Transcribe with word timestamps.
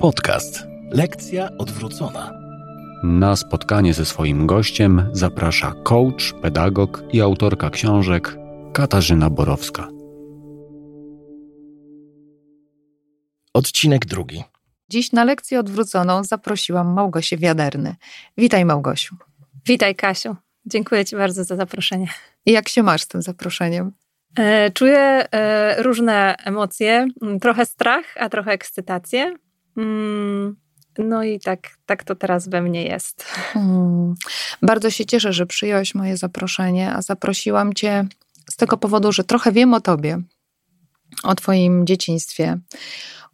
Podcast. 0.00 0.66
Lekcja 0.90 1.48
odwrócona. 1.58 2.32
Na 3.04 3.36
spotkanie 3.36 3.94
ze 3.94 4.04
swoim 4.04 4.46
gościem 4.46 5.10
zaprasza 5.12 5.72
coach, 5.84 6.32
pedagog 6.42 7.02
i 7.12 7.20
autorka 7.20 7.70
książek 7.70 8.36
Katarzyna 8.72 9.30
Borowska. 9.30 9.88
Odcinek 13.54 14.06
drugi. 14.06 14.44
Dziś 14.88 15.12
na 15.12 15.24
lekcję 15.24 15.60
odwróconą 15.60 16.24
zaprosiłam 16.24 16.92
Małgosię 16.92 17.36
Wiaderny. 17.36 17.96
Witaj 18.36 18.64
Małgosiu. 18.64 19.16
Witaj 19.66 19.94
Kasiu. 19.94 20.36
Dziękuję 20.66 21.04
Ci 21.04 21.16
bardzo 21.16 21.44
za 21.44 21.56
zaproszenie. 21.56 22.08
I 22.46 22.52
jak 22.52 22.68
się 22.68 22.82
masz 22.82 23.02
z 23.02 23.08
tym 23.08 23.22
zaproszeniem? 23.22 23.92
E, 24.38 24.70
czuję 24.70 24.98
e, 25.32 25.82
różne 25.82 26.36
emocje, 26.44 27.06
trochę 27.40 27.66
strach, 27.66 28.04
a 28.16 28.28
trochę 28.28 28.52
ekscytację. 28.52 29.34
Mm, 29.78 30.56
no 30.98 31.24
i 31.24 31.40
tak, 31.40 31.68
tak 31.86 32.04
to 32.04 32.14
teraz 32.14 32.48
we 32.48 32.62
mnie 32.62 32.82
jest. 32.82 33.22
Hmm. 33.22 34.14
Bardzo 34.62 34.90
się 34.90 35.06
cieszę, 35.06 35.32
że 35.32 35.46
przyjąłeś 35.46 35.94
moje 35.94 36.16
zaproszenie, 36.16 36.92
a 36.92 37.02
zaprosiłam 37.02 37.74
Cię 37.74 38.06
z 38.50 38.56
tego 38.56 38.76
powodu, 38.76 39.12
że 39.12 39.24
trochę 39.24 39.52
wiem 39.52 39.74
o 39.74 39.80
Tobie, 39.80 40.22
o 41.22 41.34
Twoim 41.34 41.86
dzieciństwie, 41.86 42.58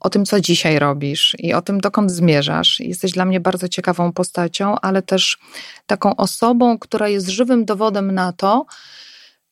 o 0.01 0.11
tym, 0.11 0.25
co 0.25 0.41
dzisiaj 0.41 0.79
robisz 0.79 1.37
i 1.39 1.53
o 1.53 1.62
tym, 1.62 1.80
dokąd 1.80 2.11
zmierzasz. 2.11 2.81
Jesteś 2.81 3.12
dla 3.12 3.25
mnie 3.25 3.41
bardzo 3.41 3.69
ciekawą 3.69 4.12
postacią, 4.12 4.77
ale 4.83 5.03
też 5.03 5.39
taką 5.87 6.17
osobą, 6.17 6.79
która 6.79 7.09
jest 7.09 7.29
żywym 7.29 7.65
dowodem 7.65 8.15
na 8.15 8.33
to, 8.33 8.67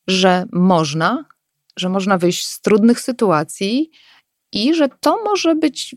że 0.07 0.45
można, 0.51 1.25
że 1.77 1.89
można 1.89 2.17
wyjść 2.17 2.45
z 2.45 2.61
trudnych 2.61 2.99
sytuacji 2.99 3.91
i 4.51 4.73
że 4.75 4.89
to 4.99 5.23
może 5.23 5.55
być 5.55 5.95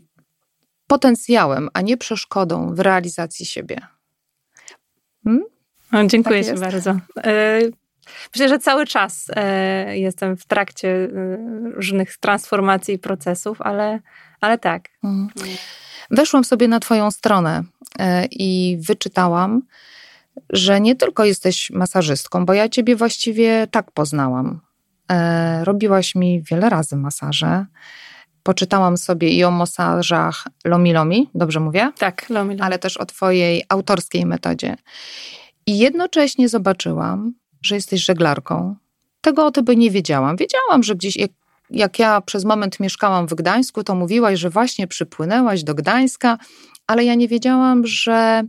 potencjałem, 0.87 1.69
a 1.73 1.81
nie 1.81 1.97
przeszkodą 1.97 2.75
w 2.75 2.79
realizacji 2.79 3.45
siebie. 3.45 3.77
Hmm? 5.23 5.43
O, 5.93 6.03
dziękuję 6.07 6.43
tak 6.43 6.55
Ci 6.55 6.59
bardzo. 6.59 6.91
E, 7.23 7.59
myślę, 8.33 8.49
że 8.49 8.59
cały 8.59 8.85
czas 8.85 9.25
e, 9.35 9.97
jestem 9.97 10.37
w 10.37 10.45
trakcie 10.45 10.89
e, 10.89 11.09
różnych 11.71 12.17
transformacji 12.17 12.93
i 12.93 12.99
procesów, 12.99 13.61
ale, 13.61 13.99
ale 14.41 14.57
tak. 14.57 14.89
Hmm. 15.01 15.27
Weszłam 16.11 16.43
sobie 16.43 16.67
na 16.67 16.79
Twoją 16.79 17.11
stronę 17.11 17.63
i 18.31 18.77
wyczytałam, 18.87 19.61
że 20.49 20.81
nie 20.81 20.95
tylko 20.95 21.25
jesteś 21.25 21.69
masażystką, 21.69 22.45
bo 22.45 22.53
ja 22.53 22.69
Ciebie 22.69 22.95
właściwie 22.95 23.67
tak 23.71 23.91
poznałam. 23.91 24.59
Robiłaś 25.63 26.15
mi 26.15 26.41
wiele 26.41 26.69
razy 26.69 26.95
masaże. 26.95 27.65
Poczytałam 28.47 28.97
sobie 28.97 29.29
i 29.29 29.43
o 29.43 29.51
masażach 29.51 30.47
Lomi 30.65 30.93
Lomi, 30.93 31.29
dobrze 31.35 31.59
mówię? 31.59 31.91
Tak, 31.97 32.29
Lomi 32.29 32.49
Lomi. 32.49 32.61
Ale 32.61 32.79
też 32.79 32.97
o 32.97 33.05
Twojej 33.05 33.63
autorskiej 33.69 34.25
metodzie. 34.25 34.75
I 35.65 35.77
jednocześnie 35.77 36.49
zobaczyłam, 36.49 37.33
że 37.61 37.75
jesteś 37.75 38.05
żeglarką. 38.05 38.75
Tego 39.21 39.45
o 39.45 39.51
Tobie 39.51 39.75
nie 39.75 39.91
wiedziałam. 39.91 40.35
Wiedziałam, 40.35 40.83
że 40.83 40.95
gdzieś, 40.95 41.15
jak, 41.15 41.31
jak 41.69 41.99
ja 41.99 42.21
przez 42.21 42.45
moment 42.45 42.79
mieszkałam 42.79 43.27
w 43.27 43.33
Gdańsku, 43.33 43.83
to 43.83 43.95
mówiłaś, 43.95 44.39
że 44.39 44.49
właśnie 44.49 44.87
przypłynęłaś 44.87 45.63
do 45.63 45.75
Gdańska, 45.75 46.37
ale 46.87 47.03
ja 47.03 47.15
nie 47.15 47.27
wiedziałam, 47.27 47.87
że, 47.87 48.43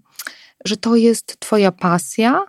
że 0.65 0.77
to 0.77 0.97
jest 0.97 1.41
Twoja 1.41 1.73
pasja 1.73 2.45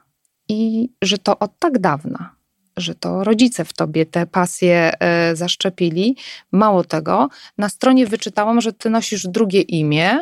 i 0.50 0.89
że 1.02 1.17
to 1.17 1.39
od 1.39 1.52
tak 1.59 1.80
dawna 1.80 2.38
że 2.80 2.95
to 2.95 3.23
rodzice 3.23 3.66
w 3.66 3.73
tobie 3.73 4.05
te 4.05 4.25
pasje 4.25 4.91
e, 4.99 5.35
zaszczepili. 5.35 6.17
Mało 6.52 6.83
tego, 6.83 7.30
na 7.58 7.69
stronie 7.69 8.08
wyczytałam, 8.08 8.61
że 8.61 8.73
ty 8.73 8.89
nosisz 8.89 9.27
drugie 9.27 9.61
imię, 9.61 10.19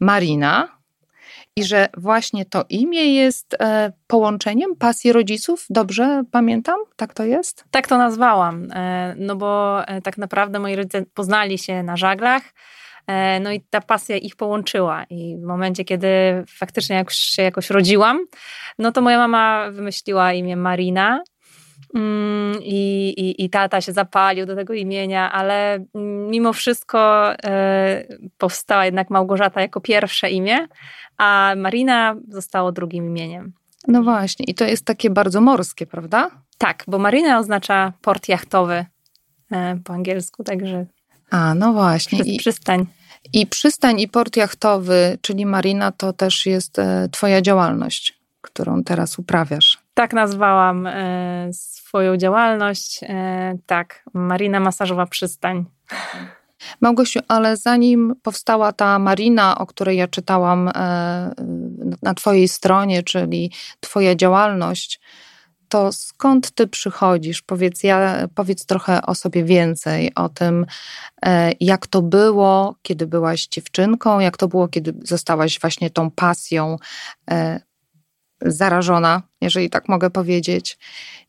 Marina, 0.00 0.68
i 1.56 1.64
że 1.64 1.88
właśnie 1.96 2.44
to 2.44 2.64
imię 2.68 3.14
jest 3.14 3.54
e, 3.60 3.92
połączeniem 4.06 4.76
pasji 4.76 5.12
rodziców. 5.12 5.66
Dobrze 5.70 6.22
pamiętam? 6.30 6.78
Tak 6.96 7.14
to 7.14 7.24
jest? 7.24 7.64
Tak 7.70 7.88
to 7.88 7.98
nazwałam, 7.98 8.72
e, 8.72 9.14
no 9.18 9.36
bo 9.36 9.80
tak 10.04 10.18
naprawdę 10.18 10.58
moi 10.58 10.76
rodzice 10.76 11.04
poznali 11.14 11.58
się 11.58 11.82
na 11.82 11.96
żaglach. 11.96 12.42
No 13.40 13.52
i 13.52 13.60
ta 13.60 13.80
pasja 13.80 14.16
ich 14.16 14.36
połączyła. 14.36 15.04
I 15.10 15.36
w 15.36 15.42
momencie, 15.42 15.84
kiedy 15.84 16.08
faktycznie 16.48 16.96
jak 16.96 17.10
się 17.10 17.42
jakoś 17.42 17.70
rodziłam, 17.70 18.26
no 18.78 18.92
to 18.92 19.00
moja 19.00 19.18
mama 19.18 19.70
wymyśliła 19.70 20.32
imię 20.32 20.56
Marina 20.56 21.22
I, 22.60 23.08
i, 23.16 23.44
I 23.44 23.50
tata 23.50 23.80
się 23.80 23.92
zapalił 23.92 24.46
do 24.46 24.56
tego 24.56 24.74
imienia, 24.74 25.32
ale 25.32 25.84
mimo 26.28 26.52
wszystko 26.52 27.32
e, 27.44 28.04
powstała 28.38 28.84
jednak 28.84 29.10
Małgorzata 29.10 29.60
jako 29.60 29.80
pierwsze 29.80 30.30
imię, 30.30 30.68
a 31.18 31.54
Marina 31.56 32.16
zostało 32.28 32.72
drugim 32.72 33.06
imieniem. 33.06 33.52
No 33.88 34.02
właśnie, 34.02 34.44
i 34.48 34.54
to 34.54 34.64
jest 34.64 34.84
takie 34.84 35.10
bardzo 35.10 35.40
morskie, 35.40 35.86
prawda? 35.86 36.30
Tak, 36.58 36.84
bo 36.86 36.98
Marina 36.98 37.38
oznacza 37.38 37.92
port 38.02 38.28
jachtowy 38.28 38.86
e, 39.50 39.76
po 39.84 39.92
angielsku, 39.92 40.44
także. 40.44 40.86
A, 41.30 41.54
no 41.54 41.72
właśnie. 41.72 42.18
I, 42.18 42.38
przystań. 42.38 42.86
I 43.32 43.46
przystań 43.46 44.00
i 44.00 44.08
port 44.08 44.36
jachtowy, 44.36 45.18
czyli 45.20 45.46
Marina, 45.46 45.92
to 45.92 46.12
też 46.12 46.46
jest 46.46 46.78
e, 46.78 47.08
Twoja 47.12 47.42
działalność, 47.42 48.18
którą 48.40 48.84
teraz 48.84 49.18
uprawiasz. 49.18 49.73
Tak 49.94 50.12
nazwałam 50.12 50.88
swoją 51.94 52.16
działalność. 52.16 53.00
E, 53.02 53.58
tak, 53.66 54.04
Marina 54.14 54.60
Masażowa 54.60 55.06
Przystań. 55.06 55.64
Małgosiu, 56.80 57.20
ale 57.28 57.56
zanim 57.56 58.14
powstała 58.22 58.72
ta 58.72 58.98
marina, 58.98 59.58
o 59.58 59.66
której 59.66 59.96
ja 59.98 60.08
czytałam 60.08 60.68
e, 60.68 60.72
na 62.02 62.14
Twojej 62.14 62.48
stronie, 62.48 63.02
czyli 63.02 63.52
Twoja 63.80 64.14
działalność, 64.14 65.00
to 65.68 65.92
skąd 65.92 66.50
Ty 66.50 66.66
przychodzisz? 66.66 67.42
Powiedz, 67.42 67.82
ja, 67.82 68.28
powiedz 68.34 68.66
trochę 68.66 69.02
o 69.02 69.14
sobie 69.14 69.44
więcej, 69.44 70.14
o 70.14 70.28
tym, 70.28 70.66
e, 71.22 71.52
jak 71.60 71.86
to 71.86 72.02
było, 72.02 72.74
kiedy 72.82 73.06
byłaś 73.06 73.46
dziewczynką, 73.46 74.20
jak 74.20 74.36
to 74.36 74.48
było, 74.48 74.68
kiedy 74.68 74.94
zostałaś 75.02 75.60
właśnie 75.60 75.90
tą 75.90 76.10
pasją 76.10 76.76
zarażona, 78.40 79.22
jeżeli 79.40 79.70
tak 79.70 79.88
mogę 79.88 80.10
powiedzieć. 80.10 80.78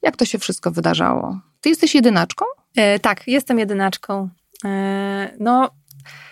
Jak 0.01 0.17
to 0.17 0.25
się 0.25 0.37
wszystko 0.37 0.71
wydarzało? 0.71 1.39
Ty 1.61 1.69
jesteś 1.69 1.95
jedynaczką? 1.95 2.45
E, 2.75 2.99
tak, 2.99 3.27
jestem 3.27 3.59
jedynaczką. 3.59 4.29
E, 4.65 5.35
no, 5.39 5.69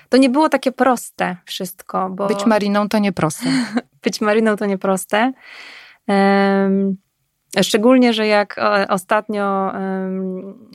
to 0.09 0.17
nie 0.17 0.29
było 0.29 0.49
takie 0.49 0.71
proste 0.71 1.37
wszystko, 1.45 2.09
bo... 2.09 2.27
Być 2.27 2.45
Mariną 2.45 2.89
to 2.89 2.99
nieproste. 2.99 3.49
Być 4.03 4.21
Mariną 4.21 4.55
to 4.55 4.65
nieproste. 4.65 5.33
E, 6.09 6.69
Szczególnie, 7.61 8.13
że 8.13 8.27
jak 8.27 8.55
ostatnio 8.89 9.71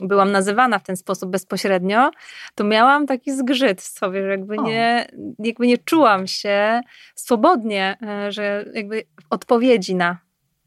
byłam 0.01 0.31
nazywana 0.31 0.79
w 0.79 0.83
ten 0.83 0.97
sposób 0.97 1.29
bezpośrednio, 1.31 2.11
to 2.55 2.63
miałam 2.63 3.07
taki 3.07 3.31
zgrzyt 3.35 3.81
w 3.81 3.87
sobie, 3.87 4.23
że 4.23 4.29
jakby 4.29 4.57
nie, 4.57 5.07
jakby 5.39 5.67
nie 5.67 5.77
czułam 5.77 6.27
się 6.27 6.81
swobodnie, 7.15 7.97
e, 8.01 8.31
że 8.31 8.65
jakby 8.73 9.03
odpowiedzi 9.29 9.95
na, 9.95 10.17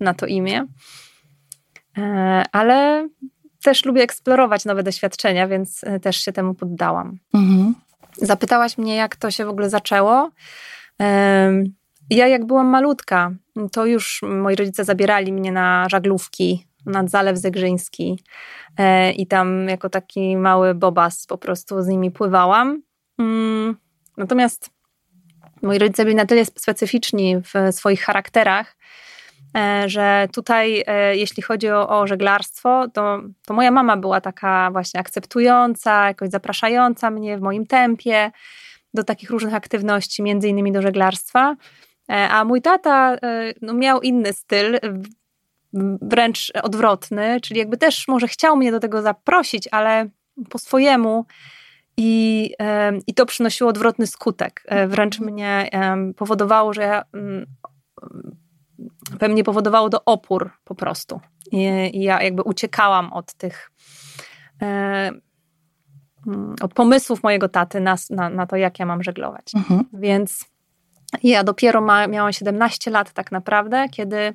na 0.00 0.14
to 0.14 0.26
imię. 0.26 0.66
E, 1.98 2.44
ale 2.52 3.08
też 3.62 3.84
lubię 3.84 4.02
eksplorować 4.02 4.64
nowe 4.64 4.82
doświadczenia, 4.82 5.48
więc 5.48 5.84
e, 5.84 6.00
też 6.00 6.16
się 6.16 6.32
temu 6.32 6.54
poddałam. 6.54 7.18
Mhm. 7.34 7.74
Zapytałaś 8.16 8.78
mnie, 8.78 8.96
jak 8.96 9.16
to 9.16 9.30
się 9.30 9.44
w 9.44 9.48
ogóle 9.48 9.70
zaczęło. 9.70 10.30
Ja 12.10 12.26
jak 12.26 12.44
byłam 12.44 12.66
malutka, 12.66 13.30
to 13.72 13.86
już 13.86 14.20
moi 14.22 14.56
rodzice 14.56 14.84
zabierali 14.84 15.32
mnie 15.32 15.52
na 15.52 15.86
żaglówki 15.90 16.66
nad 16.86 17.10
Zalew 17.10 17.38
Zegrzyński 17.38 18.22
e, 18.78 19.12
i 19.12 19.26
tam 19.26 19.68
jako 19.68 19.88
taki 19.88 20.36
mały 20.36 20.74
bobas 20.74 21.26
po 21.26 21.38
prostu 21.38 21.82
z 21.82 21.88
nimi 21.88 22.10
pływałam. 22.10 22.82
Mm, 23.18 23.76
natomiast 24.16 24.70
moi 25.62 25.78
rodzice 25.78 26.04
byli 26.04 26.16
na 26.16 26.26
tyle 26.26 26.44
specyficzni 26.44 27.36
w 27.36 27.74
swoich 27.74 28.02
charakterach, 28.02 28.76
e, 29.56 29.88
że 29.88 30.28
tutaj, 30.32 30.84
e, 30.86 31.16
jeśli 31.16 31.42
chodzi 31.42 31.70
o, 31.70 32.00
o 32.00 32.06
żeglarstwo, 32.06 32.88
to, 32.88 33.22
to 33.46 33.54
moja 33.54 33.70
mama 33.70 33.96
była 33.96 34.20
taka 34.20 34.70
właśnie 34.70 35.00
akceptująca, 35.00 36.06
jakoś 36.06 36.28
zapraszająca 36.28 37.10
mnie 37.10 37.38
w 37.38 37.40
moim 37.40 37.66
tempie 37.66 38.30
do 38.94 39.04
takich 39.04 39.30
różnych 39.30 39.54
aktywności, 39.54 40.22
między 40.22 40.48
innymi 40.48 40.72
do 40.72 40.82
żeglarstwa. 40.82 41.56
E, 42.12 42.28
a 42.28 42.44
mój 42.44 42.62
tata 42.62 43.14
e, 43.14 43.52
no, 43.62 43.74
miał 43.74 44.00
inny 44.00 44.32
styl, 44.32 44.78
wręcz 46.02 46.52
odwrotny, 46.62 47.40
czyli 47.40 47.58
jakby 47.58 47.76
też 47.76 48.08
może 48.08 48.28
chciał 48.28 48.56
mnie 48.56 48.72
do 48.72 48.80
tego 48.80 49.02
zaprosić, 49.02 49.68
ale 49.70 50.08
po 50.50 50.58
swojemu. 50.58 51.26
I, 51.96 52.50
I 53.06 53.14
to 53.14 53.26
przynosiło 53.26 53.70
odwrotny 53.70 54.06
skutek. 54.06 54.62
E, 54.66 54.88
wręcz 54.88 55.20
mnie 55.20 55.70
powodowało, 56.16 56.72
że 56.72 56.82
ja, 56.82 57.04
mm, 57.12 57.46
pewnie 59.18 59.44
powodowało 59.44 59.88
do 59.88 60.04
opór 60.04 60.50
po 60.64 60.74
prostu. 60.74 61.20
I, 61.52 61.58
i 61.92 62.02
ja 62.02 62.22
jakby 62.22 62.42
uciekałam 62.42 63.12
od 63.12 63.34
tych 63.34 63.70
mm, 64.60 65.20
od 66.60 66.74
pomysłów 66.74 67.22
mojego 67.22 67.48
taty 67.48 67.80
na, 67.80 67.96
na, 68.10 68.30
na 68.30 68.46
to, 68.46 68.56
jak 68.56 68.78
ja 68.78 68.86
mam 68.86 69.02
żeglować. 69.02 69.54
Mhm. 69.54 69.84
Więc 69.92 70.51
ja 71.22 71.44
dopiero 71.44 71.80
ma, 71.80 72.06
miałam 72.06 72.32
17 72.32 72.90
lat 72.90 73.12
tak 73.12 73.32
naprawdę, 73.32 73.88
kiedy 73.88 74.34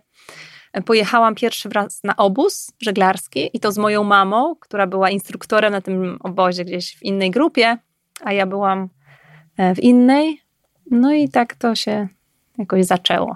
pojechałam 0.85 1.35
pierwszy 1.35 1.69
raz 1.69 2.03
na 2.03 2.15
obóz 2.15 2.71
żeglarski 2.81 3.49
i 3.53 3.59
to 3.59 3.71
z 3.71 3.77
moją 3.77 4.03
mamą, 4.03 4.55
która 4.55 4.87
była 4.87 5.09
instruktorem 5.09 5.71
na 5.71 5.81
tym 5.81 6.17
obozie 6.19 6.65
gdzieś 6.65 6.95
w 6.97 7.03
innej 7.03 7.31
grupie, 7.31 7.77
a 8.23 8.33
ja 8.33 8.45
byłam 8.45 8.89
e, 9.57 9.75
w 9.75 9.79
innej. 9.79 10.41
No 10.91 11.13
i 11.13 11.29
tak 11.29 11.55
to 11.55 11.75
się 11.75 12.07
jakoś 12.57 12.85
zaczęło. 12.85 13.35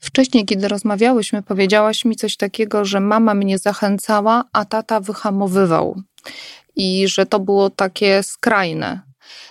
Wcześniej, 0.00 0.44
kiedy 0.44 0.68
rozmawiałyśmy, 0.68 1.42
powiedziałaś 1.42 2.04
mi 2.04 2.16
coś 2.16 2.36
takiego, 2.36 2.84
że 2.84 3.00
mama 3.00 3.34
mnie 3.34 3.58
zachęcała, 3.58 4.44
a 4.52 4.64
tata 4.64 5.00
wyhamowywał. 5.00 6.02
I 6.76 7.08
że 7.08 7.26
to 7.26 7.40
było 7.40 7.70
takie 7.70 8.22
skrajne. 8.22 9.07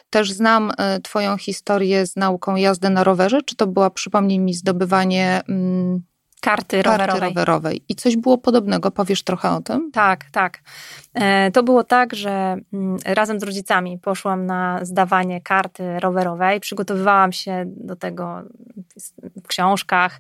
Też 0.10 0.32
znam 0.32 0.72
e, 0.78 1.00
Twoją 1.00 1.38
historię 1.38 2.06
z 2.06 2.16
nauką 2.16 2.56
jazdy 2.56 2.90
na 2.90 3.04
rowerze. 3.04 3.42
Czy 3.42 3.56
to 3.56 3.68
była, 3.68 3.90
przypomnij 3.90 4.40
mi, 4.40 4.54
zdobywanie 4.54 5.42
mm, 5.50 6.04
karty, 6.42 6.84
karty 6.84 7.06
rowerowej. 7.06 7.30
rowerowej. 7.30 7.86
I 7.90 7.96
coś 7.96 8.18
było 8.18 8.38
podobnego, 8.38 8.92
powiesz 8.92 9.24
trochę 9.24 9.50
o 9.52 9.62
tym? 9.62 9.92
Tak, 9.92 10.26
tak. 10.32 10.60
E, 11.14 11.52
to 11.52 11.64
było 11.64 11.84
tak, 11.84 12.16
że 12.16 12.58
mm, 12.74 12.98
razem 13.06 13.40
z 13.40 13.44
rodzicami 13.44 14.00
poszłam 14.00 14.46
na 14.46 14.80
zdawanie 14.86 15.42
karty 15.42 16.00
rowerowej. 16.00 16.60
Przygotowywałam 16.60 17.32
się 17.32 17.64
do 17.68 17.96
tego 17.96 18.42
w 19.44 19.48
książkach, 19.48 20.20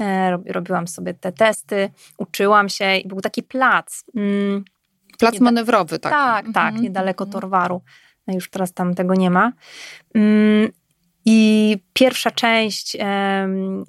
e, 0.00 0.36
robiłam 0.46 0.88
sobie 0.88 1.14
te 1.14 1.32
testy, 1.32 1.90
uczyłam 2.18 2.68
się 2.68 2.96
i 2.96 3.08
był 3.08 3.20
taki 3.20 3.42
plac. 3.42 4.04
Mm, 4.16 4.64
plac 5.18 5.40
manewrowy, 5.40 5.98
tak? 5.98 6.12
Tak, 6.12 6.46
tak, 6.54 6.74
niedaleko 6.74 7.24
mhm. 7.24 7.32
Torwaru. 7.32 7.82
Już 8.34 8.50
teraz 8.50 8.72
tam 8.72 8.94
tego 8.94 9.14
nie 9.14 9.30
ma. 9.30 9.52
Mm, 10.14 10.72
i 11.24 11.76
pierwsza 11.92 12.30
część 12.30 12.96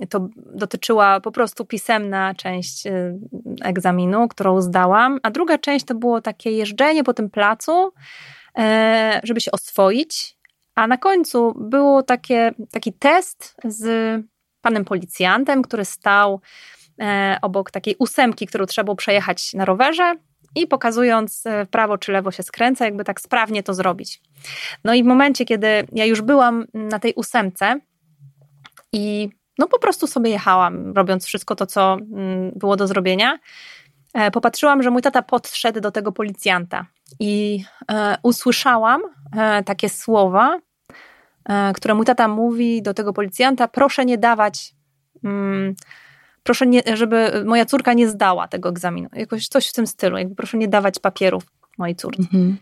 to 0.10 0.28
dotyczyła 0.36 1.20
po 1.20 1.32
prostu 1.32 1.66
pisemna 1.66 2.34
część 2.36 2.88
e, 2.88 3.18
egzaminu, 3.64 4.28
którą 4.28 4.62
zdałam, 4.62 5.20
a 5.24 5.32
druga 5.32 5.58
część 5.58 5.86
to 5.86 5.96
było 5.96 6.22
takie 6.22 6.52
jeżdżenie 6.52 7.04
po 7.04 7.14
tym 7.14 7.30
placu, 7.30 7.94
e, 8.58 9.22
żeby 9.24 9.42
się 9.42 9.52
oswoić. 9.52 10.38
A 10.76 10.88
na 10.88 10.98
końcu 10.98 11.54
było 11.58 12.04
takie, 12.04 12.52
taki 12.72 12.94
test 12.94 13.56
z 13.66 14.22
panem 14.62 14.86
policjantem, 14.86 15.62
który 15.62 15.86
stał 15.86 16.42
e, 17.02 17.38
obok 17.42 17.72
takiej 17.72 17.96
ósemki, 18.00 18.48
którą 18.48 18.66
trzeba 18.66 18.84
było 18.84 18.96
przejechać 18.96 19.54
na 19.54 19.66
rowerze 19.66 20.16
i 20.56 20.68
pokazując 20.68 21.44
w 21.66 21.70
prawo 21.70 21.98
czy 21.98 22.12
lewo 22.12 22.32
się 22.32 22.44
skręca, 22.44 22.86
jakby 22.86 23.04
tak 23.04 23.22
sprawnie 23.22 23.64
to 23.64 23.74
zrobić. 23.74 24.22
No 24.84 24.94
i 24.94 25.04
w 25.04 25.06
momencie, 25.06 25.46
kiedy 25.46 25.68
ja 25.92 26.06
już 26.06 26.22
byłam 26.22 26.66
na 26.74 27.00
tej 27.00 27.14
ósemce 27.14 27.80
i 28.94 29.30
no 29.60 29.68
po 29.68 29.80
prostu 29.80 30.08
sobie 30.08 30.32
jechałam, 30.32 30.94
robiąc 30.94 31.26
wszystko 31.26 31.56
to, 31.56 31.66
co 31.66 31.94
mm, 31.94 32.52
było 32.56 32.76
do 32.76 32.88
zrobienia, 32.88 33.40
e, 34.14 34.32
popatrzyłam, 34.32 34.84
że 34.84 34.92
mój 34.92 35.02
tata 35.02 35.22
podszedł 35.22 35.80
do 35.80 35.92
tego 35.92 36.12
policjanta 36.12 36.86
i 37.20 37.64
e, 37.92 38.18
usłyszałam 38.24 39.02
e, 39.38 39.64
takie 39.64 39.90
słowa, 39.90 40.60
które 41.76 41.94
mój 41.94 42.06
tata 42.06 42.28
mówi 42.28 42.82
do 42.82 42.94
tego 42.94 43.14
policjanta: 43.14 43.68
proszę 43.68 44.06
nie 44.06 44.18
dawać. 44.18 44.76
Proszę, 46.44 46.68
nie, 46.68 46.82
żeby 46.94 47.44
moja 47.46 47.66
córka 47.66 47.94
nie 47.94 48.10
zdała 48.10 48.48
tego 48.48 48.70
egzaminu. 48.70 49.10
Jakoś 49.14 49.48
coś 49.48 49.70
w 49.70 49.74
tym 49.74 49.88
stylu. 49.88 50.18
Jakby 50.18 50.36
proszę 50.36 50.58
nie 50.58 50.68
dawać 50.68 51.00
papierów 51.00 51.44
mojej 51.78 51.96
córce. 51.96 52.24
Mhm. 52.24 52.58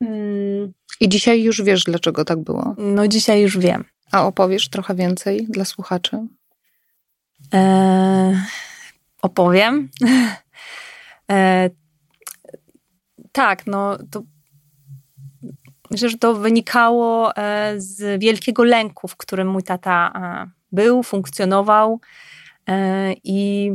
Mm. 0.00 0.72
I 1.00 1.08
dzisiaj 1.08 1.42
już 1.42 1.62
wiesz, 1.62 1.84
dlaczego 1.84 2.24
tak 2.24 2.38
było? 2.38 2.74
No, 2.78 3.08
dzisiaj 3.08 3.42
już 3.42 3.58
wiem. 3.58 3.84
A 4.12 4.26
opowiesz 4.26 4.68
trochę 4.68 4.94
więcej 4.94 5.46
dla 5.48 5.64
słuchaczy? 5.64 6.26
E, 7.54 8.42
opowiem. 9.22 9.88
E, 11.30 11.70
tak, 13.32 13.66
no 13.66 13.98
to 14.10 14.22
myślę, 15.90 16.08
że 16.08 16.18
to 16.18 16.34
wynikało 16.34 17.36
e, 17.36 17.74
z 17.76 18.20
wielkiego 18.20 18.64
lęku, 18.64 19.08
w 19.08 19.16
którym 19.16 19.48
mój 19.48 19.62
tata 19.62 20.12
był, 20.72 21.02
funkcjonował 21.02 22.00
i 23.24 23.70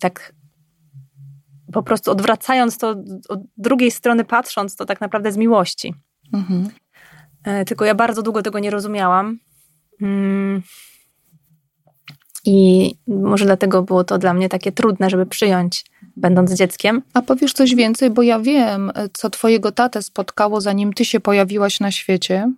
tak 0.00 0.32
po 1.72 1.82
prostu 1.82 2.10
odwracając 2.10 2.78
to 2.78 2.90
od 3.28 3.40
drugiej 3.56 3.90
strony, 3.90 4.24
patrząc 4.24 4.76
to 4.76 4.84
tak 4.84 5.00
naprawdę 5.00 5.32
z 5.32 5.36
miłości. 5.36 5.94
Mhm. 6.32 6.68
E, 7.44 7.64
tylko 7.64 7.84
ja 7.84 7.94
bardzo 7.94 8.22
długo 8.22 8.42
tego 8.42 8.58
nie 8.58 8.70
rozumiałam. 8.70 9.38
Mm. 10.02 10.62
I 12.44 12.94
może 13.06 13.44
dlatego 13.44 13.82
było 13.82 14.04
to 14.04 14.18
dla 14.18 14.34
mnie 14.34 14.48
takie 14.48 14.72
trudne, 14.72 15.10
żeby 15.10 15.26
przyjąć, 15.26 15.84
będąc 16.16 16.54
dzieckiem. 16.54 17.02
A 17.14 17.22
powiesz 17.22 17.52
coś 17.52 17.74
więcej, 17.74 18.10
bo 18.10 18.22
ja 18.22 18.40
wiem, 18.40 18.92
co 19.12 19.30
twojego 19.30 19.72
tatę 19.72 20.02
spotkało, 20.02 20.60
zanim 20.60 20.92
ty 20.92 21.04
się 21.04 21.20
pojawiłaś 21.20 21.80
na 21.80 21.90
świecie. 21.90 22.52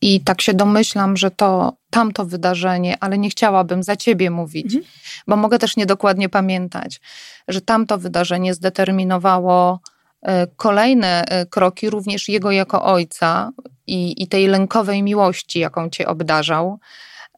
I 0.00 0.20
tak 0.20 0.40
się 0.40 0.54
domyślam, 0.54 1.16
że 1.16 1.30
to 1.30 1.72
tamto 1.90 2.24
wydarzenie, 2.24 2.96
ale 3.00 3.18
nie 3.18 3.30
chciałabym 3.30 3.82
za 3.82 3.96
ciebie 3.96 4.30
mówić, 4.30 4.74
mhm. 4.74 4.84
bo 5.26 5.36
mogę 5.36 5.58
też 5.58 5.76
niedokładnie 5.76 6.28
pamiętać, 6.28 7.00
że 7.48 7.60
tamto 7.60 7.98
wydarzenie 7.98 8.54
zdeterminowało 8.54 9.80
e, 10.22 10.46
kolejne 10.46 11.24
e, 11.24 11.46
kroki, 11.46 11.90
również 11.90 12.28
jego 12.28 12.50
jako 12.50 12.84
ojca 12.84 13.52
i, 13.86 14.22
i 14.22 14.28
tej 14.28 14.46
lękowej 14.46 15.02
miłości, 15.02 15.58
jaką 15.58 15.90
cię 15.90 16.08
obdarzał. 16.08 16.78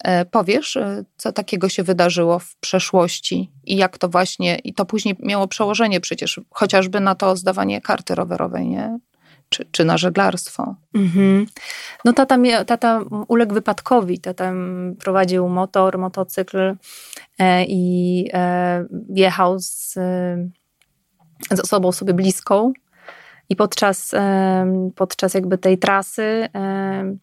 E, 0.05 0.25
powiesz, 0.25 0.79
co 1.17 1.33
takiego 1.33 1.69
się 1.69 1.83
wydarzyło 1.83 2.39
w 2.39 2.57
przeszłości 2.57 3.51
i 3.65 3.77
jak 3.77 3.99
to 3.99 4.09
właśnie, 4.09 4.57
i 4.57 4.75
to 4.75 4.85
później 4.85 5.17
miało 5.21 5.49
przełożenie 5.49 6.01
przecież 6.01 6.41
chociażby 6.51 7.01
na 7.01 7.15
to 7.15 7.37
zdawanie 7.37 7.81
karty 7.81 8.15
rowerowej, 8.15 8.69
nie? 8.69 8.99
Czy, 9.49 9.65
czy 9.71 9.85
na 9.85 9.99
żeglarstwo. 9.99 10.75
Mhm. 10.95 11.47
No 12.05 12.13
tata, 12.13 12.37
tata 12.67 13.01
uległ 13.29 13.55
wypadkowi, 13.55 14.19
tata 14.19 14.53
prowadził 14.99 15.49
motor, 15.49 15.99
motocykl 15.99 16.77
e, 17.39 17.65
i 17.65 18.25
e, 18.33 18.87
jechał 19.09 19.59
z, 19.59 19.93
z 21.51 21.61
osobą 21.63 21.93
sobie 21.93 22.15
bliską 22.15 22.73
i 23.49 23.57
podczas, 23.57 24.15
e, 24.15 24.91
podczas 24.97 25.35
jakby 25.35 25.59
tej 25.59 25.79
trasy 25.79 26.49
e, 26.55 27.17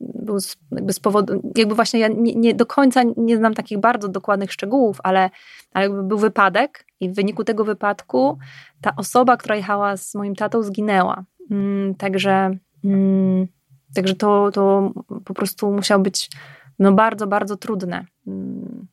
był 0.00 0.40
z, 0.40 0.56
jakby 0.72 0.92
z 0.92 1.00
powodu, 1.00 1.52
jakby 1.56 1.74
właśnie 1.74 2.00
ja 2.00 2.08
nie, 2.08 2.34
nie, 2.34 2.54
do 2.54 2.66
końca 2.66 3.02
nie 3.16 3.36
znam 3.36 3.54
takich 3.54 3.78
bardzo 3.78 4.08
dokładnych 4.08 4.52
szczegółów, 4.52 4.98
ale, 5.02 5.30
ale 5.72 5.84
jakby 5.84 6.02
był 6.02 6.18
wypadek 6.18 6.86
i 7.00 7.10
w 7.10 7.14
wyniku 7.14 7.44
tego 7.44 7.64
wypadku 7.64 8.38
ta 8.80 8.96
osoba, 8.96 9.36
która 9.36 9.56
jechała 9.56 9.96
z 9.96 10.14
moim 10.14 10.34
tatą 10.34 10.62
zginęła. 10.62 11.24
Mm, 11.50 11.94
także, 11.94 12.50
mm, 12.84 13.46
także 13.94 14.14
to, 14.14 14.50
to 14.52 14.92
po 15.24 15.34
prostu 15.34 15.72
musiało 15.72 16.02
być 16.02 16.30
no 16.78 16.92
bardzo, 16.92 17.26
bardzo 17.26 17.56
trudne 17.56 18.06
mm, 18.26 18.86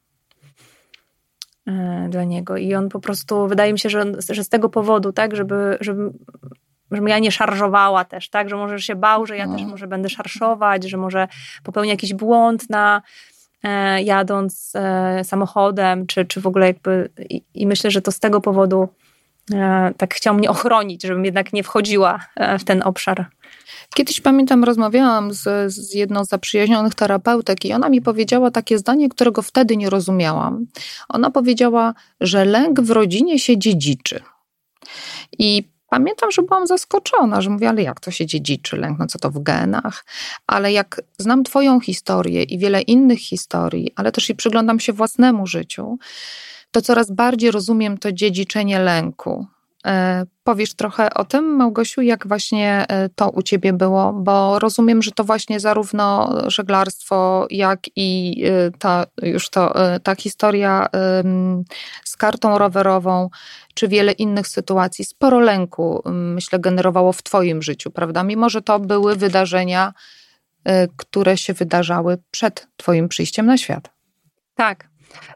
e, 1.68 2.08
dla 2.10 2.24
niego. 2.24 2.58
I 2.58 2.76
on 2.76 2.90
po 2.90 3.00
prostu, 3.00 3.48
wydaje 3.48 3.74
mi 3.74 3.80
się, 3.80 3.90
że, 3.90 4.06
że 4.30 4.44
z 4.44 4.50
tego 4.50 4.70
powodu, 4.70 5.14
tak, 5.14 5.36
żeby, 5.36 5.78
żeby, 5.80 6.12
żebym 6.92 7.08
ja 7.08 7.20
nie 7.20 7.32
szarżowała 7.32 8.06
też, 8.06 8.30
tak, 8.30 8.50
że 8.50 8.56
może 8.56 8.82
się 8.82 8.96
bał, 8.96 9.26
że 9.26 9.38
ja 9.38 9.48
też 9.48 9.62
no. 9.62 9.68
może 9.68 9.88
będę 9.88 10.10
szarszować, 10.10 10.90
że 10.90 10.98
może 10.98 11.28
popełnię 11.64 11.92
jakiś 11.92 12.14
błąd 12.14 12.70
na 12.70 13.02
e, 13.64 14.04
jadąc 14.04 14.74
e, 14.76 15.24
samochodem, 15.24 16.08
czy, 16.08 16.26
czy 16.26 16.42
w 16.42 16.48
ogóle 16.48 16.68
jakby 16.68 17.10
i, 17.30 17.44
i 17.54 17.68
myślę, 17.68 17.92
że 17.92 18.02
to 18.02 18.12
z 18.12 18.20
tego 18.20 18.42
powodu 18.42 18.90
tak 19.98 20.14
chciał 20.14 20.34
mnie 20.36 20.50
ochronić, 20.50 21.04
żebym 21.04 21.26
jednak 21.26 21.54
nie 21.54 21.64
wchodziła 21.64 22.20
e, 22.36 22.60
w 22.60 22.64
ten 22.64 22.82
obszar. 22.84 23.26
Kiedyś 23.96 24.22
pamiętam, 24.22 24.64
rozmawiałam 24.64 25.34
z, 25.34 25.74
z 25.74 25.94
jedną 25.94 26.26
z 26.26 26.30
zaprzyjaźnionych 26.30 26.96
terapeutek 26.96 27.66
i 27.66 27.74
ona 27.74 27.90
mi 27.90 28.02
powiedziała 28.02 28.52
takie 28.52 28.78
zdanie, 28.78 29.10
którego 29.10 29.42
wtedy 29.42 29.78
nie 29.78 29.90
rozumiałam. 29.90 30.66
Ona 31.10 31.32
powiedziała, 31.32 31.94
że 32.22 32.46
lęk 32.46 32.82
w 32.82 32.92
rodzinie 32.92 33.40
się 33.40 33.58
dziedziczy. 33.58 34.22
I 35.40 35.70
pamiętam, 35.90 36.32
że 36.32 36.42
byłam 36.42 36.68
zaskoczona, 36.68 37.42
że 37.42 37.50
mówię, 37.50 37.70
ale 37.70 37.82
jak 37.82 38.00
to 38.00 38.12
się 38.12 38.26
dziedziczy, 38.26 38.78
lęk, 38.78 39.00
no 39.00 39.08
co 39.08 39.20
to 39.20 39.32
w 39.32 39.44
genach? 39.44 40.06
Ale 40.48 40.72
jak 40.72 41.02
znam 41.18 41.44
Twoją 41.44 41.80
historię 41.80 42.44
i 42.44 42.58
wiele 42.58 42.82
innych 42.82 43.20
historii, 43.20 43.92
ale 43.96 44.12
też 44.12 44.30
i 44.30 44.36
przyglądam 44.36 44.80
się 44.80 44.94
własnemu 44.94 45.48
życiu, 45.48 45.98
to 46.72 46.82
coraz 46.82 47.12
bardziej 47.12 47.52
rozumiem 47.52 47.98
to 47.98 48.12
dziedziczenie 48.12 48.80
lęku. 48.80 49.48
E, 49.86 50.26
powiesz 50.44 50.74
trochę 50.74 51.14
o 51.14 51.26
tym, 51.26 51.56
Małgosiu, 51.56 52.02
jak 52.02 52.28
właśnie 52.28 52.86
e, 52.90 53.10
to 53.10 53.30
u 53.30 53.42
ciebie 53.42 53.74
było, 53.74 54.14
bo 54.14 54.60
rozumiem, 54.60 55.02
że 55.02 55.12
to 55.12 55.24
właśnie 55.24 55.60
zarówno 55.60 56.36
żeglarstwo, 56.48 57.48
jak 57.50 57.80
i 57.96 58.42
e, 58.46 58.72
ta 58.80 59.06
już 59.22 59.50
to, 59.50 59.74
ta 60.04 60.16
historia 60.16 60.88
z 62.06 62.18
kartą 62.18 62.58
rowerową, 62.58 63.30
czy 63.74 63.88
wiele 63.88 64.12
innych 64.12 64.48
sytuacji, 64.48 65.06
sporo 65.06 65.40
lęku, 65.40 66.02
myślę, 66.06 66.60
generowało 66.60 67.14
w 67.14 67.24
twoim 67.24 67.62
życiu, 67.62 67.92
prawda? 67.92 68.24
Mimo, 68.24 68.50
że 68.50 68.62
to 68.62 68.80
były 68.80 69.16
wydarzenia, 69.16 69.94
które 70.98 71.38
się 71.38 71.54
wydarzały 71.54 72.18
przed 72.32 72.68
twoim 72.78 73.10
przyjściem 73.10 73.46
na 73.46 73.58
świat. 73.58 73.90
Tak, 74.56 74.91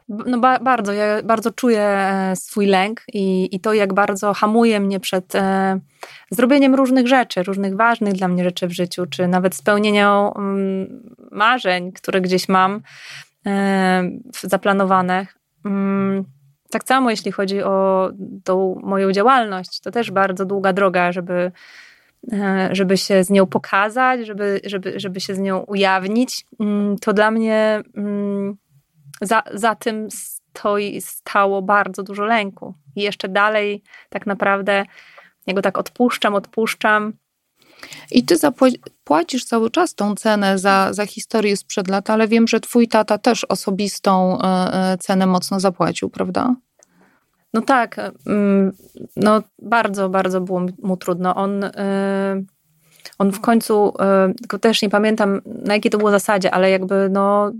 no 0.08 0.38
ba 0.38 0.58
bardzo, 0.58 0.92
ja 0.92 1.22
bardzo 1.22 1.50
czuję 1.50 1.82
e, 1.82 2.36
swój 2.36 2.66
lęk 2.66 3.02
i, 3.12 3.48
i 3.56 3.60
to, 3.60 3.74
jak 3.74 3.94
bardzo 3.94 4.34
hamuje 4.34 4.80
mnie 4.80 5.00
przed 5.00 5.34
e, 5.34 5.80
zrobieniem 6.30 6.74
różnych 6.74 7.08
rzeczy, 7.08 7.42
różnych 7.42 7.76
ważnych 7.76 8.12
dla 8.12 8.28
mnie 8.28 8.44
rzeczy 8.44 8.66
w 8.66 8.72
życiu, 8.72 9.06
czy 9.06 9.28
nawet 9.28 9.54
spełnieniem 9.54 10.08
mm, 10.36 11.16
marzeń, 11.30 11.92
które 11.92 12.20
gdzieś 12.20 12.48
mam 12.48 12.80
e, 13.46 14.10
zaplanowane. 14.42 15.26
Mm, 15.64 16.24
tak 16.70 16.84
samo 16.84 17.10
jeśli 17.10 17.32
chodzi 17.32 17.62
o 17.62 18.10
tą 18.44 18.80
moją 18.82 19.12
działalność, 19.12 19.80
to 19.80 19.90
też 19.90 20.10
bardzo 20.10 20.44
długa 20.44 20.72
droga, 20.72 21.12
żeby, 21.12 21.52
e, 22.32 22.68
żeby 22.72 22.96
się 22.96 23.24
z 23.24 23.30
nią 23.30 23.46
pokazać, 23.46 24.26
żeby, 24.26 24.60
żeby, 24.64 25.00
żeby 25.00 25.20
się 25.20 25.34
z 25.34 25.38
nią 25.38 25.58
ujawnić. 25.58 26.46
Mm, 26.60 26.96
to 26.98 27.12
dla 27.12 27.30
mnie 27.30 27.82
za, 29.20 29.42
za 29.54 29.74
tym 29.74 30.08
stoi, 30.10 31.00
stało 31.00 31.62
bardzo 31.62 32.02
dużo 32.02 32.24
lęku. 32.24 32.74
I 32.96 33.02
jeszcze 33.02 33.28
dalej 33.28 33.82
tak 34.10 34.26
naprawdę 34.26 34.84
ja 35.46 35.54
go 35.54 35.62
tak 35.62 35.78
odpuszczam, 35.78 36.34
odpuszczam. 36.34 37.12
I 38.10 38.24
ty 38.24 38.36
zapłacisz 38.36 39.44
cały 39.44 39.70
czas 39.70 39.94
tą 39.94 40.14
cenę 40.14 40.58
za, 40.58 40.92
za 40.92 41.06
historię 41.06 41.56
sprzed 41.56 41.88
lat, 41.88 42.10
ale 42.10 42.28
wiem, 42.28 42.48
że 42.48 42.60
twój 42.60 42.88
tata 42.88 43.18
też 43.18 43.44
osobistą 43.44 44.38
e, 44.38 44.44
e, 44.92 44.98
cenę 44.98 45.26
mocno 45.26 45.60
zapłacił, 45.60 46.10
prawda? 46.10 46.54
No 47.54 47.62
tak, 47.62 48.12
mm, 48.26 48.72
no 49.16 49.42
bardzo, 49.62 50.08
bardzo 50.08 50.40
było 50.40 50.66
mu 50.82 50.96
trudno. 50.96 51.34
On, 51.34 51.64
e, 51.64 52.42
on 53.18 53.32
w 53.32 53.40
końcu, 53.40 53.92
tylko 54.38 54.58
też 54.58 54.82
nie 54.82 54.90
pamiętam 54.90 55.40
na 55.46 55.74
jakiej 55.74 55.90
to 55.90 55.98
było 55.98 56.10
zasadzie, 56.10 56.50
ale 56.50 56.70
jakby 56.70 57.08
no 57.12 57.52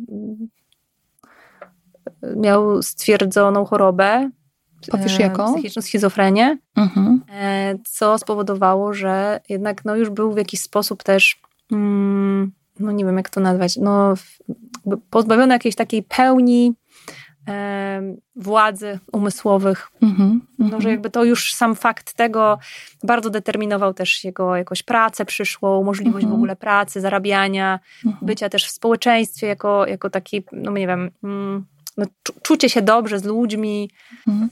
miał 2.37 2.83
stwierdzoną 2.83 3.65
chorobę. 3.65 4.31
Powiesz 4.91 5.19
jaką? 5.19 5.53
Psychiczną 5.53 5.83
schizofrenię, 5.83 6.59
mhm. 6.77 7.23
E, 7.33 7.75
co 7.85 8.19
spowodowało, 8.19 8.95
że 8.95 9.41
jednak 9.49 9.85
no, 9.85 9.97
już 9.97 10.11
był 10.11 10.33
w 10.33 10.37
jakiś 10.37 10.61
sposób 10.61 11.03
też, 11.03 11.41
mm, 11.73 12.53
no 12.81 12.93
nie 12.93 13.05
wiem 13.05 13.17
jak 13.17 13.31
to 13.31 13.41
nazwać, 13.41 13.77
no, 13.77 14.15
pozbawiony 15.11 15.55
jakiejś 15.55 15.75
takiej 15.75 16.03
pełni 16.03 16.75
e, 17.49 18.03
władzy 18.37 18.99
umysłowych. 19.13 19.89
Mhm, 20.03 20.41
no, 20.59 20.69
że 20.69 20.75
mhm. 20.75 20.91
jakby 20.91 21.11
to 21.11 21.25
już 21.25 21.55
sam 21.55 21.75
fakt 21.75 22.15
tego 22.15 22.59
bardzo 23.03 23.31
determinował 23.31 23.95
też 23.95 24.25
jego 24.25 24.57
jakąś 24.57 24.83
pracę 24.83 25.25
przyszłą, 25.25 25.83
możliwość 25.83 26.25
w 26.25 26.29
mhm. 26.29 26.35
ogóle 26.35 26.57
pracy, 26.57 27.01
zarabiania, 27.01 27.81
bycia 28.23 28.49
też 28.49 28.67
w 28.67 28.71
społeczeństwie 28.71 29.47
jako, 29.47 29.87
jako 29.87 30.11
taki, 30.11 30.45
no 30.53 30.73
nie 30.73 30.87
wiem... 30.87 31.11
Mm, 31.25 31.67
no, 31.97 32.07
czucie 32.43 32.71
się 32.71 32.83
dobrze 32.83 33.19
z 33.19 33.25
ludźmi. 33.25 33.91
Mhm. 34.29 34.51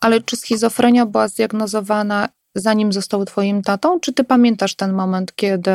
Ale 0.00 0.20
czy 0.20 0.36
schizofrenia 0.36 1.06
była 1.06 1.28
zdiagnozowana 1.28 2.28
zanim 2.54 2.92
został 2.92 3.24
twoim 3.24 3.62
tatą? 3.62 4.00
Czy 4.00 4.12
ty 4.12 4.24
pamiętasz 4.24 4.74
ten 4.74 4.92
moment, 4.92 5.34
kiedy, 5.36 5.70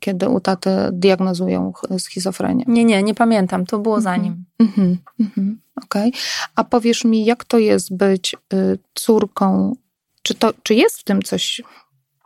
kiedy 0.00 0.28
u 0.28 0.40
taty 0.40 0.70
diagnozują 0.92 1.72
schizofrenię? 1.98 2.64
Nie, 2.68 2.84
nie, 2.84 3.02
nie 3.02 3.14
pamiętam. 3.14 3.66
To 3.66 3.78
było 3.78 3.96
mhm. 3.96 4.16
zanim. 4.16 4.44
Mhm. 4.58 4.98
Mhm. 5.20 5.60
Okej. 5.84 6.08
Okay. 6.08 6.20
A 6.54 6.64
powiesz 6.64 7.04
mi, 7.04 7.24
jak 7.24 7.44
to 7.44 7.58
jest 7.58 7.96
być 7.96 8.36
y, 8.52 8.78
córką? 8.94 9.76
Czy, 10.22 10.34
to, 10.34 10.52
czy 10.62 10.74
jest 10.74 11.00
w 11.00 11.04
tym 11.04 11.22
coś, 11.22 11.62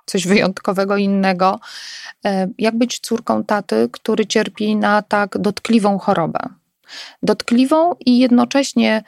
coś 0.07 0.27
wyjątkowego, 0.27 0.97
innego? 0.97 1.61
Y, 2.27 2.31
jak 2.59 2.79
być 2.79 3.01
córką 3.01 3.45
taty, 3.45 3.89
który 3.93 4.27
cierpi 4.27 4.77
na 4.77 5.03
tak 5.03 5.39
dotkliwą 5.39 5.99
chorobę? 5.99 6.41
Dotkliwą 7.23 7.95
i 8.07 8.19
jednocześnie 8.19 9.03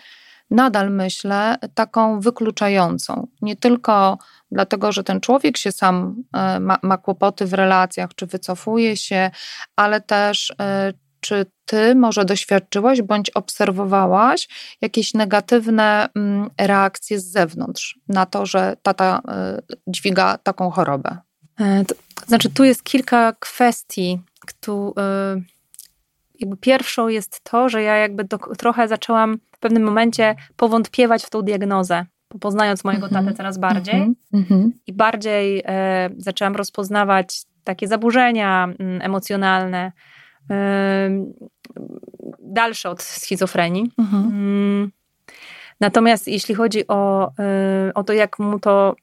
nadal 0.51 0.91
myślę 0.91 1.57
taką 1.75 2.21
wykluczającą. 2.21 3.27
Nie 3.43 3.57
tylko 3.57 4.19
dlatego, 4.51 4.93
że 4.93 5.05
ten 5.05 5.21
człowiek 5.21 5.57
się 5.57 5.73
sam 5.73 6.23
e, 6.33 6.61
ma, 6.61 6.79
ma 6.83 6.99
kłopoty 6.99 7.47
w 7.47 7.53
relacjach, 7.53 8.15
czy 8.15 8.27
wycofuje 8.27 8.97
się, 8.97 9.31
ale 9.77 10.01
też 10.01 10.55
e, 10.61 10.93
czy 11.21 11.47
ty 11.65 11.95
może 11.95 12.25
doświadczyłaś 12.25 13.03
bądź 13.03 13.31
obserwowałaś 13.31 14.49
jakieś 14.81 15.15
negatywne 15.15 16.09
mm, 16.15 16.51
reakcje 16.61 17.21
z 17.21 17.31
zewnątrz 17.31 17.99
na 18.09 18.27
to, 18.27 18.47
że 18.47 18.77
tata 18.83 19.21
e, 19.29 19.63
dźwiga 19.87 20.39
taką 20.39 20.71
chorobę? 20.71 21.19
To, 21.89 21.95
znaczy, 22.27 22.51
tu 22.51 22.65
jest 22.65 22.83
kilka 22.83 23.33
kwestii, 23.39 24.21
które 24.47 25.03
jakby 26.41 26.57
pierwszą 26.57 27.09
jest 27.09 27.41
to, 27.45 27.69
że 27.69 27.83
ja 27.83 27.97
jakby 27.97 28.25
do, 28.25 28.39
trochę 28.39 28.89
zaczęłam 28.89 29.39
w 29.53 29.59
pewnym 29.59 29.83
momencie 29.83 30.35
powątpiewać 30.57 31.25
w 31.25 31.31
tą 31.31 31.43
diagnozę, 31.43 32.07
poznając 32.41 32.85
mojego 32.85 33.07
mm 33.07 33.23
-hmm. 33.23 33.25
tatę 33.25 33.37
coraz 33.37 33.59
bardziej 33.59 33.95
mm 33.95 34.17
-hmm. 34.33 34.71
i 34.87 34.93
bardziej 34.93 35.63
e, 35.67 36.11
zaczęłam 36.19 36.57
rozpoznawać 36.57 37.43
takie 37.65 37.89
zaburzenia 37.89 38.65
mm, 38.79 39.03
emocjonalne, 39.03 39.93
e, 40.51 41.11
dalsze 42.39 42.91
od 42.91 43.03
schizofrenii. 43.03 43.93
-hmm. 43.99 44.15
Mm, 44.15 44.91
natomiast 45.81 46.29
jeśli 46.29 46.55
chodzi 46.55 46.89
o, 46.89 47.33
e, 47.39 47.95
o 47.95 48.05
to, 48.05 48.13
jak 48.13 48.39
mu 48.39 48.59
to, 48.61 48.97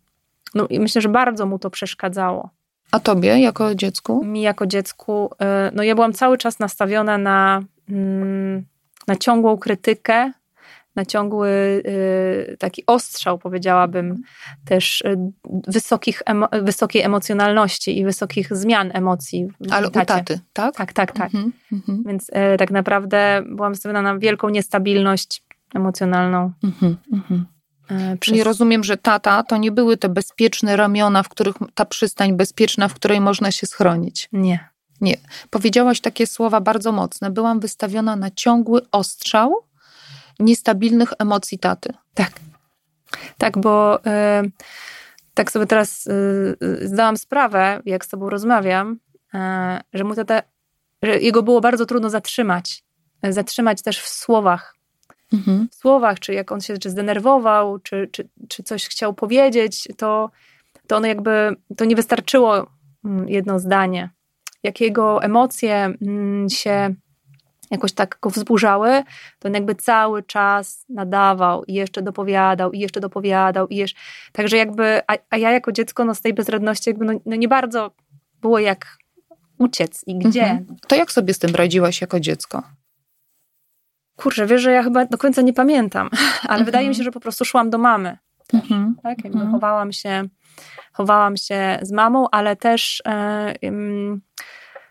no 0.55 0.67
myślę, 0.71 1.01
że 1.01 1.09
bardzo 1.09 1.45
mu 1.45 1.59
to 1.59 1.69
przeszkadzało. 1.69 2.49
A 2.91 2.99
tobie 2.99 3.39
jako 3.39 3.75
dziecku? 3.75 4.25
Mi 4.25 4.41
jako 4.41 4.67
dziecku, 4.67 5.29
y, 5.33 5.71
no 5.73 5.83
ja 5.83 5.95
byłam 5.95 6.13
cały 6.13 6.37
czas 6.37 6.59
nastawiona 6.59 7.17
na, 7.17 7.63
mm, 7.89 8.65
na 9.07 9.15
ciągłą 9.15 9.57
krytykę, 9.57 10.31
na 10.95 11.05
ciągły 11.05 11.49
y, 11.49 12.57
taki 12.59 12.83
ostrzał, 12.87 13.37
powiedziałabym, 13.37 14.21
też 14.65 15.01
y, 15.01 15.17
wysokich 15.67 16.23
wysokiej 16.61 17.01
emocjonalności 17.01 17.99
i 17.99 18.05
wysokich 18.05 18.55
zmian 18.55 18.91
emocji. 18.93 19.47
Ale 19.71 19.87
u 19.87 19.91
taty, 19.91 20.39
tak? 20.53 20.75
Tak, 20.75 20.93
tak, 20.93 21.11
tak. 21.11 21.33
Mm 21.33 21.51
-hmm. 21.71 21.97
Więc 22.05 22.31
tak 22.57 22.71
naprawdę 22.71 23.41
byłam 23.45 23.71
nastawiona 23.71 24.01
na 24.01 24.17
wielką 24.17 24.49
niestabilność 24.49 25.43
emocjonalną. 25.75 26.51
Mm 26.63 26.75
-hmm. 27.21 27.43
E, 27.91 28.17
przez... 28.17 28.19
Czyli 28.19 28.43
rozumiem, 28.43 28.83
że 28.83 28.97
tata 28.97 29.43
to 29.43 29.57
nie 29.57 29.71
były 29.71 29.97
te 29.97 30.09
bezpieczne 30.09 30.75
ramiona, 30.75 31.23
w 31.23 31.29
których 31.29 31.55
ta 31.75 31.85
przystań 31.85 32.37
bezpieczna, 32.37 32.87
w 32.87 32.93
której 32.93 33.21
można 33.21 33.51
się 33.51 33.67
schronić. 33.67 34.29
Nie. 34.31 34.69
Nie. 35.01 35.17
Powiedziałaś 35.49 36.01
takie 36.01 36.27
słowa 36.27 36.61
bardzo 36.61 36.91
mocne. 36.91 37.31
Byłam 37.31 37.59
wystawiona 37.59 38.15
na 38.15 38.31
ciągły 38.31 38.81
ostrzał 38.91 39.55
niestabilnych 40.39 41.13
emocji 41.19 41.59
taty. 41.59 41.93
Tak. 42.13 42.31
Tak, 43.37 43.57
bo 43.57 44.05
e, 44.05 44.43
tak 45.33 45.51
sobie 45.51 45.65
teraz 45.65 46.07
e, 46.07 46.87
zdałam 46.87 47.17
sprawę, 47.17 47.81
jak 47.85 48.05
z 48.05 48.09
tobą 48.09 48.29
rozmawiam, 48.29 48.99
że 49.93 50.03
mu 50.03 50.15
tata, 50.15 50.41
że 51.03 51.19
jego 51.19 51.43
było 51.43 51.61
bardzo 51.61 51.85
trudno 51.85 52.09
zatrzymać. 52.09 52.83
Zatrzymać 53.29 53.81
też 53.81 53.99
w 53.99 54.09
słowach 54.09 54.75
mhm. 55.33 55.67
w 55.71 55.75
słowach, 55.75 56.19
czy 56.19 56.33
jak 56.33 56.51
on 56.51 56.61
się 56.61 56.77
czy 56.77 56.89
zdenerwował, 56.89 57.79
czy, 57.79 58.09
czy, 58.11 58.29
czy 58.47 58.63
coś 58.63 58.87
chciał 58.87 59.13
powiedzieć, 59.13 59.87
to, 59.97 60.31
to 60.87 60.97
ono 60.97 61.07
jakby, 61.07 61.55
to 61.77 61.85
nie 61.85 61.95
wystarczyło 61.95 62.67
mm, 63.05 63.29
jedno 63.29 63.59
zdanie. 63.59 64.09
Jak 64.63 64.81
jego 64.81 65.23
emocje 65.23 65.93
mm, 66.01 66.49
się 66.49 66.95
jakoś 67.71 67.91
tak 67.91 68.17
go 68.21 68.29
wzburzały, 68.29 69.03
to 69.39 69.47
on 69.47 69.53
jakby 69.53 69.75
cały 69.75 70.23
czas 70.23 70.85
nadawał 70.89 71.63
i 71.63 71.73
jeszcze 71.73 72.01
dopowiadał, 72.01 72.71
i 72.71 72.79
jeszcze 72.79 72.99
dopowiadał, 72.99 73.67
i 73.67 73.75
jeszcze... 73.75 73.99
Także 74.31 74.57
jakby, 74.57 75.01
a, 75.07 75.17
a 75.29 75.37
ja 75.37 75.51
jako 75.51 75.71
dziecko 75.71 76.05
no 76.05 76.15
z 76.15 76.21
tej 76.21 76.33
bezradności 76.33 76.89
jakby 76.89 77.05
no, 77.05 77.13
no 77.25 77.35
nie 77.35 77.47
bardzo 77.47 77.91
było 78.41 78.59
jak 78.59 78.97
uciec 79.57 80.03
i 80.07 80.17
gdzie. 80.19 80.43
Mhm. 80.43 80.77
To 80.87 80.95
jak 80.95 81.11
sobie 81.11 81.33
z 81.33 81.39
tym 81.39 81.55
radziłaś 81.55 82.01
jako 82.01 82.19
dziecko? 82.19 82.63
Kurczę, 84.15 84.45
wiesz, 84.45 84.61
że 84.61 84.71
ja 84.71 84.83
chyba 84.83 85.05
do 85.05 85.17
końca 85.17 85.41
nie 85.41 85.53
pamiętam, 85.53 86.09
ale 86.41 86.59
mhm. 86.59 86.65
wydaje 86.65 86.89
mi 86.89 86.95
się, 86.95 87.03
że 87.03 87.11
po 87.11 87.19
prostu 87.19 87.45
szłam 87.45 87.69
do 87.69 87.77
mamy. 87.77 88.17
Też, 88.47 88.61
mhm. 88.61 88.95
tak? 89.03 89.23
Jakby 89.23 89.39
mhm. 89.39 89.51
chowałam 89.51 89.91
się, 89.91 90.23
chowałam 90.93 91.37
się 91.37 91.79
z 91.81 91.91
mamą, 91.91 92.27
ale 92.31 92.55
też, 92.55 93.03
e, 93.07 93.53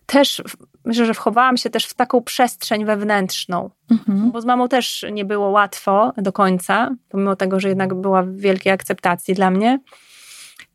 też 0.07 0.43
myślę, 0.85 1.07
że 1.07 1.15
wchowałam 1.15 1.57
się 1.57 1.71
też 1.71 1.87
w 1.87 1.95
taką 1.95 2.23
przestrzeń 2.23 2.85
wewnętrzną, 2.85 3.71
Mhm. 3.91 4.31
bo 4.31 4.41
z 4.41 4.45
mamą 4.45 4.69
też 4.69 5.07
nie 5.13 5.25
było 5.25 5.49
łatwo 5.49 6.13
do 6.17 6.33
końca, 6.33 6.91
pomimo 7.09 7.37
tego, 7.37 7.61
że 7.61 7.69
jednak 7.69 7.95
była 7.95 8.23
w 8.23 8.37
wielkiej 8.37 8.73
akceptacji 8.73 9.35
dla 9.35 9.51
mnie, 9.51 9.79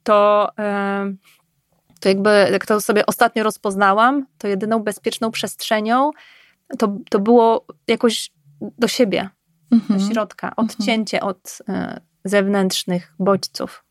to, 0.03 0.49
e, 0.59 1.13
to 1.99 2.09
jakby, 2.09 2.47
jak 2.51 2.65
to 2.65 2.81
sobie 2.81 3.05
ostatnio 3.05 3.43
rozpoznałam, 3.43 4.25
to 4.37 4.47
jedyną 4.47 4.79
bezpieczną 4.79 5.31
przestrzenią 5.31 6.11
to, 6.77 6.98
to 7.10 7.19
było 7.19 7.65
jakoś 7.88 8.31
do 8.62 8.88
siebie, 8.88 9.29
do 9.72 9.75
Mhm. 9.75 10.12
środka, 10.12 10.53
odcięcie 10.55 11.22
od 11.22 11.57
e, 11.69 12.01
zewnętrznych 12.25 13.13
bodźców. 13.19 13.86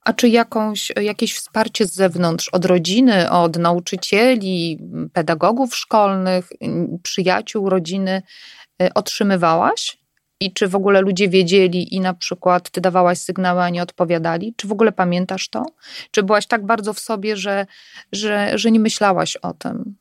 A 0.00 0.12
czy 0.12 0.28
jakąś, 0.28 0.92
jakieś 1.02 1.34
wsparcie 1.34 1.86
z 1.86 1.94
zewnątrz, 1.94 2.48
od 2.48 2.64
rodziny, 2.64 3.30
od 3.30 3.58
nauczycieli, 3.58 4.78
pedagogów 5.12 5.76
szkolnych, 5.76 6.48
przyjaciół, 7.02 7.70
rodziny 7.70 8.22
y, 8.82 8.94
otrzymywałaś? 8.94 9.98
I 10.40 10.52
czy 10.52 10.68
w 10.68 10.74
ogóle 10.76 11.00
ludzie 11.00 11.28
wiedzieli 11.28 11.94
i 11.94 12.00
na 12.00 12.14
przykład 12.14 12.70
ty 12.70 12.80
dawałaś 12.80 13.18
sygnały, 13.18 13.62
a 13.62 13.70
nie 13.70 13.82
odpowiadali? 13.82 14.54
Czy 14.56 14.68
w 14.68 14.72
ogóle 14.72 14.92
pamiętasz 14.92 15.48
to? 15.48 15.66
Czy 16.10 16.22
byłaś 16.22 16.46
tak 16.46 16.66
bardzo 16.66 16.92
w 16.92 16.98
sobie, 16.98 17.36
że, 17.36 17.66
że, 18.12 18.58
że 18.58 18.70
nie 18.70 18.80
myślałaś 18.80 19.36
o 19.36 19.52
tym? 19.52 19.96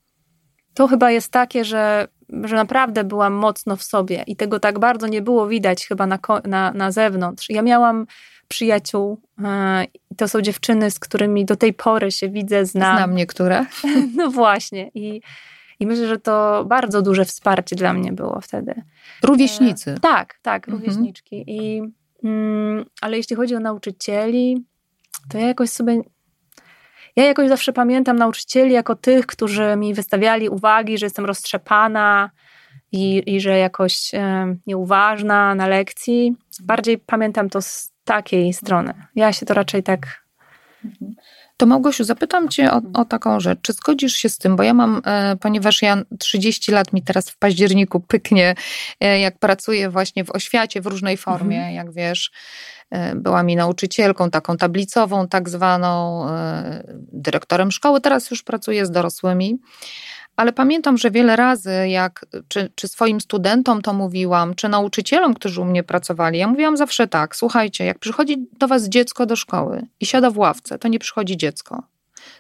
To 0.74 0.88
chyba 0.88 1.12
jest 1.12 1.32
takie, 1.32 1.66
że, 1.66 2.08
że 2.44 2.56
naprawdę 2.56 3.04
byłam 3.04 3.34
mocno 3.34 3.76
w 3.76 3.84
sobie 3.84 4.24
i 4.28 4.36
tego 4.36 4.60
tak 4.60 4.80
bardzo 4.80 5.08
nie 5.08 5.22
było 5.22 5.48
widać 5.48 5.88
chyba 5.88 6.08
na, 6.08 6.20
na, 6.44 6.72
na 6.72 6.92
zewnątrz. 6.92 7.50
Ja 7.50 7.62
miałam 7.62 8.06
przyjaciół 8.48 9.22
e, 9.44 9.84
i 10.12 10.16
to 10.16 10.28
są 10.28 10.42
dziewczyny, 10.42 10.92
z 10.92 11.00
którymi 11.00 11.46
do 11.46 11.56
tej 11.56 11.74
pory 11.74 12.12
się 12.12 12.30
widzę, 12.30 12.66
znam. 12.66 12.98
Znam 12.98 13.16
niektóre. 13.16 13.66
No 14.18 14.30
właśnie 14.32 14.92
i, 14.94 15.22
i 15.80 15.88
myślę, 15.88 16.08
że 16.08 16.20
to 16.20 16.66
bardzo 16.68 17.02
duże 17.02 17.26
wsparcie 17.26 17.76
dla 17.76 17.94
mnie 17.94 18.12
było 18.12 18.42
wtedy. 18.42 18.82
Rówieśnicy. 19.24 19.96
Tak, 20.02 20.40
tak, 20.42 20.68
Mhm. 20.68 20.78
rówieśniczki. 20.84 21.44
I, 21.48 21.82
mm, 22.24 22.86
ale 23.02 23.18
jeśli 23.18 23.36
chodzi 23.36 23.56
o 23.56 23.60
nauczycieli, 23.60 24.66
to 25.30 25.38
ja 25.38 25.48
jakoś 25.48 25.70
sobie. 25.70 26.02
Ja 27.16 27.24
jakoś 27.24 27.50
zawsze 27.50 27.74
pamiętam 27.74 28.16
nauczycieli 28.16 28.74
jako 28.74 28.96
tych, 28.96 29.26
którzy 29.26 29.76
mi 29.76 29.94
wystawiali 29.94 30.50
uwagi, 30.50 30.98
że 30.98 31.06
jestem 31.06 31.26
roztrzepana 31.26 32.30
i, 32.92 33.36
i 33.36 33.42
że 33.42 33.58
jakoś 33.58 34.14
e, 34.14 34.56
nieuważna 34.68 35.56
na 35.56 35.68
lekcji. 35.68 36.36
Bardziej 36.64 36.98
pamiętam 36.98 37.50
to 37.50 37.62
z 37.62 37.92
takiej 38.04 38.54
strony. 38.54 38.94
Ja 39.16 39.34
się 39.34 39.46
to 39.46 39.54
raczej 39.54 39.84
tak. 39.84 40.24
To 41.58 41.66
Małgosiu, 41.66 42.04
zapytam 42.04 42.50
Cię 42.50 42.72
o, 42.72 42.82
o 42.94 43.06
taką 43.06 43.40
rzecz. 43.40 43.60
Czy 43.62 43.74
zgodzisz 43.74 44.14
się 44.14 44.30
z 44.30 44.38
tym? 44.38 44.56
Bo 44.56 44.64
ja 44.64 44.74
mam, 44.74 45.02
e, 45.06 45.36
ponieważ 45.42 45.82
ja 45.82 45.98
30 46.20 46.72
lat 46.72 46.94
mi 46.94 47.02
teraz 47.02 47.30
w 47.30 47.38
październiku 47.38 48.00
pyknie, 48.00 48.56
e, 49.00 49.20
jak 49.20 49.40
pracuję 49.40 49.90
właśnie 49.90 50.24
w 50.24 50.32
oświacie 50.32 50.82
w 50.82 50.86
różnej 50.86 51.18
formie, 51.18 51.58
Mhm. 51.58 51.76
jak 51.76 51.94
wiesz, 51.94 52.32
e, 52.92 53.16
byłam 53.16 53.50
i 53.50 53.56
nauczycielką, 53.56 54.30
taką 54.30 54.58
tablicową, 54.58 55.28
tak 55.28 55.50
zwaną, 55.50 56.26
e, 56.30 56.84
dyrektorem 57.12 57.72
szkoły, 57.72 58.02
teraz 58.02 58.32
już 58.32 58.44
pracuję 58.44 58.86
z 58.86 58.92
dorosłymi. 58.92 59.58
Ale 60.36 60.54
pamiętam, 60.54 60.98
że 60.98 61.12
wiele 61.12 61.36
razy, 61.36 61.88
jak 61.88 62.26
czy, 62.48 62.72
czy 62.76 62.88
swoim 62.88 63.22
studentom 63.22 63.82
to 63.82 63.94
mówiłam, 63.94 64.56
czy 64.56 64.70
nauczycielom, 64.70 65.34
którzy 65.34 65.62
u 65.62 65.66
mnie 65.66 65.84
pracowali, 65.84 66.40
ja 66.40 66.48
mówiłam 66.48 66.78
zawsze 66.78 67.08
tak: 67.08 67.36
słuchajcie, 67.36 67.86
jak 67.86 68.00
przychodzi 68.00 68.48
do 68.60 68.68
was 68.68 68.90
dziecko 68.90 69.26
do 69.26 69.36
szkoły 69.36 69.88
i 70.00 70.06
siada 70.06 70.30
w 70.30 70.38
ławce, 70.38 70.80
to 70.80 70.88
nie 70.88 71.00
przychodzi 71.00 71.38
dziecko, 71.38 71.84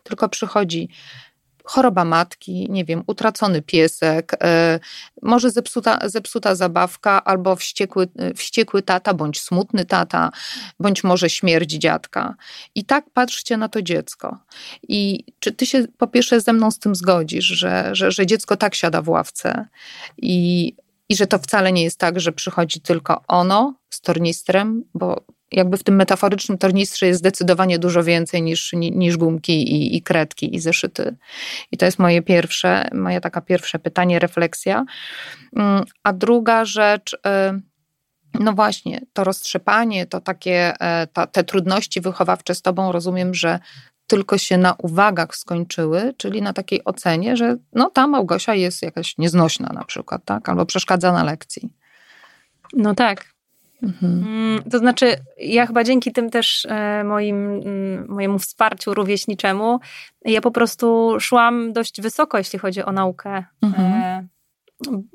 tylko 0.04 0.30
przychodzi 0.30 0.90
choroba 1.64 2.06
matki, 2.06 2.68
nie 2.70 2.86
wiem, 2.86 3.04
utracony 3.08 3.62
piesek, 3.62 4.36
e, 4.44 4.80
może 5.22 5.52
zepsuta, 5.52 6.00
zepsuta 6.06 6.56
zabawka, 6.56 7.24
albo 7.24 7.56
wściekły, 7.56 8.08
e, 8.20 8.34
wściekły 8.34 8.82
tata, 8.82 9.14
bądź 9.14 9.42
smutny 9.42 9.86
tata, 9.86 10.32
bądź 10.80 11.04
może 11.04 11.30
śmierć 11.30 11.72
dziadka. 11.72 12.36
I 12.76 12.86
tak 12.86 13.06
patrzcie 13.14 13.58
na 13.58 13.70
to 13.70 13.82
dziecko. 13.82 14.38
I 14.88 15.26
czy 15.40 15.52
ty 15.52 15.66
się 15.66 15.86
po 15.98 16.08
pierwsze 16.08 16.42
ze 16.42 16.54
mną 16.54 16.72
z 16.72 16.80
tym 16.80 16.96
zgodzisz, 16.96 17.46
że, 17.46 17.90
że, 17.92 18.12
że 18.12 18.26
dziecko 18.26 18.58
tak 18.58 18.76
siada 18.76 19.02
w 19.02 19.10
ławce 19.10 19.68
i, 20.18 20.74
i 21.10 21.16
że 21.16 21.28
to 21.28 21.40
wcale 21.40 21.72
nie 21.72 21.84
jest 21.84 22.00
tak, 22.00 22.20
że 22.20 22.32
przychodzi 22.32 22.82
tylko 22.82 23.22
ono 23.28 23.76
z 23.90 24.02
tornistrem, 24.02 24.84
bo 24.94 25.26
jakby 25.52 25.78
w 25.78 25.84
tym 25.84 25.96
metaforycznym 25.96 26.58
tornistrze 26.58 27.08
jest 27.08 27.20
zdecydowanie 27.20 27.80
dużo 27.80 28.04
więcej 28.04 28.42
niż, 28.42 28.74
ni- 28.74 28.92
niż 28.92 29.18
gumki 29.18 29.72
i, 29.72 29.98
i 29.98 30.02
kredki 30.02 30.56
i 30.56 30.60
zeszyty. 30.60 31.16
I 31.72 31.78
to 31.78 31.86
jest 31.86 32.00
moje 32.00 32.22
pierwsze, 32.22 32.88
moje 32.94 33.22
taka 33.22 33.42
pierwsze 33.42 33.80
pytanie, 33.80 34.20
refleksja. 34.20 34.86
Mm, 35.56 35.84
A 36.04 36.14
druga 36.14 36.66
rzecz, 36.66 37.14
y, 37.14 37.20
no 38.40 38.54
właśnie, 38.54 39.02
to 39.14 39.24
roztrzepanie, 39.24 40.06
to 40.06 40.22
takie, 40.22 40.74
e, 40.80 41.08
ta, 41.08 41.28
te 41.28 41.44
trudności 41.44 42.02
wychowawcze 42.02 42.56
z 42.56 42.62
tobą, 42.62 42.92
rozumiem, 42.92 43.34
że 43.34 43.60
tylko 44.08 44.38
się 44.38 44.58
na 44.58 44.74
uwagach 44.74 45.36
skończyły, 45.36 46.14
czyli 46.18 46.42
na 46.42 46.54
takiej 46.54 46.84
ocenie, 46.86 47.38
że 47.38 47.58
no 47.74 47.90
ta 47.90 48.08
Małgosia 48.08 48.54
jest 48.56 48.82
jakaś 48.82 49.18
nieznośna 49.18 49.70
na 49.74 49.84
przykład, 49.86 50.22
tak? 50.26 50.50
Albo 50.50 50.66
przeszkadza 50.66 51.12
na 51.12 51.24
lekcji. 51.24 51.70
No 52.74 52.96
tak. 52.96 53.34
Mhm. 53.84 54.24
Mm, 54.28 54.64
To 54.72 54.78
znaczy, 54.80 55.16
ja 55.38 55.66
chyba 55.66 55.84
dzięki 55.84 56.12
tym 56.12 56.30
też 56.30 56.66
e, 56.70 57.04
moim, 57.04 57.48
mm, 57.50 58.06
mojemu 58.10 58.40
wsparciu 58.40 58.94
rówieśniczemu, 58.94 59.80
ja 60.26 60.42
po 60.42 60.52
prostu 60.52 61.16
szłam 61.20 61.74
dość 61.74 62.02
wysoko, 62.02 62.38
jeśli 62.38 62.60
chodzi 62.60 62.84
o 62.84 62.92
naukę. 62.92 63.44
Mhm. 63.62 63.92
E, 63.94 64.28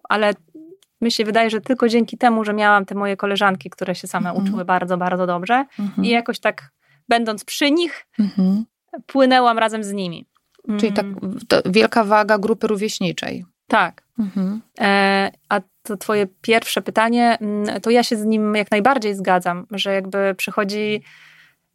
Ale 0.09 0.33
mi 1.01 1.12
się 1.12 1.24
wydaje, 1.24 1.51
że 1.51 1.61
tylko 1.61 1.88
dzięki 1.88 2.18
temu, 2.18 2.44
że 2.44 2.53
miałam 2.53 2.85
te 2.85 2.94
moje 2.94 3.16
koleżanki, 3.16 3.70
które 3.70 3.94
się 3.94 4.07
same 4.09 4.29
Mhm. 4.31 4.46
uczyły 4.46 4.64
bardzo, 4.64 4.96
bardzo 4.96 5.27
dobrze 5.27 5.64
Mhm. 5.79 6.05
i 6.05 6.09
jakoś 6.09 6.40
tak 6.40 6.70
będąc 7.09 7.44
przy 7.44 7.70
nich, 7.70 8.07
Mhm. 8.18 8.64
Płynęłam 9.07 9.59
razem 9.59 9.85
z 9.85 9.92
nimi. 9.92 10.27
Czyli 10.81 10.92
tak 10.92 11.07
Mm, 11.07 11.38
wielka 11.66 12.05
waga 12.05 12.38
grupy 12.38 12.66
rówieśniczej. 12.66 13.44
Tak. 13.68 14.03
Mhm. 14.18 14.61
E, 14.81 15.31
A 15.48 15.61
to 15.83 15.96
twoje 15.96 16.27
pierwsze 16.40 16.83
pytanie, 16.83 17.38
mm, 17.40 17.81
to 17.81 17.90
ja 17.90 18.03
się 18.03 18.16
z 18.16 18.24
nim 18.24 18.55
jak 18.55 18.70
najbardziej 18.70 19.14
zgadzam, 19.14 19.66
że 19.70 19.94
jakby 19.94 20.35
przychodzi 20.35 21.03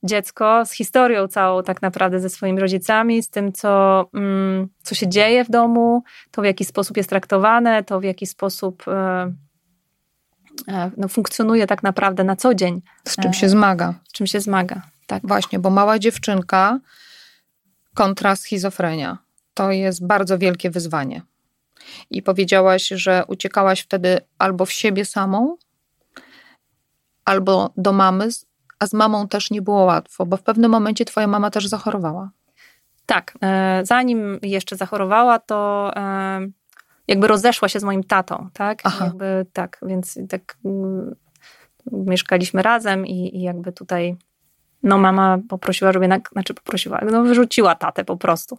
dziecko 0.04 0.66
z 0.66 0.72
historią 0.72 1.28
całą 1.28 1.64
tak 1.64 1.82
naprawdę 1.82 2.20
ze 2.20 2.30
swoimi 2.30 2.60
rodzicami, 2.60 3.24
z 3.24 3.30
tym, 3.30 3.54
co, 3.54 4.06
mm, 4.14 4.68
co 4.84 4.96
się 4.96 5.08
dzieje 5.08 5.46
w 5.46 5.50
domu, 5.50 6.04
to 6.32 6.42
w 6.42 6.46
jaki 6.46 6.66
sposób 6.66 6.98
jest 6.98 7.10
traktowane, 7.10 7.84
to 7.84 8.00
w 8.00 8.04
jaki 8.04 8.28
sposób 8.28 8.88
e, 8.88 9.34
e, 10.68 10.92
no, 10.98 11.08
funkcjonuje 11.08 11.68
tak 11.68 11.84
naprawdę 11.84 12.24
na 12.24 12.36
co 12.36 12.54
dzień, 12.54 12.82
Z 13.08 13.16
czym 13.16 13.34
się 13.34 13.50
zmaga. 13.50 13.94
z 14.08 14.12
czym 14.12 14.28
się 14.28 14.40
zmaga. 14.40 14.82
Tak. 15.08 15.22
Właśnie, 15.28 15.60
bo 15.60 15.70
mała 15.70 16.00
dziewczynka 16.00 16.80
kontra 17.94 18.36
schizofrenia 18.36 19.18
to 19.54 19.72
jest 19.72 20.08
bardzo 20.08 20.38
wielkie 20.38 20.70
wyzwanie. 20.70 21.22
I 22.10 22.22
powiedziałaś, 22.22 22.88
że 22.88 23.24
uciekałaś 23.28 23.82
wtedy 23.82 24.20
albo 24.38 24.66
w 24.66 24.72
siebie 24.72 25.06
samą, 25.06 25.58
albo 27.26 27.74
do 27.78 27.94
mamy, 27.94 28.28
a 28.80 28.88
z 28.88 28.94
mamą 28.94 29.28
też 29.28 29.52
nie 29.52 29.62
było 29.62 29.84
łatwo, 29.84 30.26
bo 30.26 30.38
w 30.38 30.44
pewnym 30.44 30.72
momencie 30.72 31.06
twoja 31.06 31.28
mama 31.28 31.50
też 31.50 31.68
zachorowała. 31.68 32.32
Tak, 33.06 33.38
e, 33.42 33.82
zanim 33.84 34.40
jeszcze 34.42 34.76
zachorowała, 34.76 35.40
to 35.40 35.92
e, 35.96 36.40
jakby 37.08 37.28
rozeszła 37.28 37.70
się 37.70 37.80
z 37.80 37.84
moim 37.84 38.04
tatą, 38.04 38.50
tak? 38.54 38.82
Aha. 38.84 39.06
Jakby 39.06 39.46
tak, 39.54 39.80
więc 39.82 40.20
tak 40.30 40.58
mm, 40.66 41.16
mieszkaliśmy 41.92 42.62
razem 42.62 43.08
i, 43.08 43.38
i 43.38 43.42
jakby 43.42 43.72
tutaj 43.72 44.18
no 44.84 44.98
mama 44.98 45.38
poprosiła, 45.50 45.92
żeby 45.92 46.06
jednak, 46.06 46.30
znaczy 46.32 46.54
poprosiła, 46.54 47.02
no 47.12 47.24
wyrzuciła 47.24 47.76
tatę 47.76 48.06
po 48.06 48.18
prostu 48.18 48.58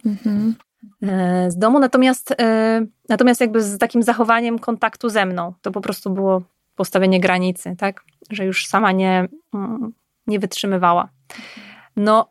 e, 1.03 1.51
z 1.51 1.57
domu, 1.57 1.79
natomiast 1.79 2.31
e, 2.39 2.85
natomiast 3.09 3.41
jakby 3.41 3.63
z 3.63 3.77
takim 3.77 4.03
zachowaniem 4.03 4.59
kontaktu 4.59 5.09
ze 5.09 5.25
mną, 5.25 5.53
to 5.61 5.71
po 5.71 5.81
prostu 5.81 6.09
było 6.09 6.41
postawienie 6.75 7.19
granicy, 7.19 7.75
tak? 7.77 8.03
Że 8.29 8.45
już 8.45 8.67
sama 8.67 8.91
nie, 8.91 9.27
mm, 9.53 9.93
nie 10.27 10.39
wytrzymywała. 10.39 11.09
No 11.95 12.27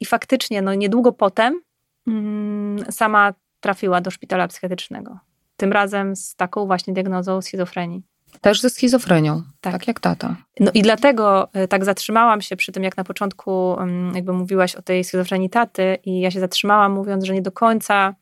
i 0.00 0.06
faktycznie, 0.06 0.62
no 0.62 0.74
niedługo 0.74 1.12
potem 1.12 1.60
mm, 2.06 2.92
sama 2.92 3.34
trafiła 3.60 4.00
do 4.00 4.10
szpitala 4.10 4.48
psychiatrycznego. 4.48 5.18
Tym 5.56 5.72
razem 5.72 6.16
z 6.16 6.36
taką 6.36 6.66
właśnie 6.66 6.94
diagnozą 6.94 7.42
schizofrenii. 7.42 8.02
Też 8.40 8.60
ze 8.60 8.70
schizofrenią, 8.70 9.42
tak, 9.60 9.72
Tak. 9.72 9.88
jak 9.88 10.00
tata. 10.00 10.36
No 10.60 10.70
i 10.74 10.82
dlatego 10.82 11.48
e, 11.52 11.68
tak 11.68 11.84
zatrzymałam 11.84 12.40
się 12.40 12.56
przy 12.56 12.72
tym, 12.72 12.82
jak 12.82 12.96
na 12.96 13.04
początku 13.04 13.80
mm, 13.80 14.14
jakby 14.14 14.32
mówiłaś 14.32 14.74
o 14.74 14.82
tej 14.82 15.04
schizofrenii 15.04 15.50
taty 15.50 15.98
i 16.04 16.20
ja 16.20 16.30
się 16.30 16.40
zatrzymałam 16.40 16.92
mówiąc, 16.92 17.24
że 17.24 17.34
nie 17.34 17.42
do 17.42 17.52
końca 17.52 18.14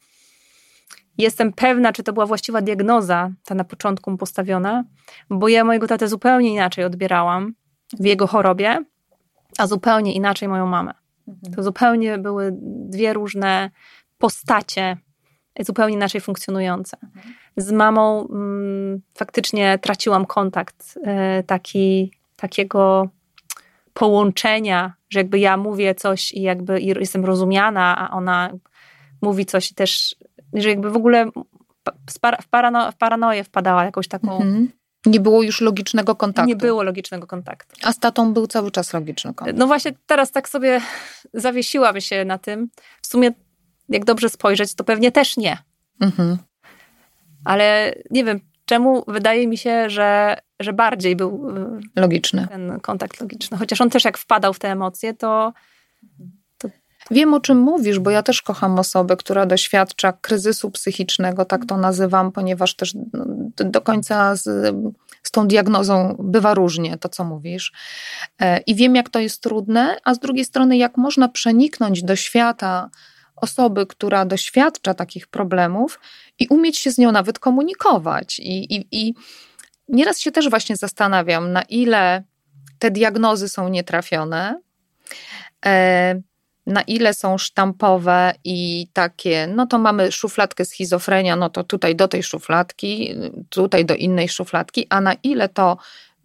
jestem 1.19 1.53
pewna, 1.53 1.93
czy 1.93 2.03
to 2.03 2.13
była 2.13 2.27
właściwa 2.27 2.61
diagnoza, 2.61 3.31
ta 3.45 3.55
na 3.55 3.65
początku 3.65 4.11
mu 4.11 4.17
postawiona, 4.17 4.85
bo 5.31 5.49
ja 5.49 5.65
mojego 5.65 5.87
tatę 5.87 6.09
zupełnie 6.09 6.53
inaczej 6.53 6.85
odbierałam 6.85 7.55
w 8.01 8.05
jego 8.05 8.27
chorobie, 8.27 8.85
a 9.59 9.67
zupełnie 9.67 10.13
inaczej 10.15 10.49
moją 10.49 10.67
mamę. 10.67 10.95
To 11.57 11.63
zupełnie 11.63 12.19
były 12.19 12.51
dwie 12.61 13.13
różne 13.13 13.71
postacie 14.19 14.97
zupełnie 15.61 15.95
inaczej 15.95 16.21
funkcjonujące. 16.21 16.97
Z 17.57 17.73
mamą 17.73 18.29
mm, 18.29 19.03
faktycznie 19.15 19.79
traciłam 19.79 20.27
kontakt 20.27 20.99
e, 21.05 21.43
taki, 21.43 22.11
takiego 22.37 23.09
połączenia, 23.95 24.95
że 25.11 25.21
jakby 25.21 25.39
ja 25.39 25.57
mówię 25.57 25.95
coś 25.95 26.33
i 26.33 26.43
jakby 26.43 26.81
jestem 26.81 27.25
rozumiana, 27.25 27.97
a 27.99 28.17
ona 28.17 28.51
mówi 29.23 29.47
coś 29.47 29.71
i 29.71 29.75
też, 29.75 30.17
że 30.53 30.69
jakby 30.69 30.91
w 30.91 30.97
ogóle 30.97 31.31
w, 32.41 32.49
parano, 32.51 32.93
w 32.93 32.97
paranoję 32.97 33.45
wpadała 33.45 33.85
jakąś 33.85 34.09
taką. 34.09 34.37
Mhm. 34.37 34.69
Nie 35.07 35.21
było 35.21 35.43
już 35.43 35.61
logicznego 35.61 36.15
kontaktu. 36.15 36.49
Nie 36.49 36.57
było 36.57 36.83
logicznego 36.83 37.27
kontaktu. 37.27 37.77
A 37.83 37.93
z 37.93 37.99
tatą 37.99 38.33
był 38.33 38.47
cały 38.47 38.71
czas 38.71 38.93
logiczny 38.93 39.35
kontakt. 39.35 39.59
No 39.59 39.67
właśnie 39.67 39.93
teraz 40.07 40.33
tak 40.33 40.49
sobie 40.49 40.81
zawiesiłam 41.35 42.01
się 42.01 42.25
na 42.25 42.39
tym. 42.39 42.69
W 43.03 43.07
sumie, 43.07 43.31
jak 43.89 44.05
dobrze 44.05 44.29
spojrzeć, 44.29 44.75
to 44.75 44.85
pewnie 44.85 45.13
też 45.13 45.37
nie. 45.37 45.59
Mhm. 46.01 46.39
Ale 47.45 47.95
nie 48.11 48.25
wiem, 48.25 48.41
czemu 48.65 49.05
wydaje 49.09 49.49
mi 49.49 49.59
się, 49.59 49.91
że, 49.91 50.37
że 50.61 50.73
bardziej 50.73 51.17
był 51.17 51.49
y, 51.97 52.01
logiczny. 52.01 52.47
Ten 52.49 52.81
kontakt 52.81 53.21
logiczny. 53.21 53.59
Chociaż 53.59 53.81
on 53.81 53.91
też 53.91 54.05
jak 54.05 54.19
wpadał 54.19 54.53
w 54.53 54.59
te 54.59 54.71
emocje, 54.71 55.15
to, 55.15 55.53
to... 56.59 56.69
Wiem 57.11 57.35
o 57.35 57.41
czym 57.41 57.59
mówisz, 57.59 57.99
bo 57.99 58.11
ja 58.11 58.23
też 58.23 58.43
kocham 58.43 58.79
osobę, 58.79 59.17
która 59.17 59.47
doświadcza 59.47 60.13
kryzysu 60.13 60.71
psychicznego, 60.71 61.45
tak 61.45 61.67
to 61.67 61.77
nazywam, 61.77 62.33
ponieważ 62.33 62.77
też 62.77 62.95
no, 62.95 63.25
do 63.55 63.81
końca 63.81 64.37
z, 64.37 64.75
z 65.23 65.31
tą 65.31 65.49
diagnozą 65.49 66.17
bywa 66.19 66.55
różnie, 66.55 66.99
to 66.99 67.09
co 67.09 67.25
mówisz. 67.25 67.73
E, 68.41 68.59
I 68.59 68.75
wiem, 68.75 68.95
jak 68.95 69.11
to 69.11 69.21
jest 69.21 69.43
trudne, 69.43 69.97
a 70.05 70.15
z 70.15 70.19
drugiej 70.19 70.45
strony, 70.45 70.77
jak 70.77 70.97
można 70.97 71.29
przeniknąć 71.29 72.03
do 72.03 72.17
świata 72.17 72.91
osoby, 73.45 73.87
która 73.87 74.25
doświadcza 74.25 74.95
takich 74.95 75.27
problemów 75.27 76.01
i 76.39 76.47
umieć 76.49 76.79
się 76.79 76.91
z 76.91 76.99
nią 76.99 77.13
nawet 77.13 77.39
komunikować. 77.39 78.39
I, 78.39 78.75
i, 78.75 78.87
i 78.93 79.15
nieraz 79.89 80.21
się 80.21 80.33
też 80.33 80.51
właśnie 80.51 80.77
zastanawiam, 80.77 81.53
na 81.53 81.63
ile 81.63 82.25
te 82.79 82.91
diagnozy 82.91 83.49
są 83.49 83.69
nietrafione, 83.69 84.61
e, 85.67 86.21
na 86.67 86.83
ile 86.83 87.15
są 87.15 87.39
sztampowe 87.39 88.35
i 88.45 88.89
takie, 88.93 89.47
no 89.47 89.67
to 89.67 89.79
mamy 89.79 90.13
szufladkę 90.13 90.65
schizofrenia, 90.65 91.37
no 91.37 91.51
to 91.51 91.65
tutaj 91.65 91.97
do 91.97 92.09
tej 92.09 92.23
szufladki, 92.23 93.15
tutaj 93.49 93.85
do 93.85 93.95
innej 93.95 94.29
szufladki, 94.29 94.87
a 94.91 95.01
na 95.01 95.15
ile 95.23 95.49
to 95.49 95.77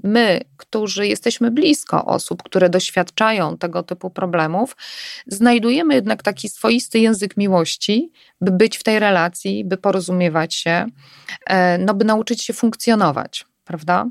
my, 0.04 0.42
którzy 0.58 1.08
jesteśmy 1.08 1.52
blisko 1.52 2.06
osób, 2.06 2.44
które 2.44 2.70
doświadczają 2.70 3.58
tego 3.58 3.84
typu 3.84 4.10
problemów, 4.10 4.78
znajdujemy 5.28 5.96
jednak 5.96 6.24
taki 6.24 6.50
swoisty 6.50 7.00
język 7.00 7.38
miłości, 7.38 8.12
by 8.42 8.52
być 8.52 8.78
w 8.78 8.84
tej 8.84 9.00
relacji, 9.00 9.66
by 9.66 9.78
porozumiewać 9.78 10.56
się, 10.56 10.86
e, 11.48 11.78
no 11.78 11.94
by 11.94 12.06
nauczyć 12.06 12.44
się 12.44 12.54
funkcjonować, 12.54 13.46
prawda? 13.66 14.06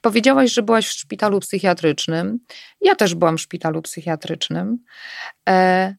Powiedziałaś, 0.00 0.52
że 0.52 0.62
byłaś 0.62 0.88
w 0.88 0.92
szpitalu 0.92 1.40
psychiatrycznym. 1.40 2.38
Ja 2.80 2.94
też 2.94 3.14
byłam 3.14 3.38
w 3.38 3.40
szpitalu 3.40 3.82
psychiatrycznym. 3.82 4.78
E, 5.48 5.94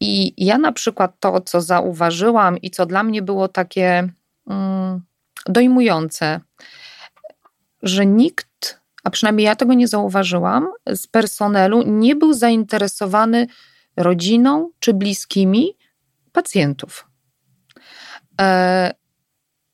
I 0.00 0.44
ja 0.44 0.58
na 0.58 0.72
przykład 0.72 1.20
to, 1.20 1.40
co 1.40 1.60
zauważyłam 1.60 2.58
i 2.58 2.70
co 2.70 2.86
dla 2.86 3.02
mnie 3.02 3.22
było 3.22 3.48
takie 3.48 4.08
mm, 4.50 5.00
dojmujące, 5.46 6.40
że 7.82 8.06
nikt, 8.06 8.80
a 9.04 9.10
przynajmniej 9.10 9.44
ja 9.44 9.56
tego 9.56 9.74
nie 9.74 9.88
zauważyłam, 9.88 10.68
z 10.86 11.06
personelu 11.06 11.82
nie 11.86 12.16
był 12.16 12.32
zainteresowany 12.32 13.46
rodziną 13.96 14.70
czy 14.78 14.94
bliskimi 14.94 15.76
pacjentów. 16.32 17.06
E, 18.40 18.94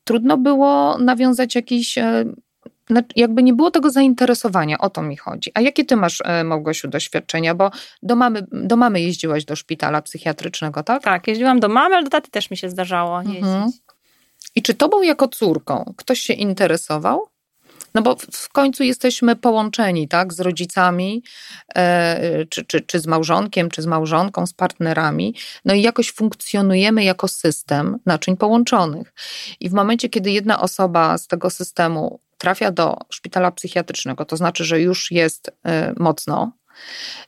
trudno 0.04 0.36
było 0.36 0.98
nawiązać 0.98 1.54
jakiś. 1.54 1.98
E, 1.98 2.24
jakby 3.16 3.42
nie 3.42 3.54
było 3.54 3.70
tego 3.70 3.90
zainteresowania, 3.90 4.78
o 4.78 4.90
to 4.90 5.02
mi 5.02 5.16
chodzi. 5.16 5.50
A 5.54 5.60
jakie 5.60 5.84
ty 5.84 5.96
masz, 5.96 6.22
e, 6.24 6.44
Małgosiu, 6.44 6.88
doświadczenia? 6.88 7.54
Bo 7.54 7.70
do 8.02 8.16
mamy, 8.16 8.46
do 8.52 8.76
mamy 8.76 9.00
jeździłaś 9.00 9.44
do 9.44 9.56
szpitala 9.56 10.02
psychiatrycznego, 10.02 10.82
tak? 10.82 11.02
Tak, 11.02 11.28
jeździłam 11.28 11.60
do 11.60 11.68
mamy, 11.68 11.94
ale 11.94 12.04
do 12.04 12.10
taty 12.10 12.30
też 12.30 12.50
mi 12.50 12.56
się 12.56 12.70
zdarzało 12.70 13.22
jeździć. 13.22 13.38
Mhm. 13.38 13.70
I 14.54 14.62
czy 14.62 14.74
tobą 14.74 15.02
jako 15.02 15.28
córką 15.28 15.94
ktoś 15.96 16.20
się 16.20 16.32
interesował? 16.32 17.28
No 17.96 18.02
bo 18.02 18.16
w 18.32 18.48
końcu 18.48 18.82
jesteśmy 18.82 19.36
połączeni, 19.36 20.08
tak, 20.08 20.32
z 20.34 20.40
rodzicami, 20.40 21.22
e, 21.74 22.46
czy, 22.46 22.64
czy, 22.64 22.80
czy 22.80 23.00
z 23.00 23.06
małżonkiem, 23.06 23.70
czy 23.70 23.82
z 23.82 23.86
małżonką, 23.86 24.46
z 24.46 24.52
partnerami, 24.52 25.34
no 25.64 25.74
i 25.74 25.82
jakoś 25.82 26.12
funkcjonujemy 26.12 27.04
jako 27.04 27.28
system 27.28 27.98
naczyń 28.06 28.36
połączonych. 28.36 29.12
I 29.60 29.68
w 29.68 29.72
momencie, 29.72 30.08
kiedy 30.08 30.30
jedna 30.30 30.60
osoba 30.60 31.18
z 31.18 31.26
tego 31.26 31.50
systemu 31.50 32.20
trafia 32.38 32.70
do 32.70 32.96
szpitala 33.10 33.50
psychiatrycznego, 33.50 34.24
to 34.24 34.36
znaczy, 34.36 34.64
że 34.64 34.80
już 34.80 35.10
jest 35.10 35.50
e, 35.64 35.92
mocno, 35.96 36.52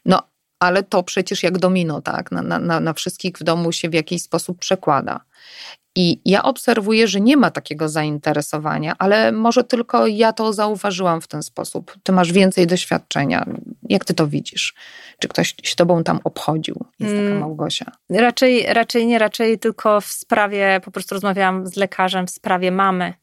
no 0.04 0.22
ale 0.58 0.82
to 0.82 1.02
przecież 1.02 1.42
jak 1.42 1.58
domino, 1.58 2.02
tak, 2.02 2.32
na, 2.32 2.42
na, 2.42 2.80
na 2.80 2.92
wszystkich 2.92 3.32
w 3.40 3.42
domu 3.42 3.72
się 3.72 3.88
w 3.88 3.94
jakiś 3.94 4.22
sposób 4.22 4.58
przekłada. 4.58 5.20
I 5.96 6.20
ja 6.24 6.42
obserwuję, 6.42 7.08
że 7.08 7.20
nie 7.20 7.36
ma 7.36 7.50
takiego 7.50 7.88
zainteresowania, 7.88 8.96
ale 8.98 9.32
może 9.32 9.64
tylko 9.64 10.06
ja 10.06 10.32
to 10.32 10.52
zauważyłam 10.52 11.20
w 11.20 11.28
ten 11.28 11.42
sposób. 11.42 11.96
Ty 12.02 12.12
masz 12.12 12.32
więcej 12.32 12.66
doświadczenia. 12.66 13.46
Jak 13.82 14.04
ty 14.04 14.14
to 14.14 14.26
widzisz? 14.26 14.74
Czy 15.18 15.28
ktoś 15.28 15.54
się 15.62 15.76
tobą 15.76 16.04
tam 16.04 16.20
obchodził? 16.24 16.84
Jest 17.00 17.14
taka 17.14 17.26
mm. 17.26 17.38
Małgosia. 17.38 17.92
Raczej, 18.10 18.66
raczej 18.68 19.06
nie, 19.06 19.18
raczej 19.18 19.58
tylko 19.58 20.00
w 20.00 20.06
sprawie, 20.06 20.80
po 20.84 20.90
prostu 20.90 21.14
rozmawiałam 21.14 21.66
z 21.66 21.76
lekarzem 21.76 22.26
w 22.26 22.30
sprawie 22.30 22.72
mamy. 22.72 23.14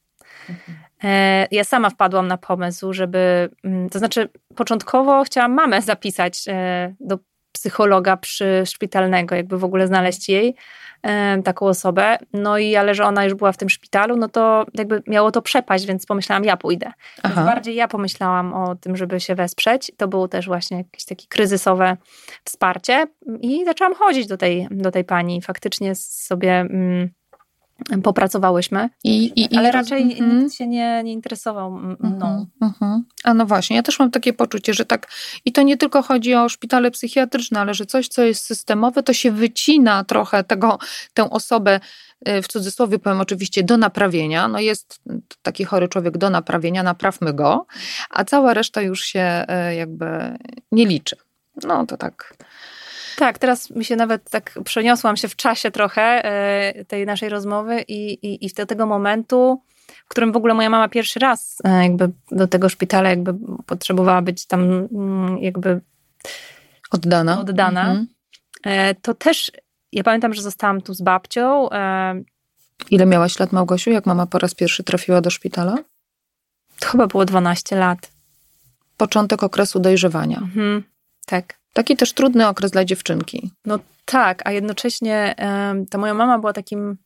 Mhm. 0.49 0.84
E, 1.03 1.47
ja 1.51 1.63
sama 1.63 1.89
wpadłam 1.89 2.27
na 2.27 2.37
pomysł, 2.37 2.93
żeby, 2.93 3.49
mm, 3.63 3.89
to 3.89 3.99
znaczy 3.99 4.29
początkowo 4.55 5.23
chciałam 5.23 5.53
mamę 5.53 5.81
zapisać 5.81 6.43
e, 6.47 6.95
do 6.99 7.19
psychologa 7.51 8.17
przy 8.17 8.63
szpitalnego, 8.65 9.35
jakby 9.35 9.57
w 9.57 9.63
ogóle 9.63 9.87
znaleźć 9.87 10.29
jej 10.29 10.55
taką 11.43 11.65
osobę. 11.65 12.17
No 12.33 12.57
i 12.57 12.75
ale, 12.75 12.95
że 12.95 13.05
ona 13.05 13.23
już 13.23 13.33
była 13.33 13.51
w 13.51 13.57
tym 13.57 13.69
szpitalu, 13.69 14.17
no 14.17 14.29
to 14.29 14.65
jakby 14.73 15.03
miało 15.07 15.31
to 15.31 15.41
przepaść, 15.41 15.85
więc 15.85 16.05
pomyślałam, 16.05 16.43
ja 16.43 16.57
pójdę. 16.57 16.91
Więc 17.23 17.35
bardziej 17.35 17.75
ja 17.75 17.87
pomyślałam 17.87 18.53
o 18.53 18.75
tym, 18.75 18.97
żeby 18.97 19.19
się 19.19 19.35
wesprzeć. 19.35 19.91
To 19.97 20.07
było 20.07 20.27
też 20.27 20.45
właśnie 20.45 20.77
jakieś 20.77 21.05
takie 21.05 21.27
kryzysowe 21.27 21.97
wsparcie 22.43 23.07
i 23.41 23.65
zaczęłam 23.65 23.95
chodzić 23.95 24.27
do 24.27 24.37
tej, 24.37 24.67
do 24.71 24.91
tej 24.91 25.03
pani. 25.03 25.41
Faktycznie 25.41 25.95
sobie... 25.95 26.59
Mm, 26.59 27.09
popracowałyśmy, 28.03 28.89
I, 29.03 29.41
i, 29.41 29.57
ale 29.57 29.69
i 29.69 29.71
raczej. 29.71 30.01
Mhm. 30.01 30.39
nikt 30.39 30.55
się 30.55 30.67
nie, 30.67 31.01
nie 31.03 31.11
interesował 31.11 31.71
mną. 31.99 32.45
-huh, 32.61 32.67
uh 32.67 32.79
-huh. 32.81 32.99
A 33.23 33.33
no 33.33 33.45
właśnie, 33.45 33.75
ja 33.75 33.83
też 33.83 33.99
mam 33.99 34.11
takie 34.11 34.33
poczucie, 34.33 34.73
że 34.73 34.85
tak, 34.85 35.07
i 35.45 35.51
to 35.51 35.61
nie 35.61 35.77
tylko 35.77 36.01
chodzi 36.01 36.35
o 36.35 36.49
szpitale 36.49 36.91
psychiatryczne, 36.91 37.59
ale 37.59 37.73
że 37.73 37.85
coś, 37.85 38.07
co 38.07 38.23
jest 38.23 38.45
systemowe, 38.45 39.03
to 39.03 39.13
się 39.13 39.31
wycina 39.31 40.03
trochę 40.03 40.43
tego, 40.43 40.79
tę 41.13 41.29
osobę, 41.29 41.79
y, 42.29 42.41
w 42.41 42.47
cudzysłowie 42.47 42.99
powiem 42.99 43.21
oczywiście, 43.21 43.63
do 43.63 43.77
naprawienia. 43.77 44.47
No 44.47 44.59
jest 44.59 45.01
taki 45.41 45.65
chory 45.65 45.87
człowiek 45.87 46.17
do 46.17 46.29
naprawienia, 46.29 46.83
naprawmy 46.83 47.33
go, 47.33 47.65
a 48.09 48.23
cała 48.23 48.53
reszta 48.53 48.81
już 48.81 49.01
się 49.01 49.45
y, 49.71 49.75
jakby 49.75 50.37
nie 50.71 50.85
liczy. 50.85 51.15
No 51.63 51.85
to 51.85 51.97
tak 51.97 52.33
tak, 53.15 53.37
teraz 53.37 53.69
mi 53.69 53.85
się 53.85 53.95
nawet 53.95 54.29
tak 54.29 54.59
przeniosłam 54.63 55.17
się 55.17 55.27
w 55.27 55.35
czasie 55.35 55.71
trochę 55.71 56.01
e, 56.01 56.85
tej 56.85 57.05
naszej 57.05 57.29
rozmowy 57.29 57.81
i, 57.81 58.13
i, 58.13 58.45
i 58.45 58.49
do 58.49 58.65
tego 58.65 58.85
momentu, 58.85 59.61
w 60.05 60.09
którym 60.09 60.31
w 60.31 60.35
ogóle 60.35 60.53
moja 60.53 60.69
mama 60.69 60.89
pierwszy 60.89 61.19
raz 61.19 61.57
e, 61.63 61.83
jakby 61.83 62.11
do 62.31 62.47
tego 62.47 62.69
szpitala 62.69 63.09
jakby 63.09 63.33
potrzebowała 63.65 64.21
być 64.21 64.45
tam 64.45 64.87
mm, 64.91 65.37
jakby 65.37 65.81
oddana. 66.91 67.39
oddana. 67.39 67.81
Mhm. 67.81 68.07
E, 68.63 68.95
to 68.95 69.13
też, 69.13 69.51
ja 69.91 70.03
pamiętam, 70.03 70.33
że 70.33 70.41
zostałam 70.41 70.81
tu 70.81 70.93
z 70.93 71.01
babcią. 71.01 71.69
Ile 72.91 73.05
miałaś 73.05 73.39
lat, 73.39 73.51
Małgosiu, 73.51 73.91
jak 73.91 74.05
mama 74.05 74.25
po 74.25 74.39
raz 74.39 74.53
pierwszy 74.53 74.83
trafiła 74.83 75.21
do 75.21 75.29
szpitala? 75.29 75.75
To 76.79 76.87
chyba 76.89 77.07
było 77.07 77.25
12 77.25 77.75
lat. 77.75 78.11
Początek 78.97 79.43
okresu 79.43 79.79
dojrzewania. 79.79 80.37
Mhm. 80.37 80.83
Tak. 81.25 81.59
Taki 81.75 81.95
też 81.95 82.13
trudny 82.13 82.47
okres 82.47 82.71
dla 82.71 82.85
dziewczynki. 82.85 83.51
No 83.65 83.79
tak, 84.05 84.41
a 84.47 84.51
jednocześnie 84.51 85.35
ta 85.89 85.97
moja 85.97 86.13
mama 86.13 86.39
była 86.39 86.53
takim, 86.53 86.97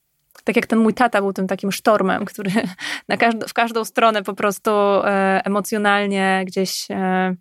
tak 0.43 0.55
jak 0.55 0.67
ten 0.67 0.79
mój 0.79 0.93
tata 0.93 1.21
był 1.21 1.33
tym 1.33 1.47
takim 1.47 1.71
sztormem, 1.71 2.25
który 2.25 2.51
na 3.09 3.17
każd 3.17 3.37
w 3.49 3.53
każdą 3.53 3.85
stronę 3.85 4.23
po 4.23 4.33
prostu 4.33 4.71
e, 4.71 5.41
emocjonalnie 5.45 6.43
gdzieś 6.45 6.91
e, 6.91 7.35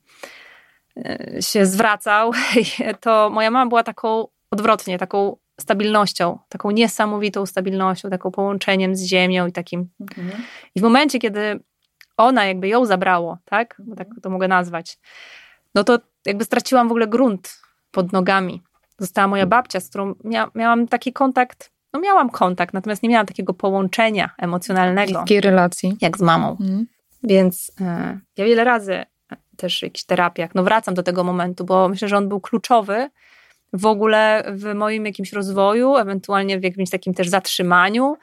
e, 0.96 1.42
się 1.42 1.66
zwracał, 1.66 2.32
to 3.00 3.30
moja 3.30 3.50
mama 3.50 3.68
była 3.68 3.82
taką 3.82 4.26
odwrotnie, 4.50 4.98
taką 4.98 5.36
stabilnością, 5.60 6.38
taką 6.48 6.70
niesamowitą 6.70 7.46
stabilnością, 7.46 8.10
taką 8.10 8.30
połączeniem 8.30 8.96
z 8.96 9.04
ziemią 9.04 9.46
i 9.46 9.52
takim. 9.52 9.88
Mhm. 10.00 10.42
I 10.74 10.80
w 10.80 10.82
momencie, 10.82 11.18
kiedy 11.18 11.60
ona 12.16 12.46
jakby 12.46 12.68
ją 12.68 12.84
zabrało, 12.86 13.38
tak, 13.44 13.76
bo 13.84 13.96
tak 13.96 14.08
to 14.22 14.30
mogę 14.30 14.48
nazwać, 14.48 14.98
no 15.78 15.84
to 15.84 15.98
jakby 16.26 16.44
straciłam 16.44 16.88
w 16.88 16.90
ogóle 16.90 17.06
grunt 17.06 17.60
pod 17.90 18.12
nogami. 18.12 18.62
Została 18.98 19.28
moja 19.28 19.46
babcia, 19.46 19.80
z 19.80 19.88
którą 19.88 20.14
mia 20.24 20.50
miałam 20.54 20.88
taki 20.88 21.12
kontakt 21.12 21.70
no 21.92 22.00
miałam 22.00 22.30
kontakt, 22.30 22.74
natomiast 22.74 23.02
nie 23.02 23.08
miałam 23.08 23.26
takiego 23.26 23.54
połączenia 23.54 24.30
emocjonalnego. 24.38 25.12
Bliskiej 25.12 25.40
relacji. 25.40 25.96
Jak 26.00 26.18
z 26.18 26.20
mamą. 26.20 26.50
Mhm. 26.50 26.86
Więc 27.22 27.72
e, 27.80 28.18
ja 28.36 28.44
wiele 28.44 28.64
razy 28.64 29.04
też 29.56 29.80
w 29.80 29.82
jakichś 29.82 30.04
terapiach, 30.04 30.54
no 30.54 30.62
wracam 30.62 30.94
do 30.94 31.02
tego 31.02 31.24
momentu, 31.24 31.64
bo 31.64 31.88
myślę, 31.88 32.08
że 32.08 32.16
on 32.16 32.28
był 32.28 32.40
kluczowy 32.40 33.10
w 33.72 33.86
ogóle 33.86 34.44
w 34.54 34.74
moim 34.74 35.06
jakimś 35.06 35.32
rozwoju, 35.32 35.96
ewentualnie 35.96 36.60
w 36.60 36.62
jakimś 36.62 36.90
takim 36.90 37.14
też 37.14 37.28
zatrzymaniu 37.28 38.16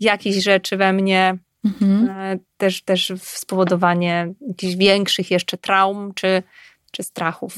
jakichś 0.00 0.36
rzeczy 0.36 0.76
we 0.76 0.92
mnie, 0.92 1.38
Mhm. 1.64 2.08
e, 2.08 2.38
też, 2.56 2.82
też 2.82 3.12
w 3.18 3.28
spowodowanie 3.28 4.34
jakichś 4.48 4.74
większych 4.74 5.30
jeszcze 5.30 5.56
traum 5.56 6.14
czy, 6.14 6.42
czy 6.90 7.02
strachów. 7.02 7.54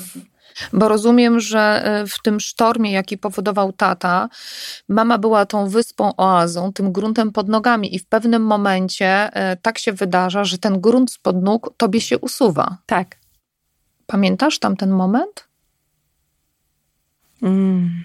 Bo 0.73 0.89
rozumiem, 0.89 1.41
że 1.41 1.83
e, 1.85 2.07
w 2.07 2.23
tym 2.23 2.41
sztormie, 2.41 2.93
jaki 2.93 3.19
powodował 3.19 3.73
tata, 3.73 4.29
mama 4.89 5.19
była 5.19 5.47
tą 5.47 5.69
wyspą, 5.69 6.17
oazą, 6.17 6.73
tym 6.73 6.93
gruntem 6.93 7.33
pod 7.33 7.49
nogami, 7.49 7.95
i 7.95 7.99
w 7.99 8.07
pewnym 8.07 8.43
momencie 8.43 9.07
e, 9.07 9.57
tak 9.57 9.79
się 9.79 9.93
wydarza, 9.93 10.45
że 10.45 10.59
ten 10.59 10.81
grunt 10.81 11.13
spod 11.13 11.43
nóg 11.43 11.75
tobie 11.77 12.01
się 12.01 12.19
usuwa. 12.19 12.77
Tak. 12.87 13.17
Pamiętasz 14.07 14.59
tamten 14.59 14.91
moment? 14.91 15.49
Mm. 17.43 18.05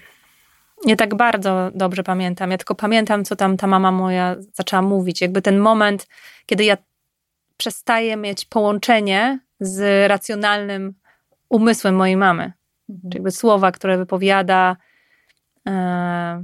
Nie 0.85 0.95
tak 0.95 1.15
bardzo 1.15 1.71
dobrze 1.75 2.03
pamiętam. 2.03 2.51
Ja 2.51 2.57
tylko 2.57 2.75
pamiętam, 2.75 3.25
co 3.25 3.35
tam 3.35 3.57
ta 3.57 3.67
mama 3.67 3.91
moja 3.91 4.35
zaczęła 4.53 4.81
mówić. 4.81 5.21
Jakby 5.21 5.41
ten 5.41 5.59
moment, 5.59 6.07
kiedy 6.45 6.63
ja 6.63 6.77
przestaję 7.57 8.17
mieć 8.17 8.45
połączenie 8.45 9.39
z 9.59 10.07
racjonalnym 10.09 10.93
umysłem 11.53 11.95
mojej 11.95 12.17
mamy. 12.17 12.53
Czyli 12.87 13.13
jakby 13.13 13.31
słowa, 13.31 13.71
które 13.71 13.97
wypowiada, 13.97 14.77
e, 15.67 16.43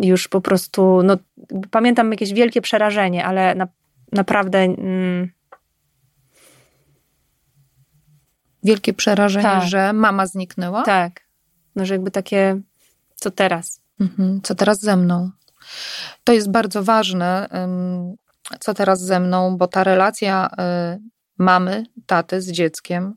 już 0.00 0.28
po 0.28 0.40
prostu, 0.40 1.02
no, 1.02 1.16
pamiętam 1.70 2.10
jakieś 2.10 2.32
wielkie 2.32 2.60
przerażenie, 2.60 3.24
ale 3.24 3.54
na, 3.54 3.68
naprawdę 4.12 4.58
mm, 4.58 5.30
Wielkie 8.62 8.92
przerażenie, 8.94 9.42
Tak. 9.42 9.68
że 9.68 9.92
mama 9.92 10.26
zniknęła? 10.26 10.82
tak. 10.82 11.20
No, 11.76 11.86
że 11.86 11.94
jakby 11.94 12.10
takie, 12.10 12.60
co 13.14 13.30
teraz? 13.30 13.80
Mhm. 14.00 14.40
Co 14.42 14.54
teraz 14.54 14.80
ze 14.80 14.96
mną? 14.96 15.30
To 16.24 16.32
jest 16.32 16.50
bardzo 16.50 16.82
ważne, 16.82 17.48
co 18.60 18.74
teraz 18.74 19.00
ze 19.00 19.20
mną, 19.20 19.56
bo 19.56 19.66
ta 19.66 19.84
relacja 19.84 20.50
y, 20.96 21.00
mamy, 21.38 21.84
taty 22.06 22.42
z 22.42 22.50
dzieckiem, 22.52 23.14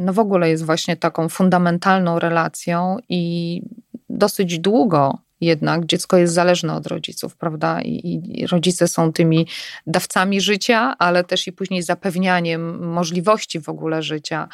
no 0.00 0.12
w 0.12 0.18
ogóle 0.18 0.50
jest 0.50 0.64
właśnie 0.64 0.96
taką 0.96 1.28
fundamentalną 1.28 2.18
relacją 2.18 2.96
i 3.08 3.62
dosyć 4.10 4.58
długo 4.58 5.18
jednak 5.40 5.86
dziecko 5.86 6.16
jest 6.16 6.34
zależne 6.34 6.74
od 6.74 6.86
rodziców, 6.86 7.36
prawda? 7.36 7.80
I, 7.80 8.22
I 8.40 8.46
rodzice 8.46 8.88
są 8.88 9.12
tymi 9.12 9.46
dawcami 9.86 10.40
życia, 10.40 10.94
ale 10.98 11.24
też 11.24 11.46
i 11.46 11.52
później 11.52 11.82
zapewnianiem 11.82 12.92
możliwości 12.92 13.60
w 13.60 13.68
ogóle 13.68 14.02
życia. 14.02 14.48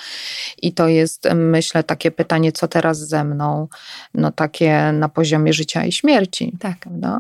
I 0.63 0.73
to 0.73 0.89
jest, 0.89 1.29
myślę, 1.35 1.83
takie 1.83 2.11
pytanie, 2.11 2.53
co 2.53 2.69
teraz 2.69 2.99
ze 3.09 3.25
mną? 3.25 3.69
No 4.15 4.33
takie 4.33 4.93
na 4.93 5.09
poziomie 5.09 5.53
życia 5.53 5.85
i 5.85 5.93
śmierci, 5.93 6.57
Tak. 6.61 6.79
prawda? 6.79 7.19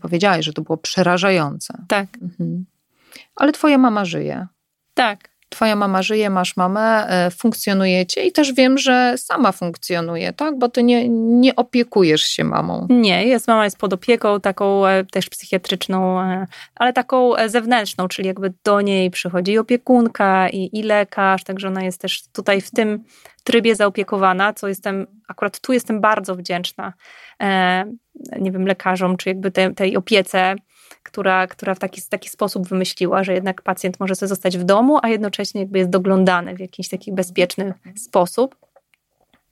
Powiedziałaś, 0.00 0.44
że 0.44 0.52
to 0.52 0.62
było 0.62 0.76
przerażające. 0.76 1.74
Tak, 1.88 2.06
Mhm. 2.22 2.64
Ale 3.36 3.52
twoja 3.52 3.78
mama 3.78 4.04
żyje. 4.04 4.46
tak. 4.94 5.28
Twoja 5.48 5.76
mama 5.76 6.02
żyje, 6.02 6.30
masz 6.30 6.56
mamę, 6.56 7.06
e, 7.08 7.30
funkcjonujecie 7.30 8.24
i 8.24 8.32
też 8.32 8.52
wiem, 8.52 8.78
że 8.78 9.14
sama 9.16 9.52
funkcjonuje, 9.52 10.32
tak? 10.32 10.58
Bo 10.58 10.68
ty 10.68 10.82
nie, 10.82 11.08
nie 11.08 11.56
opiekujesz 11.56 12.22
się 12.22 12.44
mamą. 12.44 12.86
Nie, 12.90 13.24
jest 13.26 13.48
mama 13.48 13.64
jest 13.64 13.78
pod 13.78 13.92
opieką 13.92 14.40
taką 14.40 14.86
e, 14.86 15.04
też 15.04 15.28
psychiatryczną, 15.28 16.20
e, 16.20 16.46
ale 16.74 16.92
taką 16.92 17.32
zewnętrzną, 17.46 18.08
czyli 18.08 18.28
jakby 18.28 18.52
do 18.64 18.80
niej 18.80 19.10
przychodzi 19.10 19.52
i 19.52 19.58
opiekunka 19.58 20.48
i, 20.48 20.70
i 20.72 20.82
lekarz, 20.82 21.44
także 21.44 21.68
ona 21.68 21.84
jest 21.84 22.00
też 22.00 22.22
tutaj 22.32 22.60
w 22.60 22.70
tym 22.70 23.04
trybie 23.44 23.74
zaopiekowana, 23.74 24.52
co 24.52 24.68
jestem, 24.68 25.06
akurat 25.28 25.60
tu 25.60 25.72
jestem 25.72 26.00
bardzo 26.00 26.36
wdzięczna, 26.36 26.92
nie 28.38 28.52
wiem, 28.52 28.66
lekarzom, 28.66 29.16
czy 29.16 29.28
jakby 29.28 29.50
te, 29.50 29.74
tej 29.74 29.96
opiece, 29.96 30.54
która, 31.02 31.46
która 31.46 31.74
w 31.74 31.78
taki, 31.78 32.02
taki 32.10 32.28
sposób 32.28 32.68
wymyśliła, 32.68 33.24
że 33.24 33.32
jednak 33.34 33.62
pacjent 33.62 34.00
może 34.00 34.14
sobie 34.14 34.28
zostać 34.28 34.58
w 34.58 34.64
domu, 34.64 34.98
a 35.02 35.08
jednocześnie 35.08 35.60
jakby 35.60 35.78
jest 35.78 35.90
doglądany 35.90 36.54
w 36.54 36.60
jakiś 36.60 36.88
taki 36.88 37.12
bezpieczny 37.12 37.74
sposób. 37.96 38.56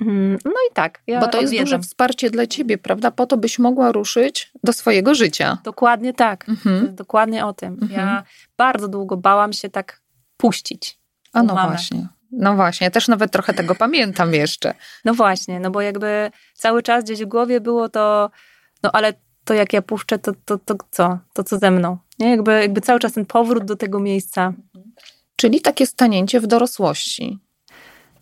Mm, 0.01 0.39
No 0.45 0.51
i 0.71 0.75
tak. 0.75 1.03
Ja 1.07 1.21
Bo 1.21 1.29
to 1.29 1.39
jest 1.41 1.49
odwiedzam. 1.49 1.65
duże 1.65 1.79
wsparcie 1.79 2.31
dla 2.31 2.47
ciebie, 2.47 2.79
prawda? 2.79 3.11
Po 3.11 3.27
to 3.27 3.37
byś 3.37 3.59
mogła 3.59 3.93
ruszyć 3.93 4.51
do 4.65 4.73
swojego 4.73 5.15
życia. 5.15 5.59
Dokładnie 5.65 6.15
tak. 6.15 6.49
Mhm. 6.49 6.95
dokładnie 6.95 7.47
o 7.47 7.53
tym. 7.53 7.73
Mhm. 7.83 7.93
Ja 7.93 8.23
bardzo 8.57 8.89
długo 8.89 9.17
bałam 9.17 9.53
się 9.53 9.69
tak 9.69 10.01
puścić. 10.37 10.99
A 11.33 11.43
no 11.43 11.53
właśnie. 11.55 12.09
No 12.33 12.55
właśnie, 12.55 12.85
ja 12.85 12.91
też 12.91 13.09
nawet 13.09 13.33
trochę 13.33 13.55
tego 13.55 13.75
pamiętam 13.75 14.35
jeszcze. 14.35 14.75
No 15.05 15.15
właśnie, 15.15 15.61
no 15.61 15.71
bo 15.71 15.81
jakby 15.81 16.31
cały 16.55 16.83
czas 16.83 17.05
gdzieś 17.05 17.25
w 17.25 17.27
głowie 17.27 17.61
było 17.61 17.89
to, 17.89 18.31
no 18.83 18.91
ale 18.93 19.13
to 19.47 19.55
jak 19.55 19.73
ja 19.73 19.83
puszczę, 19.83 20.19
to, 20.19 20.33
to, 20.45 20.59
to 20.59 20.75
co? 20.91 21.19
To 21.33 21.45
co 21.45 21.59
ze 21.59 21.71
mną? 21.71 21.99
Nie? 22.19 22.31
Jakby, 22.31 22.61
jakby 22.61 22.81
cały 22.81 23.01
czas 23.01 23.13
ten 23.13 23.27
powrót 23.27 23.65
do 23.65 23.77
tego 23.77 24.01
miejsca. 24.01 24.53
Czyli 25.37 25.61
takie 25.61 25.87
stanięcie 25.87 26.41
w 26.41 26.47
dorosłości. 26.47 27.39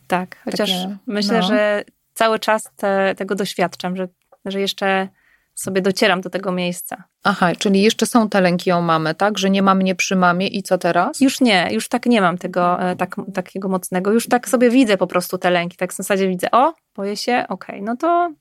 Tak, 0.06 0.36
chociaż 0.44 0.70
Takie, 0.70 0.96
myślę, 1.06 1.40
no. 1.40 1.46
że 1.46 1.84
cały 2.14 2.38
czas 2.38 2.70
te, 2.76 3.14
tego 3.14 3.34
doświadczam, 3.34 3.96
że, 3.96 4.08
że 4.44 4.60
jeszcze 4.60 5.08
sobie 5.54 5.82
docieram 5.82 6.20
do 6.20 6.30
tego 6.30 6.52
miejsca. 6.52 7.04
Aha, 7.22 7.52
czyli 7.58 7.82
jeszcze 7.82 8.06
są 8.06 8.28
te 8.28 8.40
lęki 8.40 8.72
o 8.72 8.80
mamę, 8.80 9.14
tak? 9.14 9.38
Że 9.38 9.50
nie 9.50 9.62
ma 9.62 9.74
mnie 9.74 9.94
przy 9.94 10.16
mamie 10.16 10.46
i 10.46 10.62
co 10.62 10.78
teraz? 10.78 11.20
Już 11.20 11.40
nie, 11.40 11.68
już 11.72 11.88
tak 11.88 12.06
nie 12.06 12.20
mam 12.20 12.38
tego 12.38 12.82
e, 12.82 12.96
tak, 12.96 13.16
takiego 13.34 13.68
mocnego. 13.68 14.12
Już 14.12 14.28
tak 14.28 14.48
sobie 14.48 14.70
widzę 14.70 14.96
po 14.96 15.06
prostu 15.06 15.38
te 15.38 15.50
lęki. 15.50 15.76
Tak 15.76 15.92
w 15.92 15.96
zasadzie 15.96 16.28
widzę, 16.28 16.50
o, 16.50 16.74
boję 16.96 17.16
się, 17.16 17.44
okej, 17.48 17.82
no 17.82 17.96
to 17.96 18.32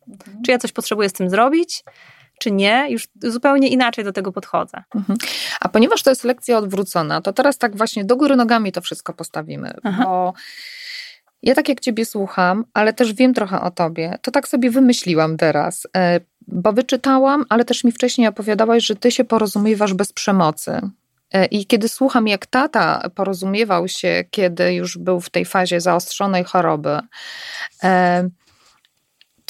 czy 0.46 0.52
ja 0.52 0.58
coś 0.58 0.72
potrzebuję 0.72 1.10
z 1.10 1.14
tym 1.14 1.30
zrobić, 1.30 1.84
czy 2.44 2.52
nie? 2.52 2.88
Już 2.90 3.08
zupełnie 3.22 3.68
inaczej 3.68 4.04
do 4.04 4.14
tego 4.14 4.32
podchodzę. 4.32 4.84
Mhm. 4.96 5.20
A 5.60 5.70
ponieważ 5.70 6.04
to 6.04 6.12
jest 6.12 6.24
lekcja 6.24 6.58
odwrócona, 6.58 7.22
to 7.22 7.34
teraz 7.34 7.58
tak 7.58 7.78
właśnie 7.78 8.06
do 8.06 8.16
góry 8.16 8.36
nogami 8.36 8.72
to 8.72 8.82
wszystko 8.82 9.14
postawimy, 9.14 9.74
Aha. 9.84 10.04
bo 10.04 10.34
ja 11.44 11.56
tak 11.56 11.70
jak 11.70 11.80
ciebie 11.80 12.06
słucham, 12.06 12.66
ale 12.74 12.94
też 12.94 13.14
wiem 13.14 13.34
trochę 13.34 13.62
o 13.62 13.72
tobie, 13.72 14.18
to 14.22 14.32
tak 14.32 14.48
sobie 14.48 14.72
wymyśliłam 14.72 15.38
teraz, 15.38 15.88
e, 15.98 16.20
bo 16.48 16.74
wyczytałam, 16.74 17.46
ale 17.50 17.66
też 17.66 17.84
mi 17.84 17.92
wcześniej 17.92 18.28
opowiadałaś, 18.28 18.86
że 18.86 18.96
ty 18.96 19.12
się 19.12 19.24
porozumiewasz 19.24 19.94
bez 19.94 20.14
przemocy. 20.14 20.82
E, 21.34 21.46
I 21.46 21.66
kiedy 21.66 21.90
słucham, 21.90 22.28
jak 22.28 22.46
tata 22.46 23.10
porozumiewał 23.16 23.88
się, 23.88 24.24
kiedy 24.32 24.74
już 24.74 24.98
był 24.98 25.20
w 25.20 25.30
tej 25.30 25.46
fazie 25.46 25.82
zaostrzonej 25.82 26.44
choroby, 26.44 27.00
e, 27.84 28.30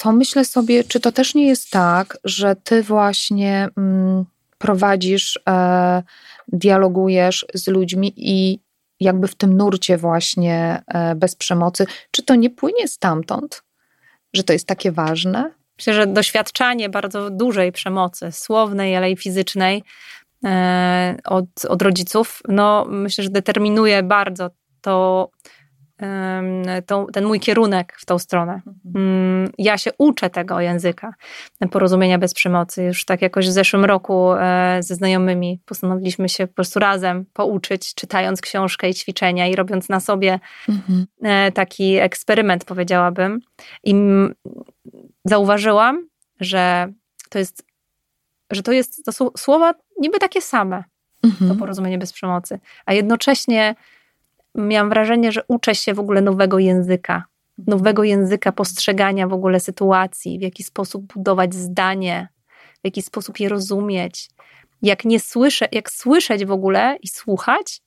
to 0.04 0.12
myślę 0.12 0.44
sobie, 0.44 0.84
czy 0.84 1.00
to 1.00 1.12
też 1.12 1.34
nie 1.34 1.46
jest 1.46 1.70
tak, 1.70 2.18
że 2.24 2.56
ty 2.56 2.82
właśnie 2.82 3.68
mm, 3.76 4.24
prowadzisz, 4.58 5.38
e, 5.48 6.02
dialogujesz 6.48 7.46
z 7.54 7.68
ludźmi 7.68 8.12
i 8.16 8.60
jakby 9.00 9.28
w 9.28 9.34
tym 9.34 9.56
nurcie 9.56 9.96
właśnie 9.96 10.82
e, 10.86 11.14
bez 11.14 11.36
przemocy, 11.36 11.86
czy 12.10 12.22
to 12.22 12.34
nie 12.34 12.50
płynie 12.50 12.88
stamtąd, 12.88 13.62
że 14.32 14.42
to 14.42 14.52
jest 14.52 14.66
takie 14.66 14.92
ważne? 14.92 15.50
Myślę, 15.78 15.94
że 15.94 16.06
doświadczanie 16.06 16.88
bardzo 16.88 17.30
dużej 17.30 17.72
przemocy, 17.72 18.32
słownej, 18.32 18.96
ale 18.96 19.10
i 19.10 19.16
fizycznej 19.16 19.82
e, 20.44 21.16
od, 21.24 21.64
od 21.68 21.82
rodziców, 21.82 22.42
no 22.48 22.86
myślę, 22.88 23.24
że 23.24 23.30
determinuje 23.30 24.02
bardzo 24.02 24.50
to, 24.80 25.30
tą, 26.86 27.06
ten 27.06 27.24
mój 27.24 27.40
kierunek 27.40 27.94
w 27.98 28.04
tą 28.06 28.18
stronę. 28.18 28.60
Mm, 28.94 29.50
Ja 29.58 29.78
się 29.78 29.90
uczę 29.98 30.30
tego 30.30 30.60
języka 30.60 31.14
porozumienia 31.70 32.18
bez 32.18 32.34
przemocy. 32.34 32.82
Już 32.82 33.04
tak 33.04 33.22
jakoś 33.22 33.48
w 33.48 33.52
zeszłym 33.52 33.84
roku 33.84 34.32
e, 34.32 34.78
ze 34.80 34.94
znajomymi 34.94 35.60
postanowiliśmy 35.66 36.28
się 36.28 36.46
po 36.46 36.54
prostu 36.54 36.78
razem 36.80 37.24
pouczyć, 37.32 37.94
czytając 37.94 38.40
książkę 38.40 38.88
i 38.88 38.94
ćwiczenia 38.94 39.46
i 39.46 39.56
robiąc 39.56 39.88
na 39.88 40.00
sobie 40.00 40.40
Mhm. 40.68 41.06
e, 41.22 41.52
taki 41.52 41.96
eksperyment, 41.96 42.64
powiedziałabym. 42.64 43.40
I 43.84 43.94
zauważyłam, 45.24 46.08
że 46.40 46.92
to 47.30 47.38
jest, 47.38 47.64
że 48.50 48.62
to 48.62 48.72
jest 48.72 49.04
to 49.04 49.12
są 49.12 49.30
słowa 49.36 49.74
niby 50.00 50.18
takie 50.18 50.40
same, 50.40 50.84
to 51.22 51.28
Mhm. 51.28 51.58
porozumienie 51.58 51.98
bez 51.98 52.12
przemocy, 52.12 52.58
a 52.86 52.92
jednocześnie 52.92 53.74
miałam 54.54 54.88
wrażenie, 54.88 55.32
że 55.32 55.42
uczę 55.48 55.74
się 55.74 55.94
w 55.94 56.00
ogóle 56.00 56.20
nowego 56.20 56.58
języka, 56.58 57.24
nowego 57.66 58.04
języka 58.04 58.52
postrzegania 58.52 59.28
w 59.28 59.32
ogóle 59.32 59.60
sytuacji, 59.60 60.38
w 60.38 60.42
jaki 60.42 60.62
sposób 60.62 61.12
budować 61.14 61.54
zdanie, 61.54 62.28
w 62.74 62.84
jaki 62.84 63.02
sposób 63.02 63.40
je 63.40 63.48
rozumieć, 63.48 64.28
jak 64.82 65.04
nie 65.04 65.20
słyszę, 65.20 65.68
jak 65.72 65.90
słyszeć 65.90 66.44
w 66.44 66.50
ogóle 66.50 66.96
i 67.02 67.08
słuchać, 67.08 67.80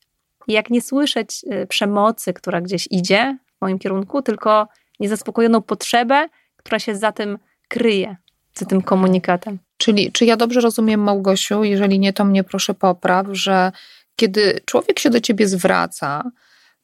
jak 0.47 0.69
nie 0.69 0.81
słyszeć 0.81 1.45
y, 1.53 1.67
przemocy, 1.67 2.33
która 2.33 2.61
gdzieś 2.61 2.87
idzie 2.91 3.37
w 3.57 3.61
moim 3.61 3.79
kierunku, 3.79 4.21
tylko 4.21 4.67
niezaspokojoną 4.99 5.61
potrzebę, 5.61 6.27
która 6.57 6.79
się 6.79 6.95
za 6.95 7.11
tym 7.11 7.37
kryje. 7.67 8.15
z 8.53 8.67
tym 8.67 8.81
komunikatem. 8.81 9.59
Czyli 9.77 10.11
czy 10.11 10.25
ja 10.25 10.37
dobrze 10.37 10.61
rozumiem, 10.61 11.01
Małgosiu, 11.01 11.63
jeżeli 11.63 11.99
nie, 11.99 12.13
to 12.13 12.25
mnie 12.25 12.43
proszę 12.43 12.73
popraw, 12.73 13.27
że 13.31 13.71
kiedy 14.15 14.59
człowiek 14.65 14.99
się 14.99 15.09
do 15.09 15.19
ciebie 15.19 15.47
zwraca, 15.47 16.31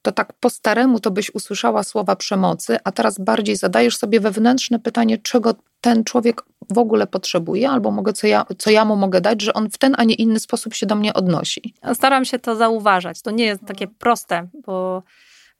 to 0.03 0.11
tak 0.11 0.33
po 0.33 0.49
staremu 0.49 0.99
to 0.99 1.11
byś 1.11 1.35
usłyszała 1.35 1.83
słowa 1.83 2.15
przemocy, 2.15 2.77
a 2.83 2.91
teraz 2.91 3.19
bardziej 3.19 3.55
zadajesz 3.55 3.97
sobie 3.97 4.19
wewnętrzne 4.19 4.79
pytanie, 4.79 5.17
czego 5.17 5.55
ten 5.81 6.03
człowiek 6.03 6.41
w 6.73 6.77
ogóle 6.77 7.07
potrzebuje, 7.07 7.69
albo 7.69 7.91
mogę, 7.91 8.13
co, 8.13 8.27
ja, 8.27 8.45
co 8.57 8.71
ja 8.71 8.85
mu 8.85 8.95
mogę 8.95 9.21
dać, 9.21 9.41
że 9.41 9.53
on 9.53 9.69
w 9.69 9.77
ten, 9.77 9.95
a 9.97 10.03
nie 10.03 10.15
inny 10.15 10.39
sposób 10.39 10.73
się 10.73 10.85
do 10.85 10.95
mnie 10.95 11.13
odnosi. 11.13 11.73
Staram 11.93 12.25
się 12.25 12.39
to 12.39 12.55
zauważać. 12.55 13.21
To 13.21 13.31
nie 13.31 13.45
jest 13.45 13.65
takie 13.65 13.87
proste, 13.87 14.47
bo, 14.65 15.03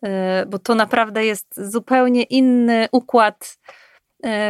y, 0.06 0.10
bo 0.48 0.60
to 0.60 0.76
naprawdę 0.76 1.26
jest 1.26 1.72
zupełnie 1.72 2.24
inny 2.24 2.88
układ 2.92 3.58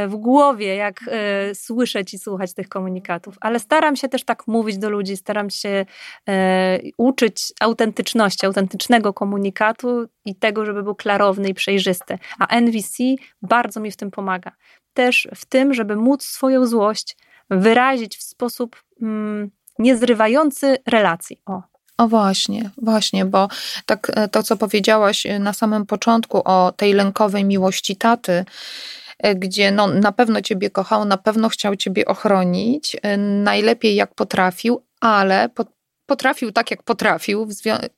w 0.08 0.16
głowie, 0.16 0.76
jak 0.76 1.00
e, 1.08 1.56
słyszeć 1.56 2.14
i 2.14 2.20
słuchać 2.20 2.54
tych 2.54 2.70
komunikatów, 2.70 3.36
ale 3.42 3.60
staram 3.60 3.96
się 3.96 4.10
też 4.10 4.24
tak 4.24 4.48
mówić 4.48 4.78
do 4.78 4.90
ludzi, 4.90 5.18
staram 5.18 5.50
się 5.50 5.86
e, 6.30 6.80
uczyć 6.98 7.54
autentyczności, 7.60 8.46
autentycznego 8.46 9.14
komunikatu 9.14 10.06
i 10.26 10.36
tego, 10.36 10.66
żeby 10.66 10.84
był 10.84 10.96
klarowny 10.96 11.50
i 11.50 11.54
przejrzysty. 11.54 12.20
A 12.40 12.60
NVC 12.60 13.04
bardzo 13.42 13.80
mi 13.80 13.92
w 13.92 13.96
tym 13.96 14.12
pomaga. 14.12 14.52
Też 14.94 15.28
w 15.36 15.46
tym, 15.46 15.74
żeby 15.74 15.96
móc 15.96 16.24
swoją 16.24 16.66
złość 16.66 17.18
wyrazić 17.50 18.18
w 18.18 18.24
sposób 18.24 18.84
mm, 19.02 19.52
niezrywający 19.80 20.78
relacji. 20.88 21.42
O, 21.46 21.62
o 21.98 22.08
właśnie, 22.08 22.70
właśnie, 22.82 23.26
bo 23.26 23.48
tak 23.86 24.12
to, 24.32 24.44
co 24.44 24.58
powiedziałaś 24.58 25.28
na 25.40 25.54
samym 25.54 25.86
początku 25.86 26.42
o 26.46 26.72
tej 26.72 26.94
lękowej 26.94 27.46
miłości 27.46 27.96
taty, 27.96 28.46
E, 29.03 29.03
gdzie 29.36 29.72
no, 29.72 29.88
na 29.88 30.12
pewno 30.12 30.42
Ciebie 30.42 30.70
kochał, 30.70 31.06
na 31.06 31.18
pewno 31.18 31.50
chciał 31.50 31.76
Ciebie 31.76 32.06
ochronić, 32.06 32.98
e, 33.02 33.18
najlepiej 33.18 33.96
jak 33.96 34.16
potrafił, 34.16 34.86
ale 35.02 35.50
potrafił 36.06 36.52
tak, 36.52 36.72
jak 36.72 36.84
potrafił 36.84 37.48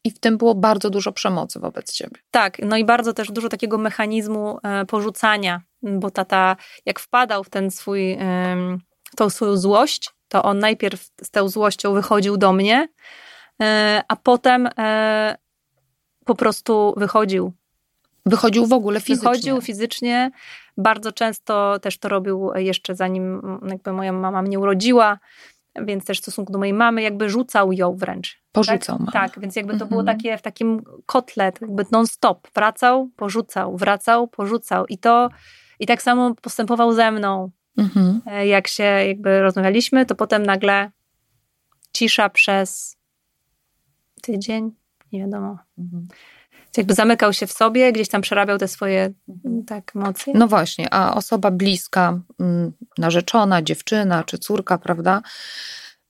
i 0.04 0.12
w 0.12 0.20
tym 0.20 0.38
było 0.38 0.56
bardzo 0.56 0.90
dużo 0.90 1.12
przemocy 1.12 1.60
wobec 1.60 1.94
Ciebie. 1.94 2.18
Tak, 2.32 2.58
no 2.60 2.78
i 2.78 2.86
bardzo 2.86 3.14
też 3.14 3.32
dużo 3.32 3.50
takiego 3.50 3.78
mechanizmu 3.78 4.58
e, 4.64 4.86
porzucania, 4.86 5.62
bo 5.82 6.12
tata 6.12 6.56
jak 6.86 7.00
wpadał 7.00 7.44
w 7.44 7.50
ten 7.50 7.72
swój, 7.72 8.18
tą 9.16 9.30
swoją 9.30 9.58
złość, 9.58 10.10
to 10.28 10.44
on 10.44 10.60
najpierw 10.60 11.10
z 11.22 11.32
tą 11.32 11.50
złością 11.50 11.94
wychodził 11.94 12.38
do 12.38 12.54
mnie, 12.54 12.88
a 14.08 14.16
potem 14.24 14.70
po 16.26 16.36
prostu 16.36 16.94
wychodził 16.98 17.54
Wychodził 18.26 18.66
w 18.66 18.74
ogóle 18.74 19.02
fizycznie. 19.02 19.30
Wychodził 19.30 19.62
fizycznie. 19.62 20.32
Bardzo 20.78 21.12
często 21.12 21.80
też 21.80 21.98
to 21.98 22.10
robił 22.10 22.52
jeszcze 22.56 22.96
zanim 22.96 23.42
jakby 23.70 23.94
moja 23.94 24.14
mama 24.14 24.42
mnie 24.42 24.60
urodziła, 24.60 25.20
więc 25.86 26.06
też 26.06 26.20
w 26.20 26.22
stosunku 26.22 26.54
do 26.54 26.60
mojej 26.60 26.74
mamy 26.74 27.02
jakby 27.02 27.30
rzucał 27.30 27.72
ją 27.72 27.96
wręcz. 27.96 28.42
Porzucał 28.52 28.98
tak? 28.98 29.14
Tak, 29.14 29.40
więc 29.40 29.56
jakby 29.56 29.78
to 29.78 29.86
było 29.86 30.02
mhm. 30.02 30.18
takie 30.18 30.38
w 30.38 30.42
takim 30.42 30.84
kotle, 31.06 31.52
jakby 31.62 31.86
non-stop. 31.92 32.48
Wracał, 32.56 33.10
porzucał, 33.16 33.78
wracał, 33.78 34.28
porzucał. 34.28 34.86
I 34.86 34.98
to, 34.98 35.30
i 35.80 35.86
tak 35.86 36.02
samo 36.02 36.36
postępował 36.36 36.94
ze 36.94 37.12
mną. 37.12 37.52
Mhm. 37.78 38.22
E, 38.26 38.48
jak 38.48 38.68
się 38.68 38.84
jakby 38.84 39.42
rozmawialiśmy, 39.42 40.06
to 40.06 40.16
potem 40.16 40.44
nagle 40.44 40.92
cisza 41.94 42.30
przez 42.30 42.98
tydzień, 44.22 44.72
nie 45.12 45.20
wiadomo. 45.20 45.58
Mhm 45.78 46.08
jakby 46.78 46.94
zamykał 46.94 47.34
się 47.34 47.48
w 47.48 47.52
sobie, 47.52 47.92
gdzieś 47.92 48.10
tam 48.10 48.22
przerabiał 48.22 48.58
te 48.58 48.68
swoje 48.68 49.14
mhm. 49.30 49.66
tak 49.66 49.96
emocje. 49.96 50.34
No 50.36 50.48
właśnie, 50.48 50.94
a 50.94 51.16
osoba 51.16 51.52
bliska, 51.52 52.20
mm, 52.40 52.72
narzeczona, 52.98 53.62
dziewczyna 53.62 54.24
czy 54.24 54.38
córka, 54.38 54.78
prawda? 54.78 55.22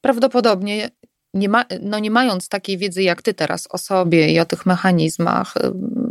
Prawdopodobnie 0.01 0.89
nie, 1.33 1.49
ma, 1.49 1.65
no 1.81 1.99
nie 1.99 2.11
mając 2.11 2.49
takiej 2.49 2.77
wiedzy 2.77 3.03
jak 3.03 3.21
ty 3.21 3.33
teraz 3.33 3.67
o 3.71 3.77
sobie 3.77 4.31
i 4.31 4.39
o 4.39 4.45
tych 4.45 4.65
mechanizmach, 4.65 5.53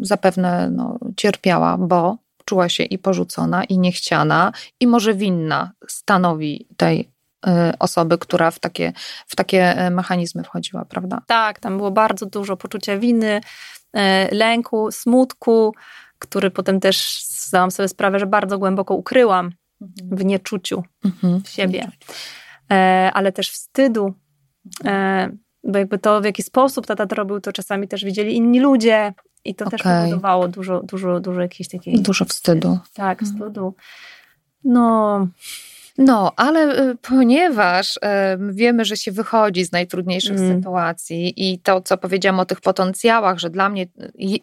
zapewne 0.02 0.70
no, 0.70 0.98
cierpiała, 1.16 1.78
bo 1.78 2.18
czuła 2.44 2.68
się 2.68 2.82
i 2.82 2.98
porzucona, 2.98 3.64
i 3.64 3.78
niechciana, 3.78 4.52
i 4.80 4.86
może 4.86 5.14
winna 5.14 5.72
stanowi 5.88 6.68
tej 6.76 7.00
y, 7.46 7.50
osoby, 7.78 8.18
która 8.18 8.50
w 8.50 8.58
takie, 8.58 8.92
w 9.26 9.36
takie 9.36 9.76
e, 9.76 9.90
mechanizmy 9.90 10.44
wchodziła, 10.44 10.84
prawda? 10.84 11.22
Tak, 11.26 11.60
tam 11.60 11.76
było 11.76 11.90
bardzo 11.90 12.26
dużo 12.26 12.56
poczucia 12.56 12.98
winy, 12.98 13.40
lęku, 14.32 14.90
smutku, 14.90 15.74
który 16.18 16.50
potem 16.50 16.80
też 16.80 17.24
zdałam 17.24 17.70
sobie 17.70 17.88
sprawę, 17.88 18.18
że 18.18 18.26
bardzo 18.26 18.58
głęboko 18.58 18.94
ukryłam 18.94 19.52
mhm. 19.82 20.18
w 20.18 20.24
nieczuciu 20.24 20.82
mhm. 21.04 21.42
siebie, 21.48 21.90
e, 22.70 23.10
ale 23.14 23.32
też 23.32 23.50
wstydu, 23.50 24.14
e, 24.84 25.30
bo 25.64 25.78
jakby 25.78 25.98
to, 25.98 26.20
w 26.20 26.24
jaki 26.24 26.42
sposób 26.42 26.86
tata 26.86 27.06
to 27.06 27.14
robił, 27.16 27.40
to 27.40 27.52
czasami 27.52 27.88
też 27.88 28.04
widzieli 28.04 28.36
inni 28.36 28.60
ludzie 28.60 29.14
i 29.44 29.54
to 29.54 29.64
okay. 29.64 29.78
też 29.78 29.82
powodowało 29.82 30.48
dużo, 30.48 30.82
dużo, 30.82 31.20
dużo 31.20 31.40
jakiejś 31.40 31.68
takiej... 31.68 32.02
Dużo 32.02 32.24
wstydu. 32.24 32.78
Tak, 32.94 33.22
mhm. 33.22 33.38
wstydu. 33.38 33.74
No... 34.64 35.28
No, 35.98 36.32
ale 36.36 36.90
y, 36.90 36.96
ponieważ 36.96 37.98
wiemy, 38.50 38.84
że 38.84 38.96
się 38.96 39.12
wychodzi 39.12 39.64
z 39.64 39.72
najtrudniejszych 39.72 40.36
mm. 40.36 40.56
sytuacji 40.56 41.52
i 41.52 41.58
to, 41.58 41.80
co 41.80 41.98
powiedziałam 41.98 42.40
o 42.40 42.44
tych 42.44 42.60
potencjałach, 42.60 43.38
że 43.38 43.50
dla 43.50 43.68
mnie 43.68 43.86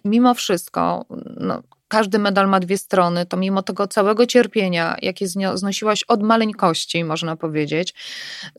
mimo 0.06 0.34
wszystko, 0.34 1.06
no, 1.40 1.64
każdy 1.88 2.20
medal 2.20 2.48
ma 2.48 2.60
dwie 2.60 2.78
strony, 2.78 3.26
to 3.26 3.38
mimo 3.38 3.62
tego 3.62 3.88
całego 3.88 4.26
cierpienia, 4.26 4.98
jakie 5.02 5.28
znosiłaś 5.54 6.04
od 6.04 6.24
maleńkości, 6.24 7.04
można 7.04 7.36
powiedzieć, 7.36 7.94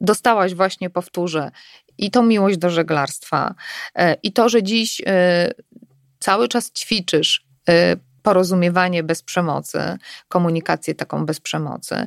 dostałaś 0.01 0.55
właśnie, 0.55 0.91
powtórzę, 0.91 1.51
i 1.99 2.11
tą 2.11 2.23
miłość 2.23 2.59
do 2.59 2.71
żeglarstwa, 2.71 3.55
i 4.23 4.33
to, 4.33 4.49
że 4.49 4.63
dziś 4.63 5.03
cały 6.19 6.49
czas 6.49 6.73
ćwiczysz 6.73 7.47
porozumiewanie 8.23 9.03
bez 9.03 9.23
przemocy, 9.23 9.99
komunikację 10.29 10.95
taką 10.95 11.27
bez 11.27 11.41
przemocy 11.41 12.07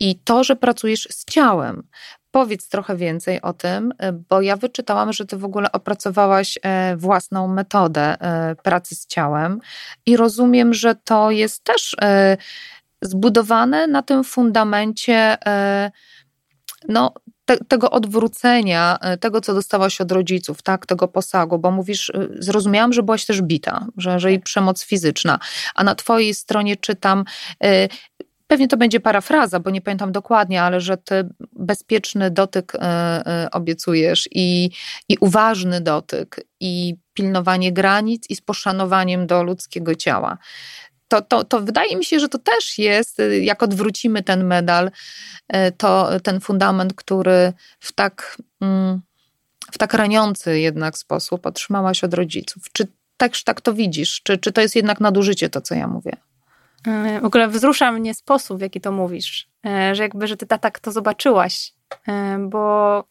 i 0.00 0.18
to, 0.18 0.44
że 0.44 0.56
pracujesz 0.56 1.08
z 1.10 1.24
ciałem. 1.24 1.82
Powiedz 2.30 2.68
trochę 2.68 2.96
więcej 2.96 3.42
o 3.42 3.52
tym, 3.52 3.92
bo 4.28 4.40
ja 4.40 4.56
wyczytałam, 4.56 5.12
że 5.12 5.26
ty 5.26 5.36
w 5.36 5.44
ogóle 5.44 5.72
opracowałaś 5.72 6.58
e, 6.62 6.96
własną 6.96 7.48
metodę 7.48 8.20
e, 8.20 8.54
pracy 8.62 8.94
z 8.94 9.06
ciałem 9.06 9.60
i 10.06 10.16
rozumiem, 10.16 10.74
że 10.74 10.94
to 10.94 11.30
jest 11.30 11.64
też 11.64 11.96
zbudowane 13.02 13.86
na 13.86 14.02
tym 14.02 14.24
fundamencie 14.24 15.36
no, 16.88 17.14
te, 17.50 17.64
tego 17.64 17.90
odwrócenia, 17.90 18.98
e, 19.00 19.18
tego, 19.18 19.40
co 19.40 19.54
dostałaś 19.54 20.00
od 20.00 20.12
rodziców, 20.12 20.62
tak, 20.62 20.86
tego 20.86 21.08
posagu, 21.08 21.58
bo 21.58 21.70
mówisz, 21.70 22.10
e, 22.10 22.28
zrozumiałam, 22.38 22.92
że 22.92 23.02
byłaś 23.02 23.26
też 23.26 23.42
bita, 23.42 23.86
że, 23.96 24.20
że 24.20 24.32
i 24.32 24.40
przemoc 24.40 24.84
fizyczna, 24.84 25.38
a 25.74 25.84
na 25.84 25.94
twojej 25.94 26.34
stronie 26.34 26.76
czytam, 26.76 27.24
e, 27.64 27.88
Pewnie 28.46 28.68
to 28.68 28.76
będzie 28.76 29.00
parafraza, 29.00 29.60
bo 29.60 29.70
nie 29.70 29.80
pamiętam 29.80 30.12
dokładnie, 30.12 30.62
ale 30.62 30.80
że 30.80 30.96
ty 30.96 31.28
bezpieczny 31.52 32.30
dotyk 32.30 32.72
obiecujesz 33.52 34.28
i, 34.32 34.70
i 35.08 35.16
uważny 35.20 35.80
dotyk, 35.80 36.46
i 36.60 36.94
pilnowanie 37.14 37.72
granic, 37.72 38.30
i 38.30 38.36
z 38.36 38.40
poszanowaniem 38.40 39.26
do 39.26 39.42
ludzkiego 39.42 39.94
ciała 39.94 40.38
to, 41.10 41.22
to, 41.22 41.44
to 41.44 41.60
wydaje 41.60 41.96
mi 41.96 42.04
się, 42.04 42.20
że 42.20 42.28
to 42.28 42.38
też 42.38 42.78
jest, 42.78 43.20
y, 43.20 43.40
jak 43.40 43.62
odwrócimy 43.62 44.22
ten 44.22 44.44
medal, 44.44 44.90
y, 45.54 45.72
to 45.76 46.20
ten 46.22 46.40
fundament, 46.40 46.94
który 46.94 47.52
w 47.80 47.92
tak, 47.92 48.36
mm, 48.60 49.00
w 49.72 49.78
tak 49.78 49.94
raniący 49.94 50.60
jednak 50.60 50.98
sposób 50.98 51.46
otrzymałaś 51.46 52.04
od 52.04 52.14
rodziców. 52.14 52.62
Czy 52.72 52.86
tak, 53.16 53.32
tak 53.44 53.60
to 53.60 53.74
widzisz? 53.74 54.20
Czy, 54.22 54.38
czy 54.38 54.52
to 54.52 54.60
jest 54.60 54.76
jednak 54.76 55.00
nadużycie 55.00 55.50
to, 55.50 55.60
co 55.60 55.74
ja 55.74 55.86
mówię? 55.86 56.12
W 57.20 57.24
ogóle 57.24 57.48
wzrusza 57.48 57.92
mnie 57.92 58.14
sposób, 58.14 58.58
w 58.58 58.60
jaki 58.60 58.80
to 58.80 58.92
mówisz, 58.92 59.48
e, 59.66 59.94
że 59.94 60.02
jakby, 60.02 60.26
że 60.26 60.36
ty 60.36 60.46
tak 60.46 60.78
to 60.78 60.92
zobaczyłaś, 60.92 61.74
e, 62.08 62.38
bo 62.38 63.04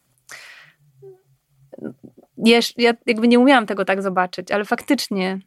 ja 2.78 2.94
jakby 3.06 3.28
nie 3.28 3.40
umiałam 3.40 3.66
tego 3.66 3.86
tak 3.86 4.02
zobaczyć, 4.02 4.52
ale 4.52 4.66
faktycznie 4.66 5.40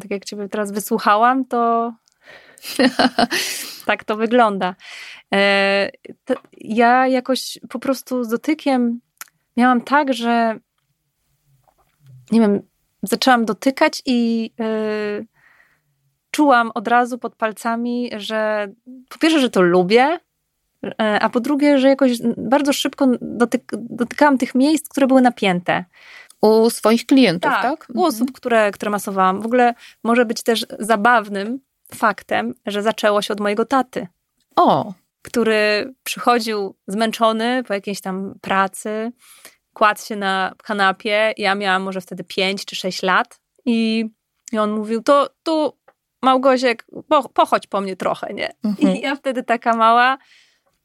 tak 0.00 0.10
jak 0.10 0.24
Ciebie 0.24 0.48
teraz 0.48 0.72
wysłuchałam, 0.72 1.44
to 1.44 1.92
tak 3.86 4.04
to 4.04 4.16
wygląda. 4.16 4.74
E, 5.34 5.90
ja 6.58 7.08
jakoś 7.08 7.58
po 7.68 7.78
prostu 7.78 8.24
z 8.24 8.28
dotykiem 8.28 9.00
miałam 9.56 9.80
tak, 9.80 10.12
że 10.12 10.58
nie 12.30 12.40
wiem, 12.40 12.62
zaczęłam 13.02 13.44
dotykać 13.44 14.02
i 14.06 14.50
yy, 14.58 15.26
czułam 16.30 16.70
od 16.74 16.88
razu 16.88 17.18
pod 17.18 17.36
palcami, 17.36 18.10
że 18.16 18.68
po 19.08 19.18
pierwsze, 19.18 19.40
że 19.40 19.50
to 19.50 19.62
lubię, 19.62 20.18
e, 21.00 21.20
a 21.20 21.28
po 21.28 21.40
drugie, 21.40 21.78
że 21.78 21.88
jakoś 21.88 22.18
bardzo 22.36 22.72
szybko 22.72 23.06
dotyk 23.20 23.72
dotykałam 23.74 24.38
tych 24.38 24.54
miejsc, 24.54 24.88
które 24.88 25.06
były 25.06 25.20
napięte. 25.22 25.84
U 26.44 26.70
swoich 26.70 27.06
klientów, 27.06 27.50
tak? 27.50 27.62
tak? 27.62 27.86
U 27.94 28.04
osób, 28.04 28.32
które, 28.32 28.70
które 28.70 28.90
masowałam. 28.90 29.42
W 29.42 29.46
ogóle 29.46 29.74
może 30.04 30.24
być 30.24 30.42
też 30.42 30.66
zabawnym 30.78 31.60
faktem, 31.94 32.54
że 32.66 32.82
zaczęło 32.82 33.22
się 33.22 33.32
od 33.32 33.40
mojego 33.40 33.64
taty. 33.64 34.06
O! 34.56 34.92
który 35.24 35.94
przychodził 36.02 36.76
zmęczony 36.86 37.62
po 37.68 37.74
jakiejś 37.74 38.00
tam 38.00 38.34
pracy, 38.40 39.12
kładł 39.72 40.02
się 40.02 40.16
na 40.16 40.54
kanapie. 40.62 41.34
Ja 41.36 41.54
miałam 41.54 41.82
może 41.82 42.00
wtedy 42.00 42.24
5 42.24 42.64
czy 42.64 42.76
6 42.76 43.02
lat 43.02 43.40
i, 43.64 44.06
i 44.52 44.58
on 44.58 44.70
mówił, 44.70 45.02
to 45.02 45.28
tu 45.42 45.72
Małgosiek, 46.22 46.86
po, 47.08 47.28
pochodź 47.28 47.66
po 47.66 47.80
mnie 47.80 47.96
trochę, 47.96 48.34
nie? 48.34 48.54
Mhm. 48.64 48.96
I 48.96 49.00
ja 49.00 49.16
wtedy 49.16 49.42
taka 49.42 49.76
mała 49.76 50.18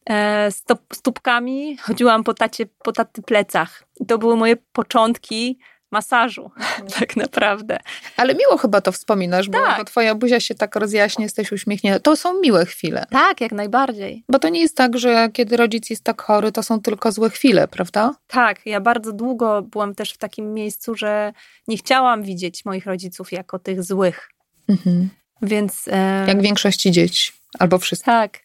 e, 0.09 0.51
stop, 0.51 0.79
stópkami 0.93 1.77
chodziłam 1.77 2.23
po, 2.23 2.33
tacie, 2.33 2.65
po 2.83 2.91
taty 2.91 3.21
plecach. 3.21 3.83
I 3.99 4.05
to 4.05 4.17
były 4.17 4.35
moje 4.35 4.55
początki 4.73 5.59
masażu, 5.91 6.51
tak 6.99 7.15
naprawdę. 7.15 7.79
Ale 8.17 8.35
miło 8.35 8.57
chyba 8.57 8.81
to 8.81 8.91
wspominasz, 8.91 9.49
bo, 9.49 9.57
Tak. 9.57 9.77
bo 9.77 9.83
twoja 9.85 10.15
buzia 10.15 10.39
się 10.39 10.55
tak 10.55 10.75
rozjaśnia, 10.75 11.23
jesteś 11.23 11.51
uśmiechnięta. 11.51 11.99
To 11.99 12.15
są 12.15 12.39
miłe 12.39 12.65
chwile. 12.65 13.05
Tak, 13.09 13.41
jak 13.41 13.51
najbardziej. 13.51 14.23
Bo 14.29 14.39
to 14.39 14.49
nie 14.49 14.61
jest 14.61 14.77
tak, 14.77 14.97
że 14.97 15.29
kiedy 15.33 15.57
rodzic 15.57 15.89
jest 15.89 16.03
tak 16.03 16.21
chory, 16.21 16.51
to 16.51 16.63
są 16.63 16.81
tylko 16.81 17.11
złe 17.11 17.29
chwile, 17.29 17.67
prawda? 17.67 18.15
Tak, 18.27 18.65
ja 18.65 18.81
bardzo 18.81 19.13
długo 19.13 19.61
byłam 19.61 19.95
też 19.95 20.13
w 20.13 20.17
takim 20.17 20.53
miejscu, 20.53 20.95
że 20.95 21.33
nie 21.67 21.77
chciałam 21.77 22.23
widzieć 22.23 22.65
moich 22.65 22.85
rodziców 22.85 23.31
jako 23.31 23.59
tych 23.59 23.83
złych. 23.83 24.29
Mhm. 24.69 25.09
Więc. 25.41 25.87
E, 25.87 26.25
Jak 26.27 26.41
większości 26.41 26.91
dzieci. 26.91 27.31
Albo 27.59 27.77
wszystkich. 27.77 28.05
Tak, 28.05 28.39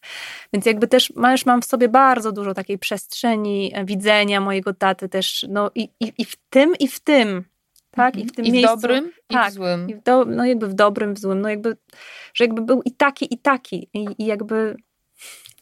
więc 0.53 0.65
jakby 0.65 0.87
też 0.87 1.13
już 1.31 1.45
mam 1.45 1.61
w 1.61 1.65
sobie 1.65 1.89
bardzo 1.89 2.31
dużo 2.31 2.53
takiej 2.53 2.77
przestrzeni 2.79 3.71
e, 3.73 3.85
widzenia 3.85 4.41
mojego 4.41 4.73
taty 4.73 5.09
też, 5.09 5.45
no 5.49 5.71
i, 5.75 5.89
i, 5.99 6.13
i 6.17 6.25
w 6.25 6.35
tym, 6.49 6.73
i 6.79 6.87
w 6.87 6.99
tym, 6.99 7.43
tak, 7.91 8.15
i 8.15 8.25
w 8.25 8.31
tym 8.31 8.45
I 8.45 8.49
w 8.49 8.53
miejscu. 8.53 8.75
dobrym, 8.75 9.11
i 9.29 9.33
tak, 9.33 9.51
w 9.51 9.53
złym. 9.53 9.89
I 9.89 9.95
w 9.95 10.03
do, 10.03 10.25
no 10.25 10.45
jakby 10.45 10.67
w 10.67 10.73
dobrym, 10.73 11.13
w 11.13 11.19
złym, 11.19 11.41
no 11.41 11.49
jakby, 11.49 11.77
że 12.33 12.43
jakby 12.43 12.61
był 12.61 12.81
i 12.81 12.91
taki, 12.91 13.33
i 13.33 13.37
taki 13.37 13.89
i, 13.93 14.07
i 14.17 14.25
jakby, 14.25 14.75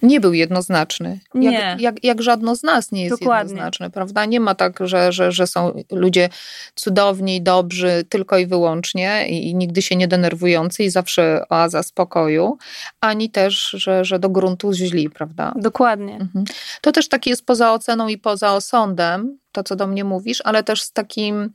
Nie 0.03 0.19
był 0.19 0.33
jednoznaczny. 0.33 1.19
Nie. 1.33 1.51
Jak, 1.51 1.81
jak, 1.81 2.03
jak 2.03 2.21
żadno 2.21 2.55
z 2.55 2.63
nas 2.63 2.91
nie 2.91 3.03
jest 3.03 3.19
Dokładnie. 3.19 3.41
jednoznaczne, 3.43 3.89
prawda? 3.89 4.25
Nie 4.25 4.39
ma 4.39 4.55
tak, 4.55 4.79
że, 4.81 5.11
że, 5.11 5.31
że 5.31 5.47
są 5.47 5.83
ludzie 5.91 6.29
cudowni, 6.75 7.41
dobrzy 7.41 8.03
tylko 8.09 8.37
i 8.37 8.45
wyłącznie 8.45 9.25
i, 9.29 9.49
i 9.49 9.55
nigdy 9.55 9.81
się 9.81 9.95
nie 9.95 10.07
denerwujący 10.07 10.83
i 10.83 10.89
zawsze 10.89 11.43
oaza 11.49 11.83
spokoju, 11.83 12.57
ani 13.01 13.29
też, 13.29 13.69
że, 13.69 14.05
że 14.05 14.19
do 14.19 14.29
gruntu 14.29 14.73
źli, 14.73 15.09
prawda? 15.09 15.53
dokładnie. 15.55 16.15
Mhm. 16.15 16.45
To 16.81 16.91
też 16.91 17.07
takie 17.09 17.29
jest 17.29 17.45
poza 17.45 17.73
oceną 17.73 18.07
i 18.07 18.17
poza 18.17 18.53
osądem, 18.53 19.37
to 19.51 19.63
co 19.63 19.75
do 19.75 19.87
mnie 19.87 20.03
mówisz, 20.03 20.41
ale 20.43 20.63
też 20.63 20.81
z 20.81 20.91
takim 20.91 21.53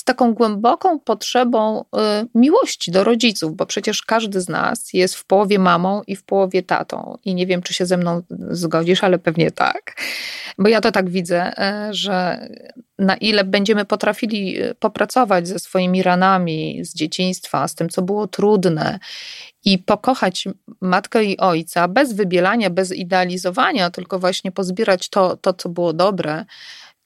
z 0.00 0.04
taką 0.04 0.34
głęboką 0.34 0.98
potrzebą 0.98 1.80
y, 1.80 1.84
miłości 2.34 2.90
do 2.90 3.04
rodziców, 3.04 3.56
bo 3.56 3.66
przecież 3.66 4.02
każdy 4.02 4.40
z 4.40 4.48
nas 4.48 4.92
jest 4.92 5.14
w 5.14 5.24
połowie 5.24 5.58
mamą 5.58 6.02
i 6.06 6.16
w 6.16 6.22
połowie 6.22 6.62
tatą. 6.62 7.18
I 7.24 7.34
nie 7.34 7.46
wiem, 7.46 7.62
czy 7.62 7.74
się 7.74 7.86
ze 7.86 7.96
mną 7.96 8.22
zgodzisz, 8.50 9.04
ale 9.04 9.18
pewnie 9.18 9.50
tak. 9.50 9.96
Bo 10.58 10.68
ja 10.68 10.80
to 10.80 10.92
tak 10.92 11.10
widzę, 11.10 11.52
y, 11.88 11.94
że 11.94 12.48
na 12.98 13.16
ile 13.16 13.44
będziemy 13.44 13.84
potrafili 13.84 14.62
y, 14.62 14.74
popracować 14.74 15.48
ze 15.48 15.58
swoimi 15.58 16.02
ranami 16.02 16.84
z 16.84 16.94
dzieciństwa, 16.94 17.68
z 17.68 17.74
tym, 17.74 17.88
co 17.88 18.02
było 18.02 18.26
trudne, 18.26 18.98
i 19.64 19.78
pokochać 19.78 20.48
matkę 20.80 21.24
i 21.24 21.38
ojca 21.38 21.88
bez 21.88 22.12
wybielania, 22.12 22.70
bez 22.70 22.92
idealizowania, 22.92 23.90
tylko 23.90 24.18
właśnie 24.18 24.52
pozbierać 24.52 25.08
to, 25.08 25.36
to 25.36 25.54
co 25.54 25.68
było 25.68 25.92
dobre, 25.92 26.44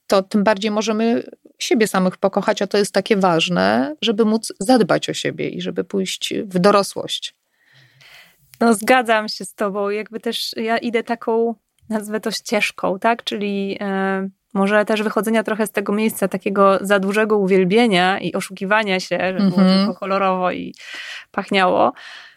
to 0.07 0.23
tym 0.23 0.43
bardziej 0.43 0.71
możemy 0.71 1.23
siebie 1.59 1.87
samych 1.87 2.17
pokochać, 2.17 2.61
a 2.61 2.67
to 2.67 2.77
jest 2.77 2.93
takie 2.93 3.17
ważne, 3.17 3.95
żeby 4.01 4.25
móc 4.25 4.53
zadbać 4.59 5.09
o 5.09 5.13
siebie 5.13 5.49
i 5.49 5.61
żeby 5.61 5.83
pójść 5.83 6.33
w 6.45 6.59
dorosłość. 6.59 7.35
No 8.59 8.73
zgadzam 8.73 9.29
się 9.29 9.45
z 9.45 9.53
tobą, 9.53 9.89
jakby 9.89 10.19
też 10.19 10.51
ja 10.57 10.77
idę 10.77 11.03
taką, 11.03 11.55
nazwę 11.89 12.19
to 12.19 12.31
ścieżką, 12.31 12.99
tak, 12.99 13.23
czyli 13.23 13.77
e, 13.81 14.29
może 14.53 14.85
też 14.85 15.03
wychodzenia 15.03 15.43
trochę 15.43 15.67
z 15.67 15.71
tego 15.71 15.93
miejsca 15.93 16.27
takiego 16.27 16.77
za 16.81 16.99
dużego 16.99 17.37
uwielbienia 17.37 18.19
i 18.19 18.33
oszukiwania 18.33 18.99
się, 18.99 19.17
że 19.17 19.33
było 19.37 19.61
Mhm. 19.61 19.77
tylko 19.77 19.99
kolorowo 19.99 20.51
i 20.51 20.73
pachniało 21.31 21.93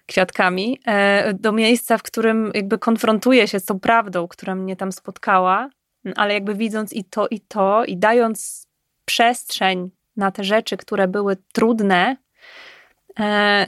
kwiatkami, 0.07 0.81
e, 0.87 1.35
do 1.35 1.53
miejsca, 1.53 1.99
w 1.99 2.03
którym 2.03 2.51
jakby 2.55 2.79
konfrontuję 2.79 3.49
się 3.49 3.61
z 3.61 3.64
tą 3.64 3.81
prawdą, 3.81 4.29
która 4.29 4.55
mnie 4.55 4.77
tam 4.77 4.93
spotkała, 4.93 5.71
ale 6.17 6.35
jakby 6.35 6.55
widząc 6.55 6.93
i 6.93 7.05
to, 7.05 7.29
i 7.29 7.41
to, 7.41 7.85
i 7.85 7.97
dając 7.97 8.67
przestrzeń 9.05 9.91
na 10.17 10.31
te 10.31 10.45
rzeczy, 10.45 10.77
które 10.77 11.09
były 11.09 11.37
trudne, 11.53 12.17
e, 13.21 13.67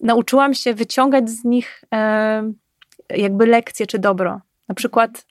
nauczyłam 0.00 0.54
się 0.54 0.74
wyciągać 0.74 1.30
z 1.30 1.44
nich 1.44 1.84
e, 1.94 2.52
jakby 3.10 3.46
lekcje 3.46 3.86
czy 3.86 3.98
dobro. 3.98 4.40
Na 4.68 4.74
przykład 4.74 5.26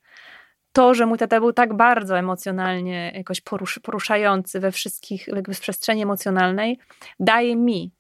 to, 0.72 0.94
że 0.94 1.06
mój 1.06 1.18
tata 1.18 1.40
był 1.40 1.54
tak 1.54 1.74
bardzo 1.74 2.20
emocjonalnie 2.20 3.12
jakoś 3.16 3.42
porusz, 3.42 3.80
poruszający 3.80 4.60
we 4.60 4.72
wszystkich, 4.72 5.28
jakby 5.28 5.54
w 5.54 5.60
przestrzeni 5.60 6.02
emocjonalnej, 6.02 6.80
daje 7.20 7.56
mi 7.56 7.92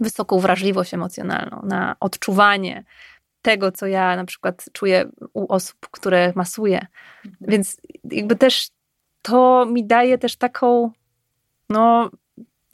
wysoką 0.00 0.38
wrażliwość 0.38 0.94
emocjonalną 0.94 1.62
na 1.62 1.96
odczuwanie 2.00 2.84
tego, 3.42 3.72
co 3.72 3.86
ja 3.86 4.16
na 4.16 4.24
przykład 4.24 4.64
czuję 4.72 5.10
u 5.32 5.52
osób, 5.52 5.76
które 5.90 6.32
masuję. 6.36 6.86
Więc 7.40 7.80
jakby 8.04 8.36
też 8.36 8.68
to 9.22 9.66
mi 9.66 9.86
daje 9.86 10.18
też 10.18 10.36
taką, 10.36 10.90
no, 11.68 12.10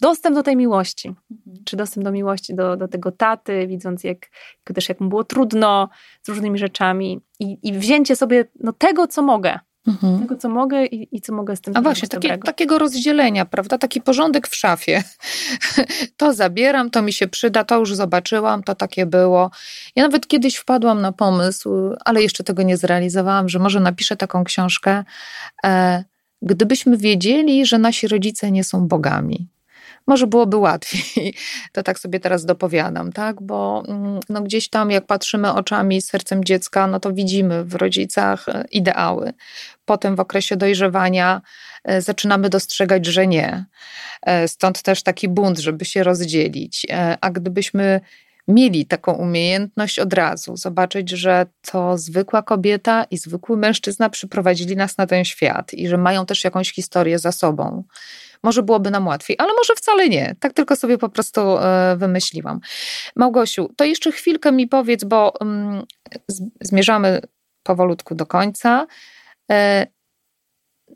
dostęp 0.01 0.37
do 0.37 0.43
tej 0.43 0.57
miłości. 0.57 1.15
Czy 1.65 1.77
dostęp 1.77 2.05
do 2.05 2.13
miłości 2.13 2.55
do, 2.55 2.77
do 2.77 2.89
tego 2.89 3.13
taty, 3.13 3.67
widząc 3.67 4.05
jak, 4.05 4.19
jak 4.67 4.75
też 4.75 4.89
jak 4.89 5.01
mu 5.01 5.09
było 5.09 5.25
trudno 5.25 5.89
z 6.23 6.29
różnymi 6.29 6.59
rzeczami 6.59 7.21
i, 7.41 7.59
i 7.63 7.73
wzięcie 7.73 8.17
sobie 8.17 8.45
no, 8.61 8.73
tego, 8.73 9.07
co 9.07 9.23
mogę. 9.23 9.59
Mhm. 9.89 10.19
Tego, 10.19 10.37
co 10.37 10.49
mogę 10.49 10.87
i, 10.87 11.17
i 11.17 11.21
co 11.21 11.35
mogę 11.35 11.57
z 11.57 11.61
tym 11.61 11.77
A 11.77 11.83
właśnie, 11.83 12.09
takie, 12.09 12.39
takiego 12.39 12.79
rozdzielenia, 12.79 13.45
prawda? 13.45 13.79
Taki 13.79 14.01
porządek 14.01 14.49
w 14.49 14.57
szafie. 14.57 15.03
To 16.17 16.35
zabieram, 16.35 16.91
to 16.91 17.03
mi 17.03 17.13
się 17.13 17.29
przyda, 17.29 17.65
to 17.65 17.79
już 17.79 17.95
zobaczyłam, 17.95 18.63
to 18.63 18.75
takie 18.75 19.07
było. 19.07 19.51
Ja 19.97 20.03
nawet 20.03 20.27
kiedyś 20.27 20.57
wpadłam 20.57 21.01
na 21.01 21.13
pomysł, 21.13 21.95
ale 22.05 22.23
jeszcze 22.23 22.45
tego 22.45 22.63
nie 22.63 22.77
zrealizowałam, 22.77 23.49
że 23.49 23.59
może 23.59 23.81
napiszę 23.81 24.17
taką 24.17 24.45
książkę. 24.45 25.05
E, 25.65 26.05
gdybyśmy 26.43 26.97
wiedzieli, 26.97 27.67
że 27.67 27.79
nasi 27.79 28.09
rodzice 28.09 28.51
nie 28.51 28.65
są 28.65 28.89
bogami. 28.89 29.49
Może 30.09 30.27
byłoby 30.27 30.57
łatwiej. 30.57 31.35
To 31.73 31.83
tak 31.83 31.99
sobie 31.99 32.21
teraz 32.21 32.45
dopowiadam, 32.45 33.13
tak? 33.13 33.43
Bo 33.43 33.83
mm, 33.89 34.21
no, 34.29 34.43
gdzieś 34.43 34.69
tam, 34.69 34.91
jak 34.91 35.07
patrzymy 35.07 35.53
oczami, 35.53 36.03
sercem 36.03 36.45
dziecka, 36.45 36.87
no 36.87 37.01
to 37.01 37.13
widzimy 37.13 37.65
w 37.65 37.75
rodzicach 37.75 38.49
e, 38.49 38.65
ideały. 38.71 39.33
Potem 39.85 40.17
w 40.17 40.21
okresie 40.21 40.57
dojrzewania 40.57 41.41
e, 41.85 42.03
zaczynamy 42.03 42.49
dostrzegać, 42.49 43.07
że 43.07 43.27
nie. 43.27 43.65
E, 44.23 44.49
Stąd 44.49 44.83
też 44.83 45.03
taki 45.03 45.29
bunt, 45.29 45.59
żeby 45.59 45.85
się 45.85 46.03
rozdzielić. 46.03 46.87
A 47.21 47.31
gdybyśmy 47.31 48.01
mieli 48.49 48.87
taką 48.87 49.13
umiejętność 49.13 49.99
od 49.99 50.13
razu, 50.13 50.57
zobaczyć, 50.57 51.11
że 51.11 51.47
to 51.71 51.99
zwykła 51.99 52.43
kobieta 52.43 53.05
i 53.11 53.19
zwykły 53.19 53.57
mężczyzna 53.57 54.11
przyprowadzili 54.11 54.77
nas 54.77 54.99
na 54.99 55.07
ten 55.07 55.25
świat 55.25 55.75
i 55.75 55.89
że 55.89 55.99
mają 55.99 56.27
też 56.27 56.45
jakąś 56.45 56.73
historię 56.73 57.19
za 57.19 57.33
sobą. 57.33 57.85
Może 58.43 58.63
byłoby 58.63 58.91
nam 58.91 59.07
łatwiej, 59.07 59.37
ale 59.41 59.53
może 59.55 59.75
wcale 59.75 60.09
nie. 60.09 60.35
Tak 60.41 60.53
tylko 60.53 60.77
sobie 60.77 60.99
po 60.99 61.09
prostu 61.09 61.41
e, 61.41 61.97
wymyśliłam. 61.97 62.61
Małgosiu, 63.17 63.71
to 63.77 63.85
jeszcze 63.85 64.13
chwilkę 64.13 64.53
mi 64.53 64.69
powiedz, 64.69 65.05
bo 65.05 65.33
mm, 65.41 65.85
zmierzamy 66.61 67.21
powolutku 67.63 68.15
do 68.15 68.27
końca. 68.27 68.87
E, 69.51 69.87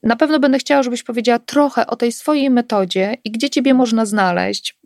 Na 0.03 0.16
pewno 0.16 0.40
będę 0.40 0.59
chciała, 0.59 0.82
żebyś 0.82 1.03
powiedziała 1.03 1.38
trochę 1.38 1.86
o 1.86 1.97
tej 1.97 2.12
swojej 2.12 2.51
metodzie 2.51 3.16
i 3.24 3.30
gdzie 3.30 3.51
Ciebie 3.51 3.74
można 3.74 4.07
znaleźć, 4.07 4.78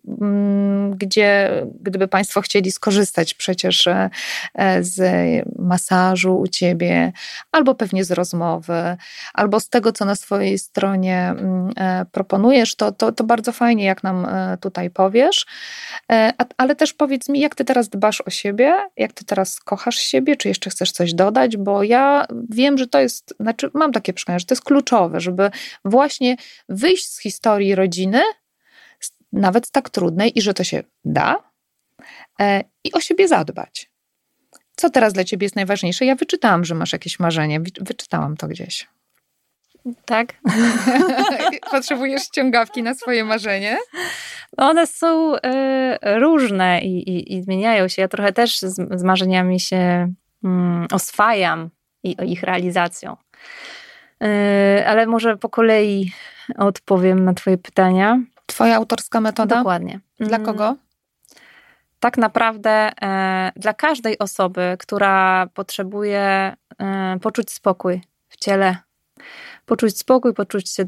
gdzie, 0.90 1.62
gdyby 1.80 2.09
Państwo 2.09 2.40
chcieli 2.40 2.72
skorzystać 2.72 3.34
przecież 3.34 3.86
e, 3.86 4.11
z 4.80 5.00
masażu 5.59 6.38
u 6.38 6.46
Ciebie, 6.48 7.12
albo 7.52 7.74
pewnie 7.74 8.04
z 8.04 8.11
rozmowy, 8.11 8.96
albo 9.34 9.61
z 9.61 9.68
tego, 9.68 9.92
co 9.92 10.04
na 10.04 10.16
swojej 10.16 10.59
stronie 10.59 11.18
mm, 11.28 11.72
e, 11.76 12.07
proponujesz, 12.12 12.74
to, 12.74 12.92
to, 12.92 13.12
to 13.12 13.24
bardzo 13.24 13.52
fajnie, 13.52 13.84
jak 13.84 14.02
nam 14.02 14.24
e, 14.24 14.59
tutaj 14.61 14.90
powiesz. 14.90 15.46
Ale 16.57 16.76
też 16.76 16.92
powiedz 16.92 17.28
mi, 17.28 17.40
jak 17.40 17.54
Ty 17.54 17.64
teraz 17.64 17.88
dbasz 17.88 18.20
o 18.20 18.30
siebie, 18.30 18.74
jak 18.96 19.12
Ty 19.12 19.24
teraz 19.24 19.61
kochasz 19.61 19.96
siebie, 19.96 20.36
czy 20.36 20.48
jeszcze 20.48 20.70
chcesz 20.70 20.92
coś 20.92 21.14
dodać, 21.14 21.57
bo 21.57 21.82
ja 21.82 22.26
wiem, 22.50 22.78
że 22.78 22.86
to 22.86 23.00
jest, 23.00 23.34
znaczy 23.40 23.70
mam 23.74 23.92
takie 23.92 24.12
przekonanie, 24.12 24.40
że 24.40 24.46
to 24.46 24.54
jest 24.54 24.64
kluczowe, 24.64 25.20
żeby 25.20 25.50
właśnie 25.84 26.36
wyjść 26.68 27.12
z 27.12 27.20
historii 27.20 27.74
rodziny, 27.74 28.20
nawet 29.33 29.70
tak 29.70 29.91
trudnej, 29.91 30.39
i 30.39 30.43
że 30.43 30.55
to 30.55 30.64
się 30.64 30.83
da, 31.05 31.43
e, 32.41 32.62
i 32.85 32.93
o 32.93 33.01
siebie 33.01 33.29
zadbać. 33.29 33.91
Co 34.77 34.91
teraz 34.91 35.12
dla 35.12 35.24
ciebie 35.24 35.45
jest 35.45 35.57
najważniejsze? 35.57 36.05
Ja 36.05 36.14
wyczytałam, 36.14 36.64
że 36.64 36.74
masz 36.74 36.93
jakieś 36.93 37.18
marzenie. 37.18 37.61
Wy- 37.61 37.70
Wyczytałam 37.81 38.37
to 38.37 38.49
gdzieś. 38.49 38.89
Tak? 40.05 40.35
Potrzebujesz 41.70 42.22
ściągawki 42.22 42.83
na 42.83 42.95
swoje 42.95 43.24
marzenie? 43.24 43.79
No 44.59 44.68
One 44.68 44.87
są 44.87 45.37
e, 45.37 46.18
różne 46.20 46.81
i, 46.81 47.11
i, 47.11 47.35
i 47.37 47.43
zmieniają 47.43 47.89
się. 47.89 48.03
Ja 48.03 48.09
trochę 48.09 48.33
też 48.33 48.59
z, 48.59 49.01
z 49.01 49.03
marzeniami 49.03 49.61
się 49.61 50.12
mm, 50.45 50.87
oswajam, 50.93 51.70
i 52.07 52.33
ich 52.33 52.43
realizacją. 52.43 53.16
Yy, 54.20 54.89
ale 54.89 55.07
może 55.07 55.37
po 55.37 55.49
kolei 55.49 56.12
odpowiem 56.59 57.24
na 57.24 57.35
Twoje 57.35 57.59
pytania. 57.59 58.20
Twoja 58.47 58.76
autorska 58.76 59.20
metoda? 59.20 59.57
Dokładnie. 59.57 60.01
Dla 60.20 60.36
Mm, 60.36 60.47
kogo? 60.47 60.76
Tak 62.01 62.18
naprawdę 62.18 62.70
e, 63.03 63.53
dla 63.57 63.74
każdej 63.74 64.18
osoby, 64.18 64.76
która 64.78 65.47
potrzebuje 65.55 66.57
e, 66.78 67.18
poczuć 67.22 67.51
spokój 67.51 68.01
w 68.28 68.36
ciele, 68.36 68.76
poczuć 69.66 69.99
spokój, 69.99 70.34
poczuć 70.34 70.70
się 70.70 70.84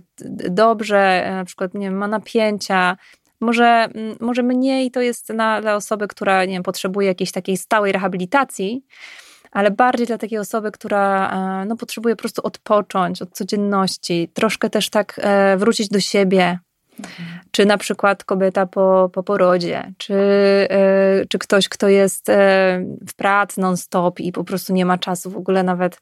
dobrze, 0.51 1.27
e, 1.27 1.35
na 1.35 1.45
przykład 1.45 1.75
nie 1.75 1.87
wiem, 1.87 1.97
ma 1.97 2.09
napięcia. 2.09 2.97
Może, 3.41 3.67
mm, 3.67 4.17
może 4.21 4.43
mniej 4.43 4.91
to 4.91 5.01
jest 5.01 5.29
na, 5.29 5.61
dla 5.61 5.75
osoby, 5.75 6.09
która 6.09 6.45
nie 6.45 6.53
wiem, 6.53 6.63
potrzebuje 6.63 7.09
jakiejś 7.09 7.33
takiej 7.33 7.57
stałej 7.57 7.93
rehabilitacji, 7.93 8.85
ale 9.51 9.71
bardziej 9.71 10.07
dla 10.07 10.19
takiej 10.19 10.39
osoby, 10.39 10.73
która 10.73 11.31
e, 11.63 11.65
no, 11.67 11.77
potrzebuje 11.77 12.17
po 12.17 12.21
prostu 12.21 12.43
odpocząć 12.45 13.23
od 13.23 13.31
codzienności, 13.31 14.31
troszkę 14.35 14.71
też 14.71 14.91
tak 14.91 15.21
e, 15.23 15.57
wrócić 15.57 15.89
do 15.89 16.01
siebie, 16.01 16.59
czy 17.51 17.67
na 17.67 17.79
przykład 17.79 18.25
kobieta 18.25 18.67
po, 18.67 19.11
po 19.13 19.23
porodzie, 19.23 19.93
czy, 19.99 20.15
e, 20.15 21.27
czy 21.29 21.39
ktoś, 21.39 21.69
kto 21.69 21.89
jest 21.89 22.29
e, 22.29 22.35
w 23.09 23.15
pracy 23.15 23.61
non-stop 23.61 24.21
i 24.21 24.33
po 24.33 24.45
prostu 24.45 24.73
nie 24.73 24.87
ma 24.87 24.99
czasu 24.99 25.31
w 25.31 25.37
ogóle 25.37 25.63
nawet 25.63 26.01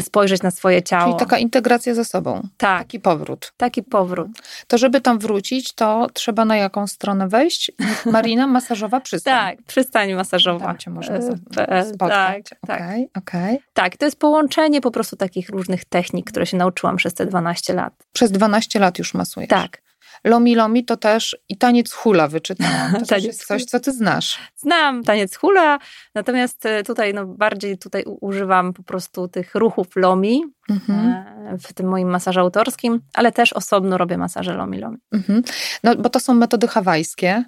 spojrzeć 0.00 0.42
na 0.42 0.50
swoje 0.50 0.82
ciało. 0.82 1.04
Czyli 1.04 1.18
taka 1.18 1.38
integracja 1.38 1.94
ze 1.94 2.04
sobą. 2.04 2.42
tak, 2.56 2.78
Taki 2.78 3.00
powrót. 3.00 3.52
taki 3.56 3.82
powrót. 3.82 4.28
To 4.66 4.78
żeby 4.78 5.00
tam 5.00 5.18
wrócić, 5.18 5.72
to 5.74 6.06
trzeba 6.12 6.44
na 6.44 6.56
jaką 6.56 6.86
stronę 6.86 7.28
wejść? 7.28 7.72
Marina, 8.06 8.46
masażowa 8.46 9.00
przystań. 9.00 9.34
Tak, 9.48 9.62
przystań 9.66 10.14
masażowa. 10.14 10.66
Tam 10.66 10.78
cię 10.78 10.90
można 10.90 11.14
E, 11.16 11.84
spotkać. 11.84 12.48
Tak, 12.48 12.58
tak. 12.66 12.80
Okej, 12.80 13.08
okej. 13.16 13.58
tak, 13.72 13.96
to 13.96 14.04
jest 14.04 14.18
połączenie 14.18 14.80
po 14.80 14.90
prostu 14.90 15.16
takich 15.16 15.48
różnych 15.48 15.84
technik, 15.84 16.30
które 16.30 16.46
się 16.46 16.56
nauczyłam 16.56 16.96
przez 16.96 17.14
te 17.14 17.26
12 17.26 17.74
lat. 17.74 17.94
Przez 18.12 18.32
12 18.32 18.78
lat 18.78 18.98
już 18.98 19.14
masujesz. 19.14 19.48
Tak. 19.50 19.82
Lomi 20.24 20.54
Lomi 20.54 20.84
to 20.84 20.96
też 20.96 21.36
i 21.48 21.56
taniec 21.58 21.92
hula 21.92 22.28
wyczytałam. 22.28 22.92
To 23.00 23.06
Taniec 23.06 23.24
jest 23.24 23.46
coś, 23.46 23.64
co 23.64 23.80
ty 23.80 23.92
znasz. 23.92 24.38
Znam 24.56 25.04
taniec 25.04 25.36
hula, 25.36 25.78
natomiast 26.14 26.66
e, 26.66 26.82
tutaj 26.82 27.14
no, 27.14 27.26
bardziej 27.26 27.78
tutaj 27.78 28.04
używam 28.20 28.72
po 28.72 28.82
prostu 28.82 29.28
tych 29.28 29.54
ruchów 29.54 29.86
lomi 29.96 30.42
Mhm. 30.70 31.08
e, 31.08 31.58
w 31.58 31.72
tym 31.72 31.88
moim 31.88 32.08
masażu 32.08 32.40
autorskim, 32.40 33.00
ale 33.14 33.32
też 33.32 33.52
osobno 33.52 33.98
robię 33.98 34.18
masaże 34.18 34.54
lomi 34.54 34.78
lomi. 34.78 34.96
Mhm. 35.12 35.42
No, 35.84 35.96
bo 35.96 36.08
to 36.10 36.20
są 36.20 36.34
metody 36.34 36.68
hawajskie, 36.68 37.44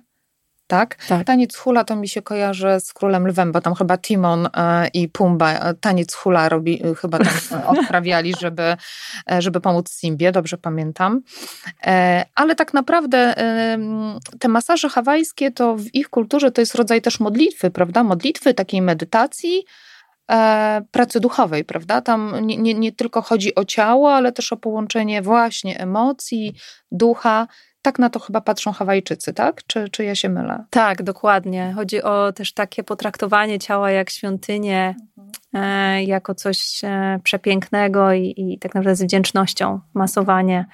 tak? 0.71 0.97
Tak. 1.09 1.27
Taniec 1.27 1.57
hula 1.57 1.85
to 1.85 1.97
mi 1.97 2.09
się 2.09 2.23
kojarzy 2.23 2.81
z 2.81 2.93
Królem 2.93 3.27
Lwem, 3.27 3.53
bo 3.53 3.61
tam 3.61 3.75
chyba 3.75 3.99
Timon 3.99 4.47
e, 4.47 4.89
i 4.95 5.09
Pumba 5.09 5.53
e, 5.53 5.75
taniec 5.75 6.15
hula 6.15 6.49
robi, 6.49 6.83
e, 6.85 6.95
chyba 6.95 7.19
tam 7.19 7.35
odprawiali, 7.73 8.35
żeby, 8.41 8.77
żeby 9.39 9.61
pomóc 9.61 10.01
Simbie, 10.01 10.33
dobrze 10.33 10.59
pamiętam. 10.59 11.21
Ale 12.35 12.55
tak 12.55 12.75
naprawdę 12.75 13.35
te 14.41 14.49
masaże 14.49 14.89
hawajskie 14.89 15.51
to 15.51 15.77
w 15.77 15.95
ich 15.95 16.09
kulturze 16.09 16.51
to 16.51 16.61
jest 16.61 16.75
rodzaj 16.75 17.03
też 17.03 17.21
modlitwy, 17.21 17.71
prawda? 17.71 18.05
Modlitwy, 18.05 18.55
takiej 18.55 18.83
medytacji, 18.83 19.65
pracy 20.91 21.21
duchowej, 21.21 21.65
prawda? 21.65 22.01
Tam 22.01 22.47
nie, 22.47 22.57
nie, 22.57 22.75
nie 22.75 22.93
tylko 22.93 23.23
chodzi 23.23 23.55
o 23.55 23.65
ciało, 23.65 24.15
ale 24.15 24.33
też 24.33 24.53
o 24.53 24.57
połączenie 24.57 25.23
właśnie 25.23 25.81
emocji, 25.81 26.55
ducha. 26.93 27.47
Tak 27.83 27.99
na 27.99 28.11
to 28.11 28.21
chyba 28.21 28.41
patrzą 28.41 28.73
Hawajczycy, 28.73 29.35
tak? 29.35 29.63
Czy, 29.67 29.89
czy 29.89 30.05
ja 30.05 30.15
się 30.15 30.29
mylę? 30.29 30.65
Tak, 30.71 31.03
dokładnie. 31.03 31.73
Chodzi 31.77 32.03
o 32.03 32.33
też 32.33 32.53
takie 32.53 32.85
potraktowanie 32.85 33.59
ciała 33.59 33.91
jak 33.91 34.11
świątynię, 34.11 34.95
e, 35.55 36.05
jako 36.05 36.35
coś 36.35 36.81
e, 36.85 37.21
przepięknego 37.25 38.13
i, 38.13 38.35
i 38.37 38.59
tak 38.59 38.75
naprawdę 38.75 38.97
z 38.97 39.03
wdzięcznością, 39.03 39.81
masowanie, 39.95 40.67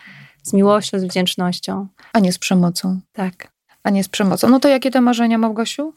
z 0.43 0.53
miłością, 0.53 0.99
z 0.99 1.05
wdzięcznością. 1.05 1.87
A 2.13 2.19
nie 2.19 2.33
z 2.33 2.39
przemocą. 2.39 3.01
Tak. 3.13 3.49
A 3.83 3.91
nie 3.91 4.05
z 4.05 4.09
przemocą. 4.09 4.49
No 4.49 4.61
to 4.61 4.69
jakie 4.69 4.91
te 4.91 5.01
marzenia, 5.01 5.39
Małgosiu? 5.39 5.93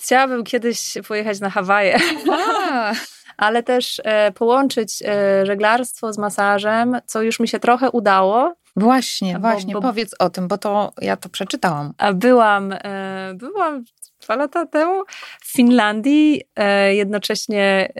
Chciałabym 0.00 0.44
kiedyś 0.44 0.94
pojechać 1.08 1.40
na 1.40 1.50
Hawaje, 1.50 1.98
A, 2.32 2.92
ale 3.36 3.62
też 3.62 4.00
e, 4.04 4.32
połączyć 4.32 5.02
e, 5.06 5.46
żeglarstwo 5.46 6.12
z 6.12 6.18
masażem, 6.18 7.00
co 7.06 7.22
już 7.22 7.40
mi 7.40 7.48
się 7.48 7.58
trochę 7.58 7.90
udało. 7.90 8.54
właśnie, 8.76 9.34
Bo- 9.34 9.40
właśnie. 9.40 9.74
bo- 9.74 9.80
Powiedz 9.80 10.14
o 10.18 10.30
tym, 10.30 10.48
bo 10.48 10.58
to 10.58 10.92
ja 11.00 11.16
to 11.16 11.28
przeczytałam. 11.28 11.92
A 11.98 12.12
byłam, 12.12 12.72
e, 12.72 13.32
byłam 13.34 13.84
dwa 14.20 14.36
lata 14.36 14.66
temu 14.66 15.02
w 15.40 15.52
Finlandii, 15.52 16.42
jednocześnie 16.90 17.92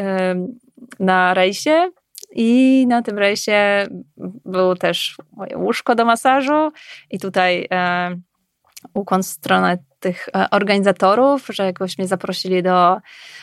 na 1.00 1.34
rejsie. 1.34 1.90
I 2.36 2.84
na 2.88 3.02
tym 3.02 3.18
rejsie 3.18 3.86
było 4.44 4.74
też 4.76 5.16
moje 5.32 5.58
łóżko 5.58 5.94
do 5.94 6.04
masażu, 6.04 6.72
i 7.10 7.18
tutaj 7.18 7.66
e, 7.70 8.16
ukłon 8.94 9.22
w 9.22 9.26
stronę 9.26 9.78
tych 10.00 10.28
organizatorów, 10.50 11.46
że 11.52 11.64
jakoś 11.64 11.98
mnie 11.98 12.06
zaprosili 12.06 12.62
do, 12.62 12.96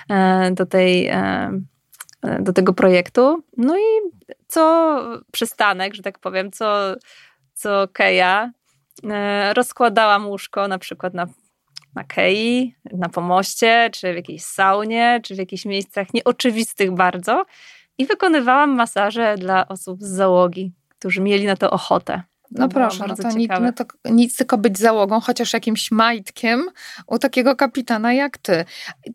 e, 0.09 0.51
do, 0.51 0.65
tej, 0.65 1.07
e, 1.07 1.51
do 2.39 2.53
tego 2.53 2.73
projektu. 2.73 3.43
No 3.57 3.77
i 3.77 4.11
co 4.47 4.97
przystanek, 5.31 5.93
że 5.95 6.03
tak 6.03 6.19
powiem, 6.19 6.51
co, 6.51 6.95
co 7.53 7.87
Keja, 7.93 8.51
e, 9.03 9.53
rozkładałam 9.53 10.27
łóżko 10.27 10.67
na 10.67 10.77
przykład 10.77 11.13
na, 11.13 11.27
na 11.95 12.03
kei, 12.03 12.75
na 12.93 13.09
pomoście, 13.09 13.89
czy 13.93 14.13
w 14.13 14.15
jakiejś 14.15 14.43
saunie, 14.43 15.19
czy 15.23 15.35
w 15.35 15.37
jakichś 15.37 15.65
miejscach 15.65 16.13
nieoczywistych 16.13 16.91
bardzo 16.91 17.45
i 17.97 18.05
wykonywałam 18.05 18.75
masaże 18.75 19.35
dla 19.37 19.67
osób 19.67 20.03
z 20.03 20.07
załogi, 20.07 20.73
którzy 20.89 21.21
mieli 21.21 21.45
na 21.45 21.55
to 21.55 21.71
ochotę. 21.71 22.23
No 22.51 22.69
proszę, 22.69 23.05
no 23.07 23.15
to, 23.15 23.29
nic, 23.37 23.51
no 23.61 23.73
to 23.73 23.85
nic 24.09 24.37
tylko 24.37 24.57
być 24.57 24.77
załogą, 24.77 25.19
chociaż 25.19 25.53
jakimś 25.53 25.91
majtkiem 25.91 26.63
u 27.07 27.19
takiego 27.19 27.55
kapitana 27.55 28.13
jak 28.13 28.37
ty. 28.37 28.65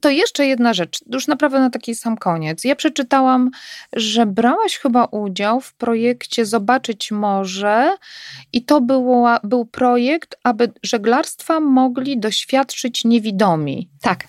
To 0.00 0.10
jeszcze 0.10 0.46
jedna 0.46 0.74
rzecz, 0.74 1.00
już 1.12 1.26
naprawdę 1.26 1.60
na 1.60 1.70
taki 1.70 1.94
sam 1.94 2.16
koniec. 2.16 2.64
Ja 2.64 2.76
przeczytałam, 2.76 3.50
że 3.92 4.26
brałaś 4.26 4.76
chyba 4.78 5.04
udział 5.04 5.60
w 5.60 5.74
projekcie 5.74 6.46
Zobaczyć 6.46 7.12
Morze 7.12 7.96
i 8.52 8.64
to 8.64 8.80
było, 8.80 9.28
był 9.44 9.64
projekt, 9.64 10.36
aby 10.44 10.72
żeglarstwa 10.82 11.60
mogli 11.60 12.20
doświadczyć 12.20 13.04
niewidomi. 13.04 13.90
Tak, 14.00 14.28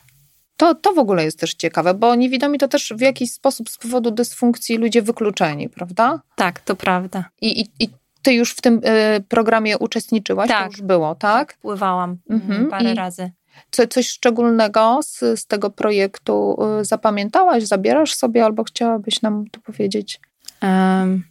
To, 0.57 0.75
to 0.75 0.93
w 0.93 0.99
ogóle 0.99 1.23
jest 1.23 1.39
też 1.39 1.53
ciekawe, 1.53 1.93
bo 1.93 2.15
niewidomi 2.15 2.59
to 2.59 2.67
też 2.67 2.93
w 2.95 3.01
jakiś 3.01 3.31
sposób 3.31 3.69
z 3.69 3.77
powodu 3.77 4.11
dysfunkcji 4.11 4.77
ludzie 4.77 5.01
wykluczeni, 5.01 5.69
prawda? 5.69 6.21
tak, 6.35 6.59
to 6.59 6.75
prawda. 6.75 7.25
I, 7.41 7.61
i, 7.61 7.69
i 7.79 7.89
ty 8.21 8.33
już 8.33 8.51
w 8.51 8.61
tym 8.61 8.81
y, 9.17 9.23
programie 9.29 9.77
uczestniczyłaś? 9.77 10.47
Tak. 10.49 10.59
To 10.63 10.71
już 10.71 10.81
było, 10.81 11.15
tak? 11.15 11.57
Pływałam 11.57 12.17
Mhm. 12.29 12.51
mhm. 12.51 12.69
parę 12.69 12.91
I- 12.91 12.95
razy. 12.95 13.31
Co, 13.71 13.87
coś 13.87 14.09
szczególnego 14.09 14.99
z, 15.03 15.19
z 15.19 15.45
tego 15.47 15.69
projektu 15.69 16.57
y, 16.81 16.85
zapamiętałaś, 16.85 17.63
zabierasz 17.63 18.13
sobie 18.15 18.45
albo 18.45 18.63
chciałabyś 18.63 19.21
nam 19.21 19.45
tu 19.51 19.61
powiedzieć? 19.61 20.19
Em, 20.61 21.23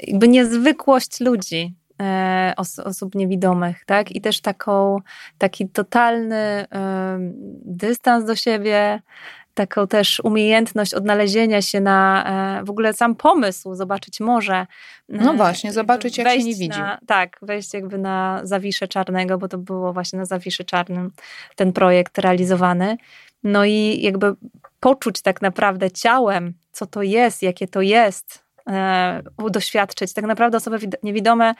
jakby 0.00 0.28
niezwykłość 0.28 1.20
ludzi, 1.20 1.74
e, 2.02 2.52
os, 2.56 2.78
osób 2.78 3.14
niewidomych, 3.14 3.84
tak? 3.84 4.12
I 4.12 4.20
też 4.20 4.40
taką, 4.40 4.98
taki 5.38 5.68
totalny 5.68 6.66
dystans 7.64 8.24
do 8.24 8.36
siebie, 8.36 9.02
taką 9.54 9.86
też 9.86 10.20
umiejętność 10.24 10.94
odnalezienia 10.94 11.62
się 11.62 11.80
na 11.80 12.24
e, 12.60 12.64
w 12.64 12.70
ogóle 12.70 12.92
sam 12.92 13.14
pomysł, 13.14 13.74
zobaczyć 13.74 14.20
morze. 14.20 14.66
No 15.08 15.32
E, 15.32 15.36
właśnie, 15.36 15.72
zobaczyć, 15.72 16.18
jak 16.18 16.28
się 16.28 16.38
nie 16.44 16.54
widzi. 16.54 16.80
Na, 16.80 16.98
tak, 17.06 17.38
wejść 17.42 17.74
jakby 17.74 17.98
na 17.98 18.40
Zawisze 18.42 18.88
Czarnego, 18.88 19.38
bo 19.38 19.48
to 19.48 19.58
było 19.58 19.92
właśnie 19.92 20.18
na 20.18 20.24
Zawiszy 20.24 20.64
Czarnym 20.64 21.10
ten 21.56 21.72
projekt 21.72 22.18
realizowany. 22.18 22.96
No 23.44 23.64
i 23.64 23.98
jakby 24.02 24.34
poczuć 24.80 25.22
tak 25.22 25.42
naprawdę 25.42 25.90
ciałem, 25.90 26.54
co 26.72 26.86
to 26.86 27.02
jest, 27.02 27.42
jakie 27.42 27.68
to 27.68 27.80
jest, 27.80 28.44
e, 28.70 29.22
doświadczyć. 29.50 30.12
Tak 30.14 30.24
naprawdę 30.24 30.56
osoby 30.56 30.78
wid- 30.78 30.96
niewidome 31.02 31.54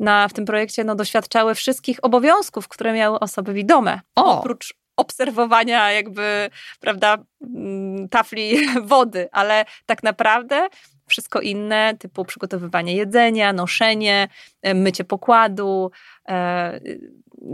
na, 0.00 0.28
w 0.28 0.32
tym 0.32 0.44
projekcie 0.44 0.84
no, 0.84 0.94
doświadczały 0.94 1.54
wszystkich 1.54 1.98
obowiązków, 2.02 2.68
które 2.68 2.92
miały 2.92 3.20
osoby 3.20 3.52
widome. 3.52 4.00
O! 4.16 4.38
Oprócz 4.38 4.74
obserwowania 5.02 5.92
jakby, 5.92 6.50
prawda, 6.80 7.18
mm, 7.40 8.08
tafli 8.08 8.56
wody, 8.92 9.28
ale 9.32 9.64
tak 9.86 10.02
naprawdę 10.02 10.68
wszystko 11.06 11.40
inne, 11.40 11.94
typu 11.98 12.24
przygotowywanie 12.24 12.96
jedzenia, 12.96 13.52
noszenie, 13.52 14.28
e, 14.62 14.74
mycie 14.74 15.04
pokładu, 15.04 15.90
e, 16.28 16.80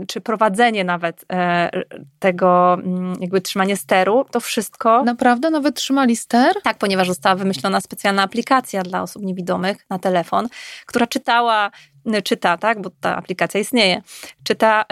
czy 0.07 0.21
prowadzenie 0.21 0.83
nawet 0.83 1.25
e, 1.31 1.69
tego, 2.19 2.73
mm, 2.73 3.13
jakby 3.21 3.41
trzymanie 3.41 3.77
steru, 3.77 4.25
to 4.31 4.39
wszystko. 4.39 5.03
Naprawdę 5.03 5.49
nawet 5.49 5.75
trzymali 5.75 6.15
ster? 6.15 6.61
Tak, 6.63 6.77
ponieważ 6.77 7.07
została 7.07 7.35
wymyślona 7.35 7.81
specjalna 7.81 8.23
aplikacja 8.23 8.83
dla 8.83 9.01
osób 9.01 9.23
niewidomych 9.23 9.77
na 9.89 9.99
telefon, 9.99 10.47
która 10.85 11.07
czytała, 11.07 11.71
czyta, 12.23 12.57
tak, 12.57 12.81
bo 12.81 12.89
ta 13.01 13.15
aplikacja 13.15 13.59
istnieje, 13.59 14.01
czyta 14.43 14.85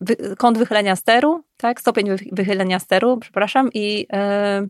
wy, 0.00 0.16
kąt 0.38 0.58
wychylenia 0.58 0.96
steru, 0.96 1.44
tak, 1.56 1.80
stopień 1.80 2.08
wy, 2.10 2.16
wychylenia 2.32 2.78
steru, 2.78 3.16
przepraszam, 3.16 3.70
i, 3.74 4.06
yy, 4.12 4.68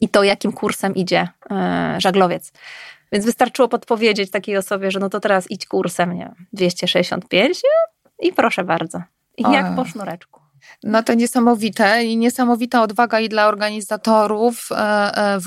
i 0.00 0.08
to, 0.08 0.24
jakim 0.24 0.52
kursem 0.52 0.94
idzie 0.94 1.28
yy, 1.50 1.56
żaglowiec. 2.00 2.52
Więc 3.12 3.24
wystarczyło 3.24 3.68
podpowiedzieć 3.68 4.30
takiej 4.30 4.56
osobie, 4.56 4.90
że 4.90 5.00
no 5.00 5.08
to 5.08 5.20
teraz 5.20 5.50
idź 5.50 5.66
kursem, 5.66 6.12
nie 6.12 6.32
265 6.52 7.60
i 8.18 8.32
proszę 8.32 8.64
bardzo. 8.64 9.02
I 9.36 9.42
jak 9.42 9.76
po 9.76 9.84
sznureczku. 9.84 10.40
No 10.84 11.02
to 11.02 11.14
niesamowite 11.14 12.04
i 12.04 12.16
niesamowita 12.16 12.82
odwaga 12.82 13.20
i 13.20 13.28
dla 13.28 13.48
organizatorów, 13.48 14.68
e, 14.72 14.76
e, 14.76 15.38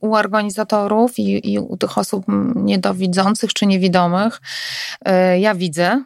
u 0.00 0.14
organizatorów 0.14 1.18
i, 1.18 1.52
i 1.52 1.58
u 1.58 1.76
tych 1.76 1.98
osób 1.98 2.24
niedowidzących 2.54 3.54
czy 3.54 3.66
niewidomych. 3.66 4.40
E, 5.04 5.40
ja 5.40 5.54
widzę, 5.54 6.04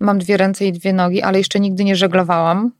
mam 0.00 0.18
dwie 0.18 0.36
ręce 0.36 0.64
i 0.64 0.72
dwie 0.72 0.92
nogi, 0.92 1.22
ale 1.22 1.38
jeszcze 1.38 1.60
nigdy 1.60 1.84
nie 1.84 1.96
żeglowałam 1.96 2.72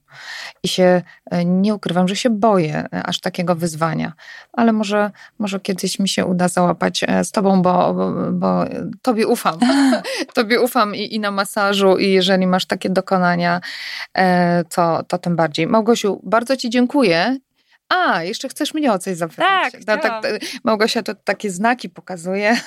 i 0.62 0.68
się 0.68 1.03
nie 1.44 1.74
ukrywam, 1.74 2.09
że 2.09 2.16
się 2.16 2.30
boję 2.30 2.86
aż 3.05 3.20
takiego 3.20 3.55
wyzwania. 3.55 4.12
Ale 4.53 4.72
może, 4.72 5.11
może 5.38 5.61
kiedyś 5.61 5.99
mi 5.99 6.09
się 6.09 6.26
uda 6.26 6.49
załapać 6.49 7.05
z 7.22 7.30
tobą, 7.30 7.62
bo, 7.62 7.94
bo, 7.94 8.12
bo 8.32 8.64
tobie 9.03 9.26
ufam. 9.26 9.59
tobie 10.34 10.61
ufam 10.61 10.94
i, 10.94 11.14
i, 11.14 11.20
na 11.20 11.30
masażu, 11.30 11.99
i 11.99 12.11
jeżeli 12.11 12.47
masz 12.47 12.66
takie 12.66 12.90
dokonania, 12.90 13.61
to, 14.74 15.03
to 15.03 15.18
tym 15.18 15.36
bardziej. 15.36 15.66
Małgosiu, 15.66 16.20
bardzo 16.24 16.57
ci 16.57 16.70
dziękuję 16.70 17.36
a, 17.88 18.22
jeszcze 18.22 18.49
chcesz 18.49 18.74
mnie 18.74 18.92
o 18.92 18.99
coś 18.99 19.16
zapytać. 19.16 19.72
Tak, 19.72 19.80
no, 19.86 19.97
tak 19.97 20.24
Małgosia 20.64 21.03
to 21.03 21.14
takie 21.14 21.51
znaki 21.51 21.88
pokazuje. 21.88 22.57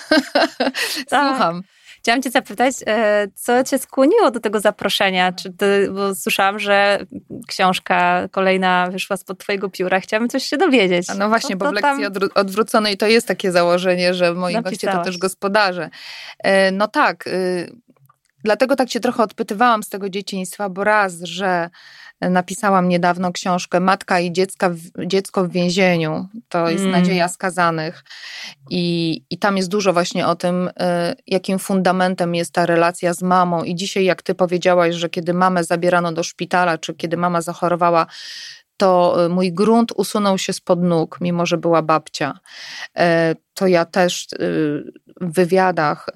Tak. 1.09 1.29
Słucham. 1.29 1.63
Chciałam 1.99 2.21
cię 2.21 2.31
zapytać, 2.31 2.75
e, 2.87 3.27
co 3.35 3.63
cię 3.63 3.79
skłoniło 3.79 4.31
do 4.31 4.39
tego 4.39 4.59
zaproszenia? 4.59 5.31
Czy 5.31 5.53
ty, 5.53 5.89
bo 5.91 6.15
słyszałam, 6.15 6.59
że 6.59 7.05
książka 7.47 8.27
kolejna 8.31 8.87
wyszła 8.91 9.17
spod 9.17 9.39
twojego 9.39 9.69
pióra. 9.69 9.99
Chciałabym 9.99 10.29
coś 10.29 10.43
się 10.43 10.57
dowiedzieć. 10.57 11.07
no 11.17 11.29
właśnie, 11.29 11.55
bo 11.55 11.69
w 11.69 11.73
lekcji 11.73 12.05
odwróconej 12.35 12.97
to 12.97 13.07
jest 13.07 13.27
takie 13.27 13.51
założenie, 13.51 14.13
że 14.13 14.33
moi 14.33 14.53
napisałaś. 14.53 14.73
goście 14.73 14.97
to 14.97 15.03
też 15.03 15.17
gospodarze. 15.17 15.89
E, 16.39 16.71
no 16.71 16.87
tak, 16.87 17.27
y, 17.27 17.71
dlatego 18.43 18.75
tak 18.75 18.89
cię 18.89 18.99
trochę 18.99 19.23
odpytywałam 19.23 19.83
z 19.83 19.89
tego 19.89 20.09
dzieciństwa, 20.09 20.69
bo 20.69 20.83
raz, 20.83 21.21
że 21.21 21.69
Napisałam 22.21 22.89
niedawno 22.89 23.31
książkę 23.31 23.79
Matka 23.79 24.19
i 24.19 24.31
dziecka, 24.31 24.71
dziecko 25.05 25.43
w 25.43 25.51
więzieniu. 25.51 26.27
To 26.49 26.69
jest 26.69 26.83
mm. 26.83 26.91
nadzieja 26.91 27.27
skazanych. 27.27 28.03
I, 28.69 29.23
I 29.29 29.37
tam 29.37 29.57
jest 29.57 29.69
dużo 29.69 29.93
właśnie 29.93 30.27
o 30.27 30.35
tym, 30.35 30.67
y, 30.67 30.71
jakim 31.27 31.59
fundamentem 31.59 32.35
jest 32.35 32.53
ta 32.53 32.65
relacja 32.65 33.13
z 33.13 33.21
mamą. 33.21 33.63
I 33.63 33.75
dzisiaj, 33.75 34.05
jak 34.05 34.21
ty 34.21 34.35
powiedziałaś, 34.35 34.95
że 34.95 35.09
kiedy 35.09 35.33
mamę 35.33 35.63
zabierano 35.63 36.11
do 36.11 36.23
szpitala, 36.23 36.77
czy 36.77 36.93
kiedy 36.93 37.17
mama 37.17 37.41
zachorowała, 37.41 38.05
to 38.79 39.25
y, 39.25 39.29
mój 39.29 39.53
grunt 39.53 39.91
usunął 39.95 40.37
się 40.37 40.53
spod 40.53 40.83
nóg, 40.83 41.17
mimo 41.21 41.45
że 41.45 41.57
była 41.57 41.81
babcia. 41.81 42.39
E, 42.97 43.35
to 43.53 43.67
ja 43.67 43.85
też 43.85 44.27
y, 44.33 44.91
w 45.21 45.33
wywiadach 45.33 46.09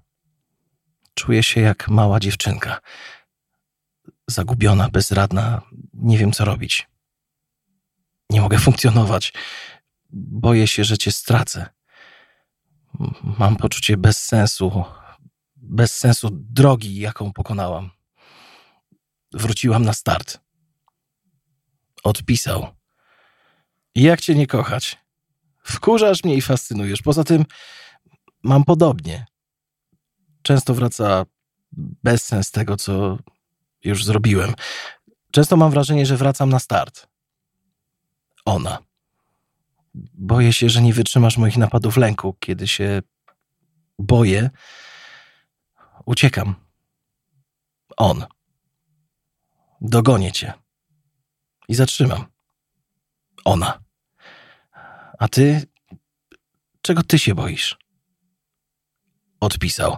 Czuję 1.14 1.42
się 1.42 1.60
jak 1.60 1.88
mała 1.88 2.20
dziewczynka. 2.20 2.80
Zagubiona, 4.26 4.88
bezradna, 4.88 5.62
nie 5.94 6.18
wiem 6.18 6.32
co 6.32 6.44
robić. 6.44 6.88
Nie 8.30 8.40
mogę 8.40 8.58
funkcjonować. 8.66 9.32
Boję 10.10 10.66
się, 10.66 10.84
że 10.84 10.98
cię 10.98 11.12
stracę. 11.12 11.66
Mam 13.38 13.56
poczucie 13.56 13.96
bez 13.96 14.22
sensu, 14.22 14.84
bez 15.56 15.98
sensu 15.98 16.28
drogi, 16.32 16.98
jaką 16.98 17.32
pokonałam. 17.32 17.90
Wróciłam 19.32 19.84
na 19.84 19.92
start. 19.92 20.40
Odpisał. 22.04 22.66
Jak 23.94 24.20
cię 24.20 24.34
nie 24.34 24.46
kochać? 24.46 25.05
Wkurzasz 25.66 26.24
mnie 26.24 26.34
i 26.34 26.42
fascynujesz. 26.42 27.02
Poza 27.02 27.24
tym 27.24 27.44
mam 28.42 28.64
podobnie. 28.64 29.26
Często 30.42 30.74
wraca 30.74 31.26
bezsens 32.02 32.50
tego, 32.50 32.76
co 32.76 33.18
już 33.84 34.04
zrobiłem. 34.04 34.54
Często 35.30 35.56
mam 35.56 35.70
wrażenie, 35.70 36.06
że 36.06 36.16
wracam 36.16 36.50
na 36.50 36.58
start. 36.58 37.06
Ona. 38.44 38.78
Boję 40.14 40.52
się, 40.52 40.68
że 40.68 40.82
nie 40.82 40.92
wytrzymasz 40.92 41.36
moich 41.38 41.56
napadów 41.56 41.96
lęku. 41.96 42.36
Kiedy 42.40 42.68
się 42.68 43.02
boję, 43.98 44.50
uciekam. 46.04 46.54
On. 47.96 48.26
Dogonię 49.80 50.32
cię. 50.32 50.52
I 51.68 51.74
zatrzymam. 51.74 52.26
Ona. 53.44 53.85
A 55.18 55.28
ty? 55.28 55.62
Czego 56.82 57.02
ty 57.02 57.18
się 57.18 57.34
boisz? 57.34 57.76
Odpisał. 59.40 59.96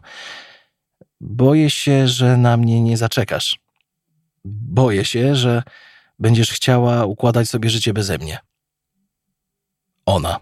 Boję 1.20 1.70
się, 1.70 2.08
że 2.08 2.36
na 2.36 2.56
mnie 2.56 2.82
nie 2.82 2.96
zaczekasz. 2.96 3.58
Boję 4.44 5.04
się, 5.04 5.36
że 5.36 5.62
będziesz 6.18 6.50
chciała 6.50 7.04
układać 7.04 7.48
sobie 7.48 7.70
życie 7.70 7.92
beze 7.92 8.18
mnie. 8.18 8.38
Ona. 10.06 10.40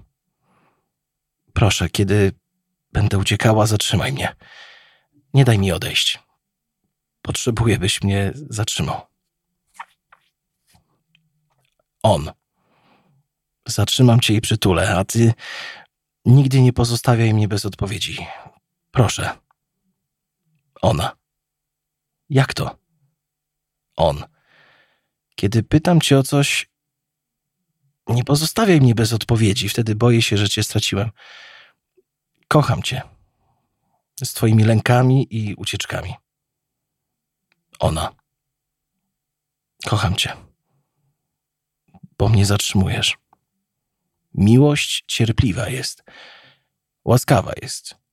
Proszę, 1.53 1.89
kiedy 1.91 2.33
będę 2.93 3.19
uciekała, 3.19 3.67
zatrzymaj 3.67 4.13
mnie. 4.13 4.37
Nie 5.35 5.45
daj 5.45 5.59
mi 5.59 5.73
odejść. 5.73 6.19
Potrzebuję, 7.23 7.79
byś 7.79 8.03
mnie 8.03 8.33
zatrzymał. 8.35 9.01
On. 12.03 12.31
Zatrzymam 13.67 14.21
cię 14.21 14.35
i 14.35 14.41
przytulę, 14.41 14.97
a 14.97 15.05
ty 15.05 15.35
nigdy 16.25 16.61
nie 16.61 16.73
pozostawiaj 16.73 17.35
mnie 17.35 17.49
bez 17.49 17.67
odpowiedzi. 17.67 18.27
Proszę. 18.91 19.31
Ona. 20.83 21.17
Jak 22.29 22.55
to? 22.55 22.79
On. 23.97 24.25
Kiedy 25.35 25.63
pytam 25.63 26.01
cię 26.01 26.19
o 26.19 26.23
coś, 26.23 26.71
nie 28.09 28.25
pozostawiaj 28.25 28.81
mnie 28.81 28.95
bez 28.95 29.13
odpowiedzi, 29.13 29.69
wtedy 29.69 29.95
boję 29.95 30.23
się, 30.23 30.37
że 30.37 30.49
cię 30.49 30.63
straciłem. 30.63 31.11
Kocham 32.49 32.83
cię. 32.83 33.03
Z 34.25 34.33
twoimi 34.33 34.65
lękami 34.65 35.27
i 35.31 35.55
ucieczkami. 35.55 36.15
Ona. 37.79 38.15
Kocham 39.87 40.17
cię. 40.17 40.37
Bo 42.19 42.29
mnie 42.29 42.47
zatrzymujesz. 42.47 43.17
Miłość 44.37 45.05
cierpliwa 45.07 45.69
jest. 45.69 46.05
Łaskawa 47.05 47.53
jest. 47.63 48.06